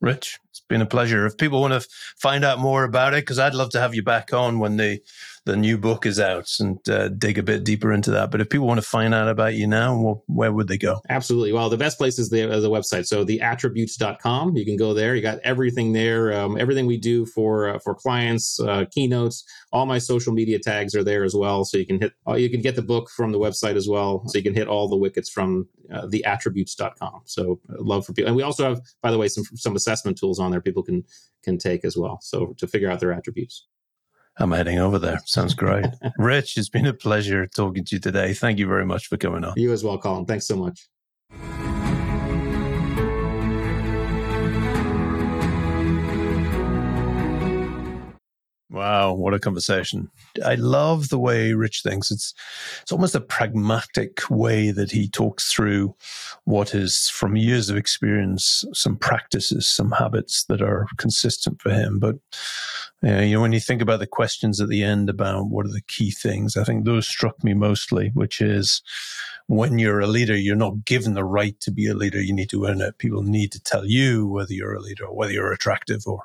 Rich, 0.00 0.38
it's 0.48 0.60
been 0.60 0.80
a 0.80 0.86
pleasure. 0.86 1.26
If 1.26 1.36
people 1.36 1.60
want 1.60 1.74
to 1.74 1.86
find 2.16 2.42
out 2.42 2.58
more 2.58 2.84
about 2.84 3.12
it, 3.12 3.22
because 3.22 3.38
I'd 3.38 3.54
love 3.54 3.70
to 3.70 3.80
have 3.80 3.94
you 3.94 4.02
back 4.02 4.32
on 4.32 4.58
when 4.58 4.78
the 4.78 4.98
the 5.46 5.56
new 5.56 5.78
book 5.78 6.04
is 6.04 6.20
out 6.20 6.48
and 6.60 6.86
uh, 6.88 7.08
dig 7.08 7.38
a 7.38 7.42
bit 7.42 7.64
deeper 7.64 7.92
into 7.92 8.10
that. 8.10 8.30
But 8.30 8.40
if 8.40 8.50
people 8.50 8.66
want 8.66 8.80
to 8.80 8.86
find 8.86 9.14
out 9.14 9.28
about 9.28 9.54
you 9.54 9.66
now, 9.66 9.98
well, 9.98 10.24
where 10.26 10.52
would 10.52 10.68
they 10.68 10.76
go? 10.76 11.00
Absolutely. 11.08 11.52
Well, 11.52 11.70
the 11.70 11.76
best 11.76 11.98
place 11.98 12.18
is 12.18 12.28
the, 12.28 12.46
the 12.46 12.70
website. 12.70 13.06
So 13.06 13.24
theattributes.com. 13.24 14.56
You 14.56 14.64
can 14.64 14.76
go 14.76 14.92
there. 14.92 15.14
You 15.14 15.22
got 15.22 15.38
everything 15.38 15.92
there. 15.92 16.32
Um, 16.32 16.58
everything 16.58 16.86
we 16.86 16.98
do 16.98 17.24
for 17.26 17.70
uh, 17.70 17.78
for 17.78 17.94
clients, 17.94 18.60
uh, 18.60 18.84
keynotes, 18.90 19.44
all 19.72 19.86
my 19.86 19.98
social 19.98 20.32
media 20.32 20.58
tags 20.58 20.94
are 20.94 21.04
there 21.04 21.24
as 21.24 21.34
well. 21.34 21.64
So 21.64 21.78
you 21.78 21.86
can 21.86 22.00
hit, 22.00 22.12
uh, 22.28 22.34
you 22.34 22.50
can 22.50 22.60
get 22.60 22.76
the 22.76 22.82
book 22.82 23.08
from 23.10 23.32
the 23.32 23.38
website 23.38 23.76
as 23.76 23.88
well. 23.88 24.22
So 24.26 24.38
you 24.38 24.44
can 24.44 24.54
hit 24.54 24.68
all 24.68 24.88
the 24.88 24.96
wickets 24.96 25.30
from 25.30 25.68
uh, 25.92 26.06
theattributes.com. 26.06 27.22
So 27.24 27.60
uh, 27.70 27.76
love 27.78 28.04
for 28.04 28.12
people. 28.12 28.28
And 28.28 28.36
we 28.36 28.42
also 28.42 28.68
have, 28.68 28.80
by 29.02 29.10
the 29.10 29.18
way, 29.18 29.28
some 29.28 29.44
some 29.54 29.74
assessment 29.74 30.18
tools 30.18 30.38
on 30.38 30.50
there 30.50 30.60
people 30.60 30.82
can 30.82 31.02
can 31.42 31.56
take 31.56 31.84
as 31.84 31.96
well. 31.96 32.18
So 32.20 32.54
to 32.58 32.66
figure 32.66 32.90
out 32.90 33.00
their 33.00 33.12
attributes. 33.12 33.66
I'm 34.40 34.50
heading 34.52 34.78
over 34.78 34.98
there. 34.98 35.20
Sounds 35.26 35.54
great. 35.54 35.86
Rich, 36.18 36.56
it's 36.56 36.68
been 36.68 36.86
a 36.86 36.94
pleasure 36.94 37.46
talking 37.46 37.84
to 37.84 37.96
you 37.96 38.00
today. 38.00 38.32
Thank 38.32 38.58
you 38.58 38.66
very 38.66 38.86
much 38.86 39.06
for 39.06 39.16
coming 39.16 39.44
on. 39.44 39.54
You 39.56 39.72
as 39.72 39.84
well, 39.84 39.98
Colin. 39.98 40.24
Thanks 40.24 40.46
so 40.46 40.56
much. 40.56 41.69
Wow, 48.70 49.14
what 49.14 49.34
a 49.34 49.40
conversation. 49.40 50.10
I 50.44 50.54
love 50.54 51.08
the 51.08 51.18
way 51.18 51.54
Rich 51.54 51.82
thinks. 51.82 52.12
It's 52.12 52.32
it's 52.82 52.92
almost 52.92 53.16
a 53.16 53.20
pragmatic 53.20 54.30
way 54.30 54.70
that 54.70 54.92
he 54.92 55.08
talks 55.08 55.52
through 55.52 55.96
what 56.44 56.72
is 56.72 57.08
from 57.08 57.34
years 57.34 57.68
of 57.68 57.76
experience, 57.76 58.64
some 58.72 58.96
practices, 58.96 59.68
some 59.68 59.90
habits 59.90 60.44
that 60.44 60.62
are 60.62 60.86
consistent 60.98 61.60
for 61.60 61.70
him. 61.70 61.98
But 61.98 62.16
you 63.02 63.32
know, 63.32 63.40
when 63.40 63.52
you 63.52 63.58
think 63.58 63.82
about 63.82 63.98
the 63.98 64.06
questions 64.06 64.60
at 64.60 64.68
the 64.68 64.84
end 64.84 65.10
about 65.10 65.48
what 65.48 65.66
are 65.66 65.72
the 65.72 65.82
key 65.88 66.12
things, 66.12 66.56
I 66.56 66.62
think 66.62 66.84
those 66.84 67.08
struck 67.08 67.42
me 67.42 67.54
mostly, 67.54 68.12
which 68.14 68.40
is 68.40 68.82
when 69.48 69.80
you're 69.80 69.98
a 69.98 70.06
leader, 70.06 70.36
you're 70.36 70.54
not 70.54 70.84
given 70.84 71.14
the 71.14 71.24
right 71.24 71.58
to 71.62 71.72
be 71.72 71.88
a 71.88 71.94
leader. 71.94 72.20
You 72.20 72.34
need 72.34 72.50
to 72.50 72.66
earn 72.66 72.80
it. 72.80 72.98
People 72.98 73.24
need 73.24 73.50
to 73.50 73.60
tell 73.60 73.84
you 73.84 74.28
whether 74.28 74.52
you're 74.52 74.74
a 74.74 74.80
leader 74.80 75.06
or 75.06 75.16
whether 75.16 75.32
you're 75.32 75.50
attractive 75.50 76.02
or 76.06 76.22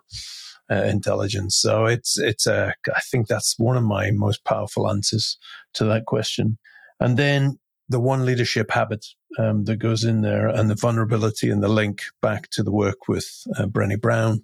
uh, 0.71 0.83
intelligence. 0.83 1.55
So 1.55 1.85
it's 1.85 2.17
it's 2.17 2.47
a 2.47 2.73
I 2.87 2.99
think 3.11 3.27
that's 3.27 3.55
one 3.57 3.77
of 3.77 3.83
my 3.83 4.11
most 4.11 4.43
powerful 4.43 4.89
answers 4.89 5.37
to 5.73 5.85
that 5.85 6.05
question. 6.05 6.57
And 6.99 7.17
then 7.17 7.59
the 7.89 7.99
one 7.99 8.25
leadership 8.25 8.71
habit 8.71 9.05
um, 9.37 9.65
that 9.65 9.77
goes 9.77 10.03
in 10.03 10.21
there, 10.21 10.47
and 10.47 10.69
the 10.69 10.75
vulnerability 10.75 11.49
and 11.49 11.61
the 11.61 11.67
link 11.67 12.01
back 12.21 12.49
to 12.51 12.63
the 12.63 12.71
work 12.71 13.07
with 13.07 13.27
uh, 13.57 13.65
Brené 13.65 13.99
Brown 13.99 14.43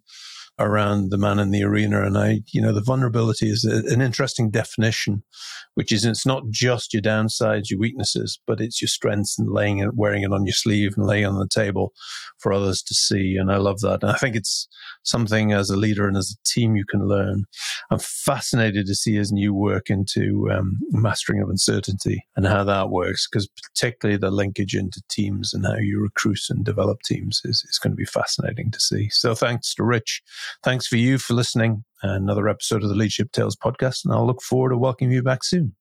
around 0.66 1.12
the 1.12 1.18
man 1.18 1.40
in 1.40 1.52
the 1.52 1.64
arena. 1.64 2.04
And 2.04 2.18
I, 2.18 2.42
you 2.52 2.62
know, 2.62 2.74
the 2.74 2.82
vulnerability 2.82 3.50
is 3.50 3.64
a, 3.64 3.92
an 3.94 4.02
interesting 4.02 4.50
definition, 4.50 5.24
which 5.76 5.92
is 5.92 6.06
it's 6.06 6.26
not 6.26 6.44
just 6.50 6.94
your 6.94 7.02
downsides, 7.02 7.70
your 7.70 7.80
weaknesses, 7.80 8.40
but 8.48 8.60
it's 8.60 8.82
your 8.82 8.88
strengths 8.88 9.38
and 9.38 9.52
laying 9.52 9.80
it, 9.80 9.96
wearing 9.96 10.24
it 10.24 10.34
on 10.34 10.46
your 10.46 10.54
sleeve 10.54 10.94
and 10.98 11.06
laying 11.06 11.26
on 11.26 11.40
the 11.40 11.48
table 11.48 11.94
for 12.40 12.52
others 12.52 12.82
to 12.84 12.94
see. 12.94 13.36
And 13.36 13.52
I 13.52 13.58
love 13.58 13.82
that. 13.82 14.02
And 14.02 14.12
I 14.12 14.16
think 14.16 14.36
it's 14.36 14.68
something 15.04 15.52
as 15.52 15.70
a 15.70 15.78
leader 15.78 16.08
and 16.08 16.18
as 16.18 16.36
a 16.36 16.50
team 16.50 16.76
you 16.76 16.86
can 16.86 17.08
learn. 17.08 17.46
I'm 17.92 18.00
fascinated 18.00 18.88
to 18.88 18.96
see 18.96 19.16
his 19.16 19.32
new 19.32 19.54
work 19.54 19.90
into 19.90 20.50
um, 20.52 20.78
mastering 20.92 21.42
of 21.42 21.50
uncertainty 21.50 22.26
and 22.36 22.48
how 22.48 22.64
that 22.64 22.90
works, 22.90 23.28
because 23.28 23.48
particularly 23.48 24.18
the 24.18 24.32
linkage 24.32 24.76
into 24.76 25.02
teams 25.10 25.54
and 25.54 25.66
how 25.66 25.76
you 25.76 26.00
recruit 26.02 26.32
and 26.50 26.64
develop 26.64 27.02
teams 27.04 27.42
is, 27.44 27.66
is 27.70 27.78
going 27.78 27.92
to 27.92 27.98
be 27.98 28.06
fascinating 28.06 28.72
to 28.72 28.80
see. 28.80 29.10
So 29.10 29.36
thanks 29.36 29.76
to 29.76 29.84
Rich. 29.84 30.22
Thanks 30.64 30.88
for 30.88 30.98
you 30.98 31.18
for 31.18 31.34
listening. 31.34 31.84
Another 32.04 32.48
episode 32.50 32.84
of 32.84 32.90
the 32.90 32.96
Leadership 32.96 33.32
Tales 33.32 33.56
podcast, 33.56 34.06
and 34.06 34.14
I'll 34.14 34.26
look 34.26 34.42
forward 34.42 34.70
to 34.70 34.78
welcoming 34.78 35.14
you 35.14 35.24
back 35.24 35.44
soon. 35.44 35.76